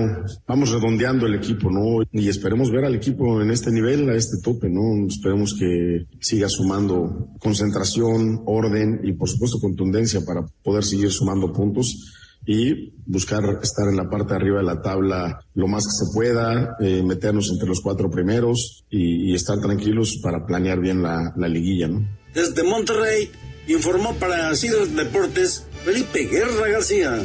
Vamos 0.47 0.71
redondeando 0.71 1.25
el 1.25 1.35
equipo, 1.35 1.69
¿no? 1.69 2.03
Y 2.11 2.27
esperemos 2.27 2.71
ver 2.71 2.85
al 2.85 2.95
equipo 2.95 3.41
en 3.41 3.51
este 3.51 3.71
nivel, 3.71 4.09
a 4.09 4.15
este 4.15 4.37
tope, 4.41 4.69
¿no? 4.69 5.07
Esperemos 5.07 5.55
que 5.57 6.05
siga 6.19 6.49
sumando 6.49 7.29
concentración, 7.39 8.41
orden 8.45 9.01
y 9.03 9.13
por 9.13 9.29
supuesto 9.29 9.59
contundencia 9.59 10.21
para 10.25 10.45
poder 10.63 10.83
seguir 10.83 11.11
sumando 11.11 11.51
puntos 11.51 12.15
y 12.45 12.93
buscar 13.05 13.43
estar 13.61 13.87
en 13.89 13.97
la 13.97 14.09
parte 14.09 14.33
de 14.33 14.35
arriba 14.35 14.59
de 14.59 14.65
la 14.65 14.81
tabla 14.81 15.45
lo 15.53 15.67
más 15.67 15.85
que 15.85 16.05
se 16.05 16.13
pueda, 16.13 16.75
eh, 16.79 17.03
meternos 17.03 17.49
entre 17.51 17.67
los 17.67 17.81
cuatro 17.81 18.09
primeros 18.09 18.85
y, 18.89 19.33
estar 19.33 19.59
tranquilos 19.59 20.19
para 20.21 20.45
planear 20.45 20.79
bien 20.79 21.01
la, 21.01 21.33
liguilla, 21.47 21.87
¿no? 21.87 22.07
Desde 22.33 22.63
Monterrey 22.63 23.29
informó 23.67 24.15
para 24.15 24.55
Cidros 24.55 24.95
Deportes 24.95 25.65
Felipe 25.83 26.25
Guerra 26.25 26.67
García. 26.69 27.21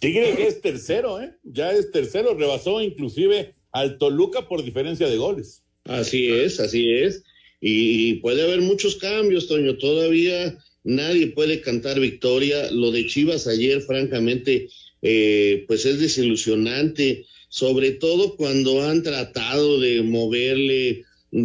Tigre 0.00 0.46
es 0.46 0.60
tercero, 0.60 1.20
¿eh? 1.20 1.34
Ya 1.42 1.72
es 1.72 1.90
tercero, 1.90 2.34
rebasó 2.34 2.80
inclusive 2.80 3.54
al 3.72 3.98
Toluca 3.98 4.48
por 4.48 4.62
diferencia 4.64 5.08
de 5.08 5.16
goles. 5.16 5.62
Así 5.84 6.30
es, 6.30 6.60
así 6.60 6.92
es. 6.92 7.22
Y 7.60 8.14
puede 8.14 8.42
haber 8.42 8.60
muchos 8.60 8.96
cambios, 8.96 9.48
Toño. 9.48 9.76
Todavía 9.78 10.56
nadie 10.88 11.28
puede 11.28 11.60
cantar 11.60 12.00
victoria. 12.00 12.70
Lo 12.72 12.90
de 12.90 13.06
Chivas 13.06 13.46
ayer, 13.46 13.82
francamente, 13.82 14.68
eh, 15.02 15.64
pues 15.68 15.84
es 15.84 16.00
desilusionante, 16.00 17.26
sobre 17.50 17.92
todo 17.92 18.36
cuando 18.36 18.82
han 18.82 19.02
tratado 19.02 19.78
de 19.78 20.02
moverle, 20.02 21.04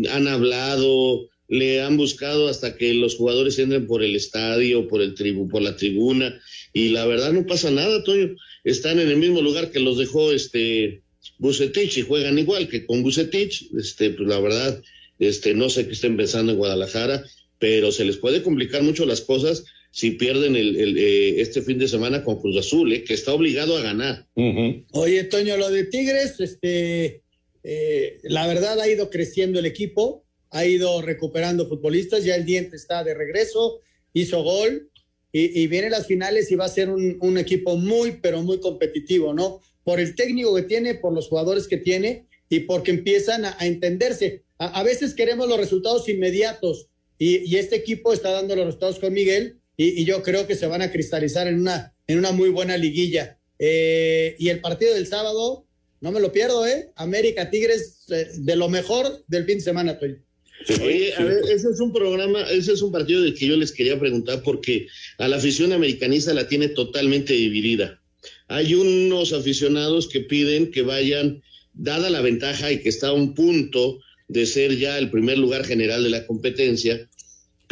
han 0.10 0.28
hablado, 0.28 1.30
le 1.50 1.82
han 1.82 1.98
buscado 1.98 2.48
hasta 2.48 2.78
que 2.78 2.94
los 2.94 3.16
jugadores 3.16 3.60
entren 3.60 3.86
por 3.86 4.02
el 4.02 4.16
estadio, 4.16 4.88
por 4.88 5.02
el 5.02 5.14
tribu, 5.14 5.50
por 5.50 5.62
la 5.62 5.76
tribuna, 5.76 6.40
y 6.72 6.90
la 6.90 7.06
verdad 7.06 7.34
no 7.34 7.46
pasa 7.46 7.70
nada, 7.70 8.04
Toño. 8.04 8.36
Están 8.64 9.00
en 9.00 9.10
el 9.10 9.18
mismo 9.18 9.42
lugar 9.42 9.72
que 9.72 9.82
los 9.82 9.98
dejó 9.98 10.32
este 10.32 11.02
Bucetich 11.38 11.98
y 11.98 12.02
juegan 12.02 12.40
igual 12.40 12.70
que 12.70 12.86
con 12.86 13.04
Bucetich. 13.04 13.70
Este, 13.78 14.12
pues 14.12 14.28
la 14.28 14.40
verdad, 14.40 14.82
este, 15.20 15.54
no 15.54 15.70
sé 15.70 15.86
qué 15.86 15.92
estén 15.94 16.16
pensando 16.16 16.54
en 16.54 16.58
Guadalajara 16.58 17.24
pero 17.64 17.94
se 17.94 18.04
les 18.04 18.18
puede 18.18 18.44
complicar 18.44 18.84
mucho 18.84 19.06
las 19.06 19.22
cosas 19.22 19.64
si 19.90 20.12
pierden 20.12 20.58
el, 20.58 20.98
eh, 20.98 21.40
este 21.40 21.62
fin 21.62 21.80
de 21.80 21.88
semana 21.88 22.22
con 22.22 22.42
Cruz 22.42 22.58
Azul, 22.58 22.92
eh, 22.92 23.06
que 23.06 23.14
está 23.14 23.34
obligado 23.34 23.78
a 23.78 23.82
ganar. 23.82 24.28
Oye, 24.92 25.24
Toño, 25.24 25.56
lo 25.56 25.70
de 25.70 25.86
Tigres, 25.86 26.42
este, 26.42 27.22
eh, 27.64 28.20
la 28.24 28.48
verdad 28.48 28.82
ha 28.82 28.90
ido 28.90 29.10
creciendo 29.10 29.60
el 29.60 29.66
equipo, 29.66 30.26
ha 30.50 30.66
ido 30.66 31.02
recuperando 31.02 31.70
futbolistas, 31.70 32.26
ya 32.26 32.36
el 32.36 32.44
diente 32.44 32.76
está 32.76 33.02
de 33.06 33.14
regreso, 33.14 33.80
hizo 34.12 34.44
gol 34.44 34.90
y, 35.32 35.62
y 35.62 35.68
viene 35.68 35.90
las 35.90 36.06
finales 36.06 36.52
y 36.52 36.56
va 36.56 36.66
a 36.66 36.68
ser 36.68 36.90
un, 36.90 37.38
equipo 37.38 37.78
muy, 37.78 38.20
pero 38.22 38.42
muy 38.42 38.60
competitivo, 38.60 39.34
¿no? 39.34 39.62
Por 39.86 40.02
el 40.02 40.16
técnico 40.16 40.54
que 40.54 40.64
tiene, 40.64 40.96
por 40.96 41.14
los 41.14 41.30
jugadores 41.30 41.70
que 41.70 41.78
tiene 41.78 42.28
y 42.50 42.60
porque 42.60 42.92
empiezan 42.92 43.46
a, 43.46 43.56
entenderse. 43.62 44.44
a 44.58 44.84
veces 44.84 45.14
queremos 45.14 45.48
los 45.48 45.58
resultados 45.58 46.10
inmediatos 46.10 46.90
y, 47.26 47.56
este 47.56 47.78
equipo 47.78 48.12
está 48.12 48.32
dando 48.32 48.56
los 48.56 48.66
resultados 48.66 49.00
con 49.00 49.14
Miguel 49.14 49.58
y, 49.78 50.04
yo 50.04 50.22
creo 50.24 50.46
que 50.46 50.56
se 50.56 50.68
van 50.68 50.82
a 50.82 50.92
cristalizar 50.92 51.48
en 51.48 51.62
una, 51.62 51.94
en 52.08 52.20
una 52.20 52.32
muy 52.32 52.50
buena 52.50 52.76
liguilla. 52.78 53.40
Eh, 53.60 54.36
y 54.40 54.50
el 54.50 54.60
partido 54.60 54.94
del 54.94 55.08
sábado, 55.08 55.66
no 56.02 56.12
me 56.12 56.20
lo 56.20 56.34
pierdo, 56.34 56.68
¿eh? 56.68 56.92
América 56.96 57.50
Tigres, 57.50 58.06
eh, 58.10 58.28
de 58.36 58.56
lo 58.58 58.68
mejor 58.68 59.24
del 59.28 59.46
fin 59.46 59.58
de 59.58 59.64
semana, 59.64 59.98
Toy. 59.98 60.18
Oye, 60.82 61.14
a 61.16 61.24
ver, 61.24 61.44
ese 61.50 61.70
es 61.70 61.80
un 61.80 61.94
programa, 61.94 62.42
ese 62.52 62.74
es 62.74 62.82
un 62.82 62.92
partido 62.92 63.22
del 63.22 63.34
que 63.34 63.48
yo 63.48 63.58
les 63.58 63.72
quería 63.72 64.00
preguntar 64.00 64.44
porque 64.44 64.88
a 65.18 65.28
la 65.28 65.38
afición 65.38 65.74
americanista 65.74 66.34
la 66.34 66.48
tiene 66.48 66.70
totalmente 66.70 67.34
dividida. 67.34 68.02
Hay 68.48 68.74
unos 68.76 69.34
aficionados 69.34 70.08
que 70.08 70.22
piden 70.22 70.72
que 70.72 70.82
vayan, 70.82 71.42
dada 71.74 72.10
la 72.10 72.22
ventaja 72.22 72.72
y 72.72 72.80
que 72.80 72.90
está 72.90 73.08
a 73.08 73.14
un 73.14 73.34
punto 73.34 74.00
de 74.28 74.46
ser 74.46 74.78
ya 74.78 74.98
el 74.98 75.10
primer 75.10 75.38
lugar 75.38 75.66
general 75.66 76.04
de 76.04 76.10
la 76.10 76.26
competencia, 76.26 77.10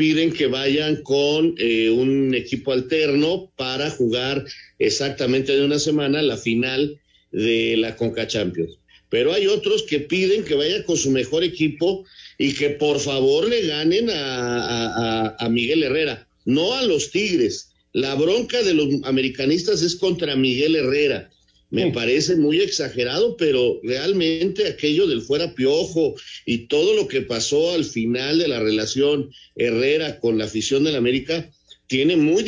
piden 0.01 0.33
que 0.33 0.47
vayan 0.47 1.03
con 1.03 1.53
eh, 1.59 1.91
un 1.91 2.33
equipo 2.33 2.71
alterno 2.71 3.51
para 3.55 3.91
jugar 3.91 4.43
exactamente 4.79 5.55
de 5.55 5.63
una 5.63 5.77
semana 5.77 6.23
la 6.23 6.37
final 6.37 6.99
de 7.31 7.77
la 7.77 7.95
Conca 7.95 8.25
Champions. 8.25 8.79
Pero 9.09 9.31
hay 9.31 9.45
otros 9.45 9.83
que 9.83 9.99
piden 9.99 10.43
que 10.43 10.55
vaya 10.55 10.83
con 10.85 10.97
su 10.97 11.11
mejor 11.11 11.43
equipo 11.43 12.03
y 12.39 12.55
que 12.55 12.71
por 12.71 12.99
favor 12.99 13.47
le 13.47 13.67
ganen 13.67 14.09
a, 14.09 15.35
a 15.37 15.49
Miguel 15.49 15.83
Herrera, 15.83 16.27
no 16.45 16.73
a 16.73 16.81
los 16.81 17.11
Tigres. 17.11 17.69
La 17.93 18.15
bronca 18.15 18.63
de 18.63 18.73
los 18.73 18.87
americanistas 19.03 19.83
es 19.83 19.95
contra 19.95 20.35
Miguel 20.35 20.77
Herrera 20.77 21.29
me 21.71 21.89
parece 21.91 22.35
muy 22.35 22.59
exagerado, 22.59 23.37
pero 23.37 23.79
realmente 23.81 24.67
aquello 24.67 25.07
del 25.07 25.21
fuera 25.21 25.55
piojo 25.55 26.15
y 26.45 26.67
todo 26.67 26.93
lo 26.95 27.07
que 27.07 27.21
pasó 27.21 27.71
al 27.71 27.85
final 27.85 28.39
de 28.39 28.49
la 28.49 28.59
relación 28.59 29.31
Herrera 29.55 30.19
con 30.19 30.37
la 30.37 30.45
afición 30.45 30.83
del 30.83 30.97
América 30.97 31.49
tiene 31.87 32.17
muy, 32.17 32.43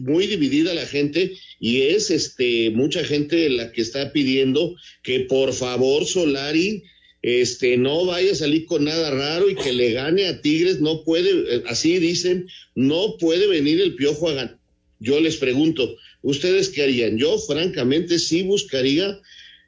muy 0.00 0.26
dividida 0.26 0.74
la 0.74 0.86
gente 0.86 1.32
y 1.60 1.82
es 1.82 2.10
este 2.10 2.70
mucha 2.70 3.04
gente 3.04 3.48
la 3.50 3.72
que 3.72 3.82
está 3.82 4.12
pidiendo 4.12 4.74
que 5.02 5.20
por 5.20 5.52
favor 5.52 6.04
Solari 6.06 6.82
este 7.22 7.76
no 7.76 8.04
vaya 8.04 8.32
a 8.32 8.34
salir 8.34 8.66
con 8.66 8.84
nada 8.84 9.10
raro 9.10 9.48
y 9.48 9.54
que 9.54 9.72
le 9.72 9.92
gane 9.92 10.26
a 10.26 10.40
Tigres, 10.40 10.80
no 10.80 11.04
puede, 11.04 11.56
eh, 11.56 11.62
así 11.68 11.98
dicen, 11.98 12.48
no 12.74 13.16
puede 13.18 13.46
venir 13.46 13.80
el 13.80 13.94
piojo 13.94 14.28
a 14.28 14.34
ganar. 14.34 14.58
Yo 14.98 15.20
les 15.20 15.36
pregunto, 15.36 15.96
¿Ustedes 16.22 16.68
qué 16.68 16.84
harían? 16.84 17.18
Yo, 17.18 17.38
francamente, 17.38 18.18
sí 18.18 18.42
buscaría 18.42 19.20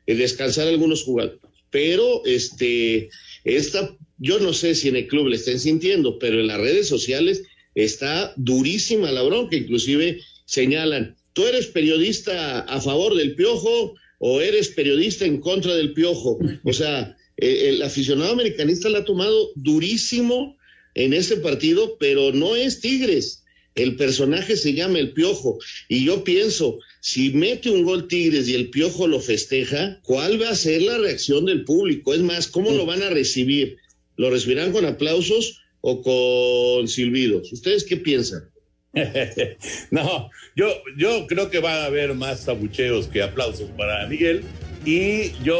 eh, 0.07 0.15
descansar 0.15 0.69
algunos 0.69 1.03
jugadores, 1.03 1.41
pero 1.71 2.25
este, 2.25 3.11
esta, 3.45 3.97
yo 4.19 4.39
no 4.39 4.53
sé 4.53 4.75
si 4.75 4.89
en 4.89 4.97
el 4.97 5.09
club 5.09 5.29
le 5.29 5.37
estén 5.37 5.59
sintiendo, 5.59 6.19
pero 6.19 6.41
en 6.41 6.47
las 6.47 6.61
redes 6.61 6.89
sociales 6.89 7.43
está 7.75 8.33
durísima 8.37 9.11
la 9.11 9.23
bronca, 9.23 9.57
inclusive 9.57 10.21
señalan, 10.47 11.17
¿tú 11.33 11.45
eres 11.45 11.67
periodista 11.67 12.61
a 12.61 12.81
favor 12.81 13.17
del 13.17 13.35
piojo 13.35 13.95
o 14.19 14.41
eres 14.41 14.69
periodista 14.69 15.25
en 15.25 15.41
contra 15.41 15.75
del 15.75 15.93
piojo? 15.93 16.39
O 16.63 16.73
sea, 16.73 17.17
el, 17.37 17.57
el 17.57 17.83
aficionado 17.83 18.33
americanista 18.33 18.89
la 18.89 19.01
ha 19.01 19.05
tomado 19.05 19.51
durísimo 19.57 20.57
en 20.95 21.13
ese 21.13 21.39
partido, 21.39 21.97
pero 21.99 22.33
no 22.33 22.55
es 22.55 22.81
Tigres 22.81 23.44
el 23.75 23.97
personaje 23.97 24.57
se 24.57 24.75
llama 24.75 24.99
el 24.99 25.13
Piojo. 25.13 25.59
Y 25.89 26.05
yo 26.05 26.25
pienso, 26.25 26.79
si 27.01 27.31
mete 27.31 27.71
un 27.71 27.85
gol 27.85 28.09
Tigres 28.09 28.49
y 28.49 28.55
el 28.55 28.71
Piojo 28.71 29.07
lo 29.07 29.21
festeja, 29.21 30.01
¿cuál 30.03 30.41
va 30.41 30.51
a 30.51 30.57
ser 30.57 30.83
la 30.83 30.99
reacción 30.99 31.47
del 31.47 31.65
público? 31.65 32.15
Es 32.15 32.21
más, 32.21 32.49
¿cómo 32.49 32.71
lo 32.71 32.87
van 32.87 33.03
a 33.03 33.11
recibir? 33.11 33.79
¿Lo 34.17 34.31
recibirán 34.31 34.73
con 34.73 34.85
aplausos 34.85 35.61
o 35.81 36.03
con 36.03 36.89
silbidos? 36.89 37.53
¿Ustedes 37.53 37.85
qué 37.85 37.97
piensan? 37.97 38.49
no, 39.91 40.31
yo, 40.55 40.69
yo 40.97 41.27
creo 41.27 41.51
que 41.51 41.59
va 41.59 41.83
a 41.83 41.87
haber 41.87 42.15
más 42.15 42.49
abucheos 42.49 43.09
que 43.09 43.23
aplausos 43.23 43.69
para 43.77 44.07
Miguel. 44.07 44.43
Y 44.85 45.33
yo, 45.43 45.59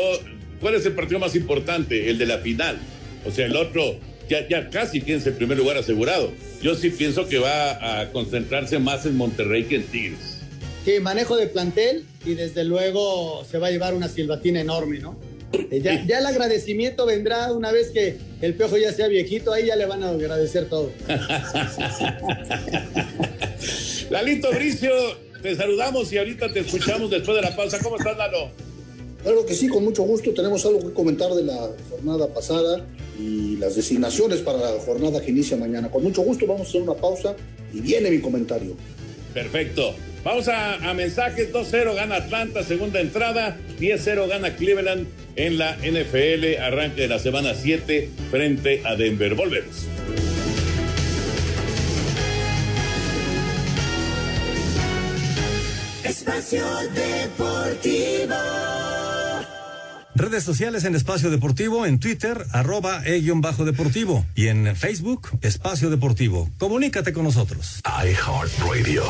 ¿cuál 0.61 0.77
es 0.77 0.87
el 0.87 0.93
partido 0.93 1.19
más 1.19 1.35
importante? 1.35 2.11
El 2.11 2.19
de 2.19 2.27
la 2.27 2.39
final. 2.39 2.79
O 3.27 3.33
sea, 3.33 3.47
el 3.47 3.57
otro 3.57 3.99
ya, 4.29 4.49
ya 4.49 4.71
casi 4.71 5.01
tienes 5.01 5.27
el 5.27 5.35
primer 5.35 5.59
lugar 5.59 5.77
asegurado. 5.77 6.33
Yo 6.63 6.75
sí 6.75 6.91
pienso 6.91 7.29
que 7.29 7.39
va 7.39 8.01
a 8.01 8.11
concentrarse 8.13 8.79
más 8.79 9.07
en 9.07 9.17
Monterrey 9.17 9.65
que 9.65 9.77
en 9.77 9.85
Tigres. 9.85 10.39
Sí, 10.85 11.01
manejo 11.01 11.37
de 11.37 11.47
plantel 11.47 12.05
y 12.25 12.35
desde 12.35 12.65
luego 12.65 13.45
se 13.51 13.59
va 13.59 13.69
a 13.69 13.71
llevar 13.71 13.95
una 13.95 14.09
silbatina 14.09 14.61
enorme, 14.61 14.99
¿no? 14.99 15.17
Eh, 15.71 15.81
ya, 15.83 16.05
ya, 16.05 16.19
el 16.19 16.27
agradecimiento 16.27 17.07
vendrá 17.07 17.53
una 17.53 17.73
vez 17.73 17.91
que 17.91 18.19
el 18.41 18.55
peojo 18.55 18.77
ya 18.77 18.93
sea 18.93 19.09
viejito, 19.09 19.53
ahí 19.53 19.67
ya 19.67 19.77
le 19.77 19.87
van 19.87 20.03
a 20.03 20.11
agradecer 20.11 20.69
todo. 20.69 20.91
Lalito 24.11 24.51
Bricio, 24.51 24.91
te 25.43 25.55
saludamos 25.55 26.13
y 26.13 26.19
ahorita 26.19 26.53
te 26.53 26.61
escuchamos 26.61 27.11
después 27.11 27.37
de 27.37 27.43
la 27.43 27.55
pausa. 27.55 27.79
¿Cómo 27.83 27.97
estás, 27.97 28.19
Lalo? 28.19 28.51
Claro 29.23 29.47
que 29.47 29.55
sí, 29.55 29.69
con 29.69 29.85
mucho 29.85 30.03
gusto. 30.03 30.35
Tenemos 30.35 30.65
algo 30.67 30.81
que 30.81 30.93
comentar 30.93 31.33
de 31.33 31.45
la 31.45 31.71
jornada 31.89 32.27
pasada 32.29 32.85
y 33.19 33.57
las 33.57 33.77
designaciones 33.77 34.41
para 34.41 34.59
la 34.59 34.81
jornada 34.81 35.21
que 35.21 35.31
inicia 35.31 35.57
mañana. 35.57 35.91
Con 35.91 36.03
mucho 36.03 36.23
gusto 36.23 36.47
vamos 36.47 36.67
a 36.67 36.71
hacer 36.71 36.83
una 36.83 36.95
pausa 36.95 37.37
y 37.73 37.81
viene 37.81 38.11
mi 38.11 38.21
comentario. 38.21 38.77
Perfecto. 39.33 39.95
Vamos 40.25 40.49
a, 40.49 40.91
a 40.91 40.95
mensajes. 40.95 41.53
2-0 41.53 41.95
gana 41.95 42.17
Atlanta, 42.17 42.63
segunda 42.63 43.01
entrada. 43.01 43.57
10-0 43.79 44.29
gana 44.29 44.57
Cleveland 44.57 45.07
en 45.37 45.59
la 45.59 45.77
NFL. 45.77 46.61
Arranque 46.61 47.03
de 47.03 47.09
la 47.09 47.19
semana 47.19 47.55
7 47.55 48.09
frente 48.31 48.83
a 48.85 48.97
Denver. 48.97 49.35
Volvemos. 49.35 49.87
Espacio 56.05 56.65
Deportivo. 56.95 58.35
Redes 60.17 60.45
sociales 60.45 60.85
en 60.85 60.95
Espacio 60.95 61.29
Deportivo, 61.29 61.87
en 61.87 61.99
Twitter, 61.99 62.47
arroba 62.53 63.03
e-bajo 63.05 63.65
deportivo 63.65 64.25
y 64.37 64.47
en 64.47 64.77
Facebook, 64.77 65.29
Espacio 65.43 65.91
Deportivo. 65.91 66.49
Comunícate 66.57 67.13
con 67.13 67.25
nosotros. 67.25 67.81
iHeartRadio. 67.85 69.03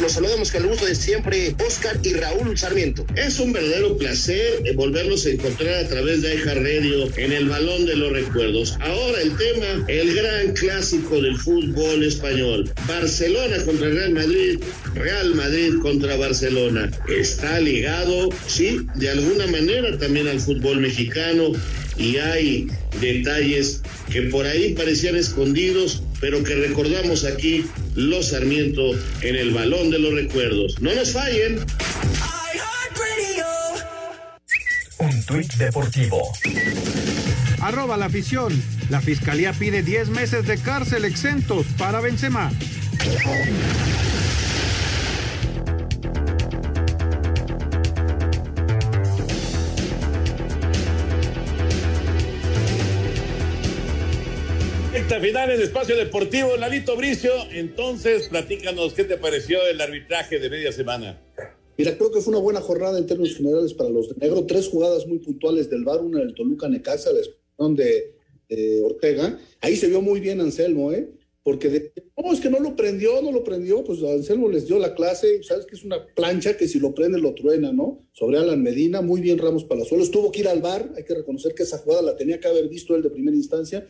Los 0.00 0.12
saludamos 0.12 0.52
con 0.52 0.62
el 0.62 0.68
gusto 0.68 0.86
de 0.86 0.94
siempre, 0.94 1.56
Oscar 1.66 1.98
y 2.00 2.12
Raúl 2.14 2.56
Sarmiento. 2.56 3.04
Es 3.16 3.40
un 3.40 3.52
verdadero 3.52 3.98
placer 3.98 4.62
volverlos 4.76 5.26
a 5.26 5.30
encontrar 5.30 5.84
a 5.84 5.88
través 5.88 6.22
de 6.22 6.36
iHeartRadio 6.36 7.16
en 7.16 7.32
el 7.32 7.48
balón 7.48 7.84
de 7.84 7.96
los 7.96 8.12
recuerdos. 8.12 8.78
Ahora 8.80 9.20
el 9.22 9.36
tema, 9.36 9.84
el 9.88 10.14
gran 10.14 10.52
clásico 10.52 11.20
del 11.20 11.36
fútbol 11.38 12.04
español. 12.04 12.72
Barcelona 12.86 13.64
contra 13.64 13.88
Real 13.88 14.12
Madrid, 14.12 14.60
Real 14.94 15.34
Madrid 15.34 15.74
contra 15.82 16.16
Barcelona. 16.16 16.88
Está 17.08 17.58
ligado, 17.58 18.28
sí, 18.46 18.86
de 18.94 19.10
alguna 19.10 19.48
manera 19.48 19.98
también 19.98 20.35
al 20.36 20.42
fútbol 20.42 20.80
mexicano 20.80 21.52
y 21.96 22.18
hay 22.18 22.68
detalles 23.00 23.82
que 24.12 24.22
por 24.22 24.46
ahí 24.46 24.74
parecían 24.74 25.16
escondidos, 25.16 26.02
pero 26.20 26.44
que 26.44 26.54
recordamos 26.54 27.24
aquí 27.24 27.64
los 27.94 28.28
Sarmiento 28.28 28.92
en 29.22 29.36
el 29.36 29.52
balón 29.52 29.90
de 29.90 29.98
los 29.98 30.12
recuerdos. 30.12 30.80
No 30.80 30.94
nos 30.94 31.12
fallen. 31.12 31.60
Un 34.98 35.24
tuit 35.24 35.52
deportivo. 35.54 36.32
Arroba 37.60 37.96
la 37.96 38.06
afición. 38.06 38.52
La 38.90 39.00
fiscalía 39.00 39.52
pide 39.52 39.82
10 39.82 40.10
meses 40.10 40.46
de 40.46 40.58
cárcel 40.58 41.04
exentos 41.04 41.66
para 41.78 42.00
Benzema. 42.00 42.52
Recta 55.16 55.28
final 55.28 55.50
en 55.50 55.62
Espacio 55.62 55.96
Deportivo, 55.96 56.56
Lalito 56.58 56.94
Bricio. 56.94 57.32
Entonces, 57.50 58.28
platícanos, 58.28 58.92
¿qué 58.92 59.04
te 59.04 59.16
pareció 59.16 59.66
el 59.66 59.80
arbitraje 59.80 60.38
de 60.38 60.50
media 60.50 60.72
semana? 60.72 61.18
Mira, 61.78 61.96
creo 61.96 62.12
que 62.12 62.20
fue 62.20 62.32
una 62.32 62.42
buena 62.42 62.60
jornada 62.60 62.98
en 62.98 63.06
términos 63.06 63.34
generales 63.34 63.72
para 63.72 63.88
los 63.88 64.10
de 64.10 64.16
negro. 64.16 64.44
Tres 64.44 64.68
jugadas 64.68 65.06
muy 65.06 65.18
puntuales 65.20 65.70
del 65.70 65.84
VAR, 65.84 66.02
una 66.02 66.20
del 66.20 66.34
Toluca 66.34 66.68
Necaxa, 66.68 67.12
la 67.12 67.20
expulsión 67.20 67.76
de, 67.76 68.82
Ortega. 68.84 69.38
Ahí 69.62 69.76
se 69.76 69.88
vio 69.88 70.02
muy 70.02 70.20
bien 70.20 70.40
Anselmo, 70.42 70.92
¿eh? 70.92 71.08
Porque 71.42 71.70
de, 71.70 71.92
no, 72.16 72.32
es 72.32 72.40
que 72.40 72.50
no 72.50 72.60
lo 72.60 72.76
prendió, 72.76 73.22
no 73.22 73.32
lo 73.32 73.42
prendió, 73.42 73.84
pues 73.84 74.02
Anselmo 74.02 74.50
les 74.50 74.66
dio 74.66 74.78
la 74.78 74.94
clase, 74.94 75.42
sabes 75.44 75.64
que 75.64 75.76
es 75.76 75.84
una 75.84 76.04
plancha 76.14 76.58
que 76.58 76.68
si 76.68 76.78
lo 76.78 76.94
prende 76.94 77.18
lo 77.18 77.34
truena, 77.34 77.72
¿no? 77.72 78.06
Sobre 78.12 78.36
Alan 78.36 78.62
Medina, 78.62 79.00
muy 79.00 79.22
bien 79.22 79.38
Ramos 79.38 79.64
Palazuelos, 79.64 80.10
tuvo 80.10 80.30
que 80.30 80.40
ir 80.40 80.48
al 80.48 80.60
VAR, 80.60 80.92
hay 80.94 81.04
que 81.04 81.14
reconocer 81.14 81.54
que 81.54 81.62
esa 81.62 81.78
jugada 81.78 82.02
la 82.02 82.16
tenía 82.16 82.38
que 82.38 82.48
haber 82.48 82.68
visto 82.68 82.94
él 82.94 83.02
de 83.02 83.10
primera 83.10 83.36
instancia, 83.36 83.86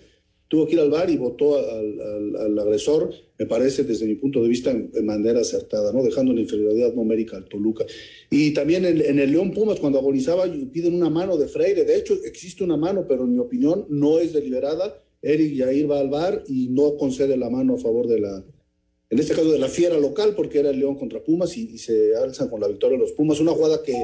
tuvo 0.48 0.66
que 0.66 0.74
ir 0.74 0.80
al 0.80 0.90
bar 0.90 1.10
y 1.10 1.16
votó 1.16 1.56
al, 1.58 2.36
al, 2.36 2.58
agresor, 2.58 3.10
me 3.38 3.46
parece 3.46 3.84
desde 3.84 4.06
mi 4.06 4.14
punto 4.14 4.42
de 4.42 4.48
vista 4.48 4.70
en, 4.70 4.90
en, 4.94 5.06
manera 5.06 5.40
acertada, 5.40 5.92
¿no? 5.92 6.02
dejando 6.02 6.32
la 6.32 6.40
inferioridad 6.40 6.94
numérica 6.94 7.36
al 7.36 7.48
Toluca. 7.48 7.84
Y 8.30 8.52
también 8.54 8.84
en, 8.84 9.00
en, 9.00 9.18
el 9.18 9.32
León 9.32 9.52
Pumas, 9.52 9.80
cuando 9.80 9.98
agonizaba, 9.98 10.44
piden 10.72 10.94
una 10.94 11.10
mano 11.10 11.36
de 11.36 11.48
Freire. 11.48 11.84
De 11.84 11.96
hecho, 11.96 12.14
existe 12.24 12.62
una 12.62 12.76
mano, 12.76 13.06
pero 13.08 13.24
en 13.24 13.32
mi 13.32 13.38
opinión 13.38 13.86
no 13.88 14.18
es 14.18 14.32
deliberada. 14.32 15.02
Eric 15.22 15.54
Yair 15.54 15.90
va 15.90 16.00
al 16.00 16.10
bar 16.10 16.44
y 16.46 16.68
no 16.68 16.96
concede 16.96 17.36
la 17.36 17.50
mano 17.50 17.74
a 17.74 17.78
favor 17.78 18.06
de 18.06 18.20
la, 18.20 18.44
en 19.10 19.18
este 19.18 19.34
caso 19.34 19.50
de 19.50 19.58
la 19.58 19.68
fiera 19.68 19.98
local, 19.98 20.34
porque 20.36 20.60
era 20.60 20.70
el 20.70 20.78
León 20.78 20.96
contra 20.96 21.22
Pumas 21.22 21.56
y, 21.56 21.70
y 21.70 21.78
se 21.78 22.14
alzan 22.16 22.48
con 22.48 22.60
la 22.60 22.68
victoria 22.68 22.96
de 22.96 23.02
los 23.02 23.12
Pumas. 23.12 23.40
Una 23.40 23.52
jugada 23.52 23.82
que 23.82 23.94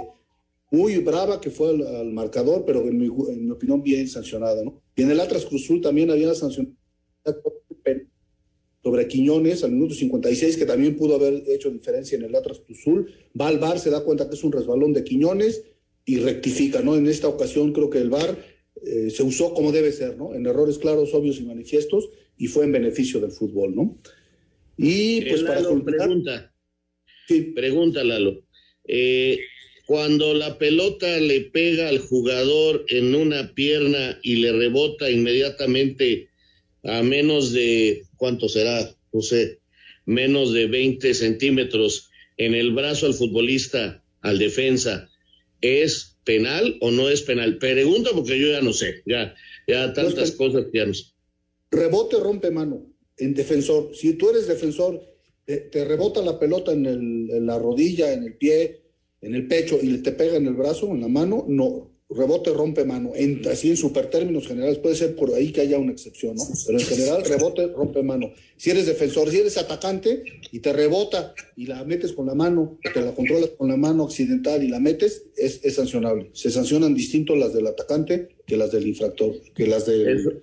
muy 0.73 0.97
brava 0.99 1.41
que 1.41 1.51
fue 1.51 1.69
al, 1.71 1.87
al 1.87 2.13
marcador, 2.13 2.65
pero 2.67 2.81
en 2.89 2.99
mi, 2.99 3.07
en 3.07 3.45
mi, 3.45 3.51
opinión 3.51 3.83
bien 3.83 4.09
sancionada, 4.09 4.65
¿no? 4.65 4.83
Y 4.97 5.03
en 5.03 5.11
el 5.11 5.21
Atlas 5.21 5.45
Cruzul 5.45 5.83
también 5.83 6.11
había 6.11 6.27
una 6.27 6.35
sanción 6.35 6.77
sobre 8.83 9.07
Quiñones 9.07 9.63
al 9.63 9.71
minuto 9.71 9.95
56, 9.95 10.57
que 10.57 10.67
también 10.67 10.97
pudo 10.97 11.15
haber 11.15 11.45
hecho 11.47 11.71
diferencia 11.71 12.17
en 12.19 12.25
el 12.25 12.35
Atlas 12.35 12.61
Cruzul. 12.61 13.13
Va 13.39 13.47
al 13.47 13.59
VAR, 13.59 13.79
se 13.79 13.91
da 13.91 14.03
cuenta 14.03 14.29
que 14.29 14.35
es 14.35 14.43
un 14.43 14.51
resbalón 14.51 14.93
de 14.93 15.05
Quiñones 15.05 15.63
y 16.05 16.17
rectifica, 16.17 16.83
¿no? 16.83 16.97
En 16.97 17.07
esta 17.07 17.29
ocasión 17.29 17.73
creo 17.73 17.91
que 17.91 17.99
el 17.99 18.11
VAR 18.11 18.37
eh, 18.85 19.11
se 19.11 19.23
usó 19.23 19.55
como 19.55 19.71
debe 19.71 19.93
ser, 19.93 20.17
¿no? 20.17 20.35
En 20.35 20.47
errores 20.47 20.79
claros, 20.79 21.15
obvios 21.15 21.39
y 21.39 21.45
manifiestos, 21.45 22.11
y 22.37 22.49
fue 22.49 22.65
en 22.65 22.73
beneficio 22.73 23.21
del 23.21 23.31
fútbol, 23.31 23.77
¿no? 23.77 24.01
Y 24.77 25.21
pues 25.27 25.43
Lalo, 25.43 25.85
para 25.85 25.97
pregunta. 25.99 26.55
Sí. 27.29 27.43
Pregunta, 27.55 28.03
Lalo. 28.03 28.43
Eh, 28.85 29.39
cuando 29.87 30.35
la 30.35 30.59
pelota 30.59 31.19
le 31.19 31.41
pega 31.41 31.89
al 31.89 31.99
jugador 31.99 32.85
en 32.89 33.15
una 33.15 33.55
pierna 33.55 34.19
y 34.23 34.37
le 34.37 34.53
rebota 34.53 35.11
inmediatamente 35.11 36.29
a 36.85 37.03
menos 37.03 37.53
de, 37.53 38.05
¿cuánto 38.17 38.49
será? 38.49 38.95
No 39.13 39.21
sé, 39.21 39.61
menos 40.07 40.53
de 40.53 40.67
20 40.67 41.15
centímetros 41.15 42.11
en 42.37 42.55
el 42.55 42.73
brazo 42.73 43.07
al 43.07 43.15
futbolista, 43.15 44.03
al 44.21 44.39
defensa, 44.39 45.09
¿es 45.61 46.17
penal 46.25 46.77
o 46.81 46.91
no 46.91 47.09
es 47.09 47.23
penal? 47.23 47.59
Pregunta 47.59 48.11
porque 48.15 48.39
yo 48.39 48.49
ya 48.49 48.61
no 48.61 48.73
sé, 48.73 49.03
ya, 49.07 49.35
ya 49.67 49.93
tantas 49.93 50.33
no 50.33 50.37
cosas 50.37 50.67
que 50.73 50.79
ya 50.79 50.87
no 50.87 50.95
sé. 50.95 51.05
Rebote 51.71 52.19
rompe 52.19 52.51
mano 52.51 52.87
en 53.17 53.35
defensor. 53.35 53.95
Si 53.95 54.15
tú 54.15 54.31
eres 54.31 54.47
defensor, 54.47 55.01
te, 55.45 55.59
te 55.59 55.85
rebota 55.85 56.21
la 56.23 56.39
pelota 56.39 56.73
en, 56.73 56.87
el, 56.87 57.31
en 57.31 57.47
la 57.47 57.59
rodilla, 57.59 58.13
en 58.13 58.25
el 58.25 58.37
pie, 58.37 58.82
en 59.23 59.35
el 59.35 59.47
pecho 59.47 59.79
y 59.81 59.97
te 59.99 60.13
pega 60.13 60.37
en 60.37 60.47
el 60.47 60.55
brazo, 60.55 60.91
en 60.91 61.01
la 61.01 61.09
mano, 61.09 61.47
no. 61.49 61.91
Rebote 62.15 62.51
rompe 62.51 62.85
mano. 62.85 63.13
En, 63.15 63.41
así 63.49 63.71
en 63.71 63.77
super 63.79 64.11
términos 64.11 64.47
generales, 64.47 64.77
puede 64.79 64.97
ser 64.97 65.15
por 65.17 65.33
ahí 65.33 65.51
que 65.51 65.63
haya 65.63 65.79
una 65.79 65.93
excepción, 65.93 66.37
¿no? 66.37 66.45
Pero 66.67 66.79
en 66.79 66.85
general, 66.85 67.25
rebote 67.27 67.69
rompe 67.69 68.03
mano. 68.03 68.33
Si 68.57 68.69
eres 68.71 68.85
defensor, 68.85 69.31
si 69.31 69.39
eres 69.39 69.57
atacante 69.57 70.23
y 70.51 70.59
te 70.59 70.75
rebota 70.75 71.35
y 71.57 71.67
la 71.67 71.83
metes 71.85 72.13
con 72.13 72.27
la 72.27 72.35
mano, 72.35 72.79
te 72.93 73.01
la 73.01 73.15
controlas 73.15 73.51
con 73.51 73.69
la 73.69 73.79
mano 73.79 74.05
occidental 74.05 74.63
y 74.63 74.69
la 74.69 74.79
metes, 74.79 75.25
es, 75.37 75.61
es 75.63 75.77
sancionable. 75.77 76.29
Se 76.35 76.51
sancionan 76.51 76.95
distinto 76.95 77.35
las 77.35 77.55
del 77.55 77.67
atacante 77.67 78.29
que 78.47 78.59
las 78.59 78.73
del 78.73 78.87
infractor, 78.87 79.41
que 79.55 79.67
las 79.67 79.87
del. 79.87 80.43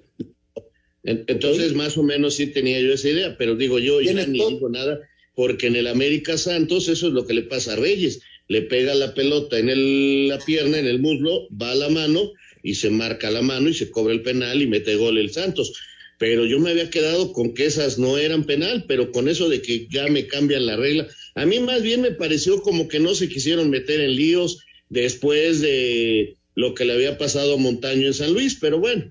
Entonces, 1.04 1.76
más 1.76 1.98
o 1.98 2.04
menos 2.04 2.36
sí 2.36 2.48
tenía 2.48 2.80
yo 2.80 2.94
esa 2.94 3.10
idea, 3.10 3.36
pero 3.38 3.56
digo 3.56 3.78
yo, 3.78 4.02
ya 4.02 4.14
ni 4.26 4.40
digo 4.40 4.70
nada, 4.70 5.00
porque 5.36 5.68
en 5.68 5.76
el 5.76 5.88
América 5.88 6.38
Santos 6.38 6.90
eso 6.90 7.08
es 7.08 7.14
lo 7.14 7.26
que 7.28 7.34
le 7.34 7.44
pasa 7.44 7.74
a 7.74 7.76
Reyes 7.76 8.22
le 8.50 8.64
pega 8.64 8.96
la 8.96 9.14
pelota 9.14 9.58
en 9.60 9.70
el, 9.70 10.28
la 10.28 10.40
pierna, 10.40 10.80
en 10.80 10.88
el 10.88 11.00
muslo, 11.00 11.48
va 11.50 11.72
a 11.72 11.76
la 11.76 11.88
mano 11.88 12.34
y 12.64 12.74
se 12.76 12.90
marca 12.90 13.32
la 13.32 13.42
mano 13.42 13.70
y 13.70 13.74
se 13.76 13.90
cobra 13.90 14.12
el 14.12 14.24
penal 14.24 14.62
y 14.62 14.68
mete 14.68 14.96
gol 14.96 15.18
el 15.18 15.32
Santos. 15.32 15.74
Pero 16.18 16.46
yo 16.46 16.60
me 16.60 16.72
había 16.72 16.90
quedado 16.90 17.32
con 17.32 17.54
que 17.54 17.66
esas 17.66 18.00
no 18.00 18.18
eran 18.18 18.44
penal, 18.44 18.86
pero 18.88 19.12
con 19.12 19.30
eso 19.30 19.48
de 19.48 19.62
que 19.62 19.88
ya 19.88 20.08
me 20.08 20.28
cambian 20.28 20.66
la 20.66 20.76
regla, 20.76 21.08
a 21.36 21.46
mí 21.46 21.60
más 21.60 21.84
bien 21.84 22.02
me 22.02 22.12
pareció 22.12 22.62
como 22.62 22.88
que 22.88 23.00
no 23.00 23.14
se 23.14 23.30
quisieron 23.30 23.70
meter 23.70 24.02
en 24.02 24.16
líos 24.16 24.60
después 24.90 25.62
de 25.62 26.36
lo 26.56 26.74
que 26.74 26.86
le 26.86 26.94
había 26.94 27.18
pasado 27.18 27.54
a 27.54 27.58
Montaño 27.58 28.08
en 28.08 28.14
San 28.16 28.34
Luis, 28.34 28.58
pero 28.60 28.80
bueno, 28.80 29.10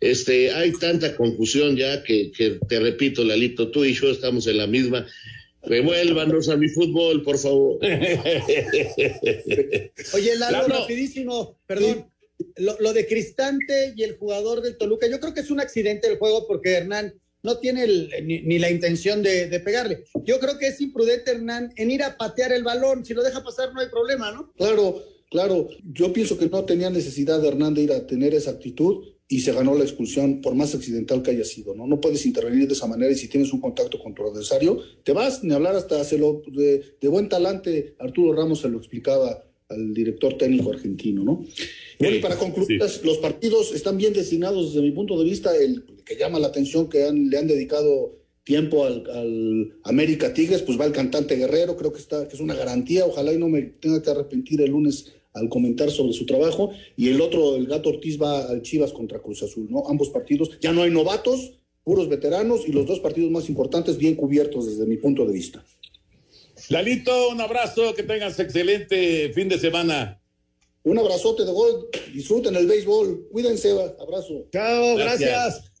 este, 0.00 0.52
hay 0.52 0.72
tanta 0.72 1.16
confusión 1.16 1.76
ya 1.76 2.02
que, 2.02 2.30
que 2.30 2.58
te 2.68 2.78
repito, 2.78 3.24
Lalito, 3.24 3.70
tú 3.70 3.84
y 3.84 3.94
yo 3.94 4.10
estamos 4.10 4.46
en 4.46 4.58
la 4.58 4.66
misma 4.66 5.06
Revuélvanos 5.66 6.48
a 6.48 6.56
mi 6.56 6.68
fútbol, 6.68 7.22
por 7.22 7.38
favor. 7.38 7.78
Oye, 10.14 10.36
Lalo, 10.36 10.66
rapidísimo, 10.68 11.58
perdón. 11.66 12.10
Lo, 12.56 12.76
lo, 12.80 12.92
de 12.92 13.06
Cristante 13.06 13.94
y 13.96 14.02
el 14.02 14.16
jugador 14.16 14.60
del 14.60 14.76
Toluca, 14.76 15.06
yo 15.06 15.20
creo 15.20 15.32
que 15.32 15.40
es 15.40 15.50
un 15.50 15.60
accidente 15.60 16.08
del 16.08 16.18
juego 16.18 16.46
porque 16.46 16.72
Hernán 16.72 17.14
no 17.44 17.58
tiene 17.58 17.86
ni, 18.22 18.58
la 18.58 18.70
intención 18.70 19.22
de, 19.22 19.46
de, 19.48 19.60
pegarle. 19.60 20.04
Yo 20.24 20.40
creo 20.40 20.58
que 20.58 20.68
es 20.68 20.80
imprudente 20.80 21.30
Hernán 21.30 21.72
en 21.76 21.90
ir 21.90 22.02
a 22.02 22.16
patear 22.16 22.52
el 22.52 22.64
balón. 22.64 23.04
Si 23.04 23.14
lo 23.14 23.22
deja 23.22 23.44
pasar 23.44 23.72
no 23.72 23.80
hay 23.80 23.88
problema, 23.88 24.32
¿no? 24.32 24.52
Claro, 24.56 25.04
claro. 25.30 25.68
Yo 25.92 26.12
pienso 26.12 26.38
que 26.38 26.48
no 26.48 26.64
tenía 26.64 26.90
necesidad 26.90 27.40
de 27.40 27.48
Hernán 27.48 27.74
de 27.74 27.82
ir 27.82 27.92
a 27.92 28.06
tener 28.06 28.34
esa 28.34 28.52
actitud 28.52 29.13
y 29.34 29.40
se 29.40 29.52
ganó 29.52 29.74
la 29.74 29.82
expulsión, 29.82 30.40
por 30.40 30.54
más 30.54 30.76
accidental 30.76 31.20
que 31.20 31.32
haya 31.32 31.44
sido, 31.44 31.74
¿no? 31.74 31.88
No 31.88 32.00
puedes 32.00 32.24
intervenir 32.24 32.68
de 32.68 32.74
esa 32.74 32.86
manera 32.86 33.10
y 33.10 33.16
si 33.16 33.26
tienes 33.26 33.52
un 33.52 33.60
contacto 33.60 33.98
con 33.98 34.14
tu 34.14 34.22
adversario, 34.22 34.78
te 35.02 35.10
vas, 35.10 35.42
ni 35.42 35.52
hablar 35.52 35.74
hasta 35.74 36.00
hacerlo 36.00 36.40
de, 36.46 36.84
de 37.00 37.08
buen 37.08 37.28
talante. 37.28 37.96
Arturo 37.98 38.32
Ramos 38.32 38.60
se 38.60 38.68
lo 38.68 38.78
explicaba 38.78 39.42
al 39.70 39.92
director 39.92 40.38
técnico 40.38 40.70
argentino, 40.70 41.24
¿no? 41.24 41.44
y 41.98 42.18
para 42.20 42.36
concluir, 42.36 42.80
los 43.02 43.18
partidos 43.18 43.74
están 43.74 43.96
bien 43.96 44.12
designados 44.12 44.72
desde 44.72 44.86
mi 44.86 44.92
punto 44.92 45.18
de 45.18 45.24
vista, 45.24 45.56
el 45.56 45.82
que 46.04 46.14
llama 46.14 46.38
la 46.38 46.46
atención 46.46 46.88
que 46.88 47.10
le 47.12 47.36
han 47.36 47.48
dedicado 47.48 48.16
tiempo 48.44 48.84
al, 48.84 49.74
América 49.82 50.32
Tigres, 50.32 50.62
pues 50.62 50.78
va 50.78 50.84
el 50.84 50.92
cantante 50.92 51.34
Guerrero, 51.34 51.76
creo 51.76 51.92
que 51.92 51.98
está 51.98 52.28
que 52.28 52.36
es 52.36 52.40
una 52.40 52.54
garantía, 52.54 53.04
ojalá 53.04 53.32
y 53.32 53.38
no 53.38 53.48
me 53.48 53.62
tenga 53.62 54.00
que 54.00 54.10
arrepentir 54.10 54.60
el 54.60 54.70
lunes 54.70 55.12
al 55.34 55.48
comentar 55.48 55.90
sobre 55.90 56.12
su 56.12 56.24
trabajo, 56.24 56.70
y 56.96 57.08
el 57.08 57.20
otro, 57.20 57.56
el 57.56 57.66
Gato 57.66 57.90
Ortiz 57.90 58.20
va 58.20 58.46
al 58.46 58.62
Chivas 58.62 58.92
contra 58.92 59.20
Cruz 59.20 59.42
Azul, 59.42 59.66
¿no? 59.68 59.82
Ambos 59.88 60.08
partidos, 60.10 60.58
ya 60.60 60.72
no 60.72 60.82
hay 60.82 60.90
novatos, 60.90 61.54
puros 61.82 62.08
veteranos, 62.08 62.66
y 62.66 62.72
los 62.72 62.86
dos 62.86 63.00
partidos 63.00 63.30
más 63.30 63.48
importantes 63.48 63.98
bien 63.98 64.14
cubiertos 64.14 64.66
desde 64.66 64.86
mi 64.86 64.96
punto 64.96 65.26
de 65.26 65.32
vista. 65.32 65.64
Lalito, 66.68 67.30
un 67.30 67.40
abrazo, 67.40 67.94
que 67.94 68.04
tengas 68.04 68.38
excelente 68.38 69.32
fin 69.34 69.48
de 69.48 69.58
semana. 69.58 70.20
Un 70.84 70.98
abrazote 70.98 71.44
de 71.44 71.52
gol, 71.52 71.88
disfruten 72.12 72.54
el 72.56 72.66
béisbol, 72.66 73.28
cuídense, 73.30 73.70
abrazo. 73.98 74.46
Chao, 74.52 74.96
gracias. 74.96 75.72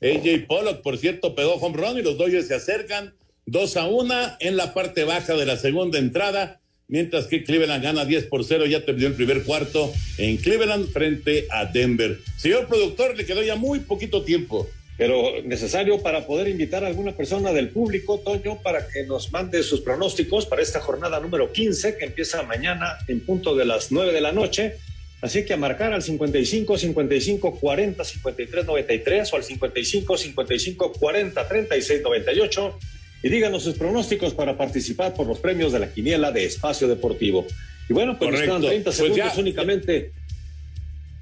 AJ 0.00 0.46
Pollock, 0.46 0.82
por 0.82 0.98
cierto, 0.98 1.34
pegó 1.34 1.54
home 1.54 1.76
run 1.76 1.98
y 1.98 2.02
los 2.02 2.16
Dodgers 2.16 2.46
se 2.46 2.54
acercan 2.54 3.14
dos 3.46 3.76
a 3.76 3.88
una 3.88 4.36
en 4.40 4.56
la 4.56 4.72
parte 4.72 5.04
baja 5.04 5.34
de 5.34 5.46
la 5.46 5.56
segunda 5.56 5.98
entrada 5.98 6.60
mientras 6.90 7.26
que 7.26 7.42
Cleveland 7.44 7.82
gana 7.82 8.04
10 8.04 8.26
por 8.26 8.44
0, 8.44 8.66
ya 8.66 8.84
terminó 8.84 9.06
el 9.08 9.14
primer 9.14 9.44
cuarto 9.44 9.92
en 10.18 10.36
Cleveland 10.36 10.92
frente 10.92 11.46
a 11.50 11.64
Denver. 11.64 12.18
Señor 12.36 12.66
productor, 12.66 13.16
le 13.16 13.24
quedó 13.24 13.42
ya 13.42 13.56
muy 13.56 13.80
poquito 13.80 14.22
tiempo. 14.22 14.68
Pero 14.98 15.40
necesario 15.44 16.02
para 16.02 16.26
poder 16.26 16.48
invitar 16.48 16.84
a 16.84 16.88
alguna 16.88 17.12
persona 17.12 17.54
del 17.54 17.70
público, 17.70 18.18
Toño, 18.18 18.60
para 18.60 18.86
que 18.86 19.04
nos 19.04 19.32
mande 19.32 19.62
sus 19.62 19.80
pronósticos 19.80 20.44
para 20.44 20.60
esta 20.60 20.80
jornada 20.80 21.18
número 21.20 21.50
15 21.50 21.96
que 21.96 22.04
empieza 22.04 22.42
mañana 22.42 22.98
en 23.08 23.20
punto 23.20 23.56
de 23.56 23.64
las 23.64 23.90
9 23.90 24.12
de 24.12 24.20
la 24.20 24.32
noche. 24.32 24.74
Así 25.22 25.46
que 25.46 25.54
a 25.54 25.56
marcar 25.56 25.94
al 25.94 26.02
55 26.02 26.76
55 26.76 27.58
40 27.58 28.04
53 28.04 28.66
93 28.66 29.32
o 29.32 29.36
al 29.36 29.44
55 29.44 30.18
55 30.18 30.92
40 30.92 31.48
36 31.48 32.02
98 32.02 32.78
y 33.22 33.28
díganos 33.28 33.64
sus 33.64 33.74
pronósticos 33.74 34.34
para 34.34 34.56
participar 34.56 35.14
por 35.14 35.26
los 35.26 35.38
premios 35.38 35.72
de 35.72 35.78
la 35.78 35.92
quiniela 35.92 36.32
de 36.32 36.44
Espacio 36.44 36.88
Deportivo. 36.88 37.46
Y 37.88 37.92
bueno, 37.92 38.18
pues 38.18 38.30
nos 38.30 38.40
quedan 38.40 38.62
30 38.62 38.84
pues 38.84 38.96
segundos 38.96 39.38
únicamente. 39.38 40.12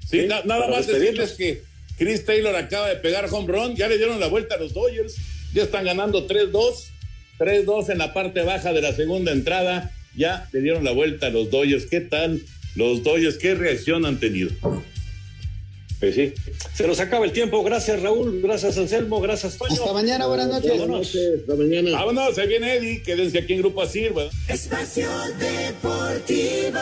Sí, 0.09 0.25
nada 0.27 0.67
más 0.67 0.87
decirles 0.87 1.33
que 1.33 1.61
Chris 1.97 2.25
Taylor 2.25 2.55
acaba 2.55 2.87
de 2.87 2.95
pegar 2.95 3.27
home 3.29 3.51
run, 3.51 3.75
ya 3.75 3.87
le 3.87 3.97
dieron 3.97 4.19
la 4.19 4.27
vuelta 4.27 4.55
a 4.55 4.57
los 4.57 4.73
Dodgers, 4.73 5.15
ya 5.53 5.63
están 5.63 5.85
ganando 5.85 6.27
3-2, 6.27 6.85
3-2 7.37 7.89
en 7.91 7.97
la 7.97 8.13
parte 8.13 8.41
baja 8.41 8.71
de 8.71 8.81
la 8.81 8.93
segunda 8.93 9.31
entrada, 9.31 9.91
ya 10.15 10.47
le 10.53 10.61
dieron 10.61 10.83
la 10.83 10.91
vuelta 10.91 11.27
a 11.27 11.29
los 11.29 11.51
Dodgers. 11.51 11.85
¿Qué 11.85 12.01
tal 12.01 12.41
los 12.75 13.03
Dodgers? 13.03 13.37
¿Qué 13.37 13.53
reacción 13.55 14.05
han 14.05 14.19
tenido? 14.19 14.51
Pues 15.99 16.15
sí. 16.15 16.33
Se 16.73 16.87
nos 16.87 16.99
acaba 16.99 17.25
el 17.25 17.31
tiempo. 17.33 17.63
Gracias, 17.63 18.01
Raúl. 18.01 18.41
Gracias, 18.41 18.77
Anselmo. 18.77 19.19
Gracias, 19.19 19.57
Toño. 19.57 19.73
Hasta 19.73 19.93
mañana. 19.93 20.27
Buenas 20.27 20.47
noches. 20.47 20.71
Vámonos. 20.71 21.15
Hasta 21.39 21.55
mañana. 21.55 21.91
Vámonos. 21.91 22.35
Se 22.35 22.45
viene 22.47 22.75
Eddie. 22.75 23.01
Quédense 23.03 23.39
aquí 23.39 23.53
en 23.53 23.59
Grupo 23.59 23.81
Asir. 23.81 24.13
Espacio 24.47 25.09
Deportivo. 25.37 26.79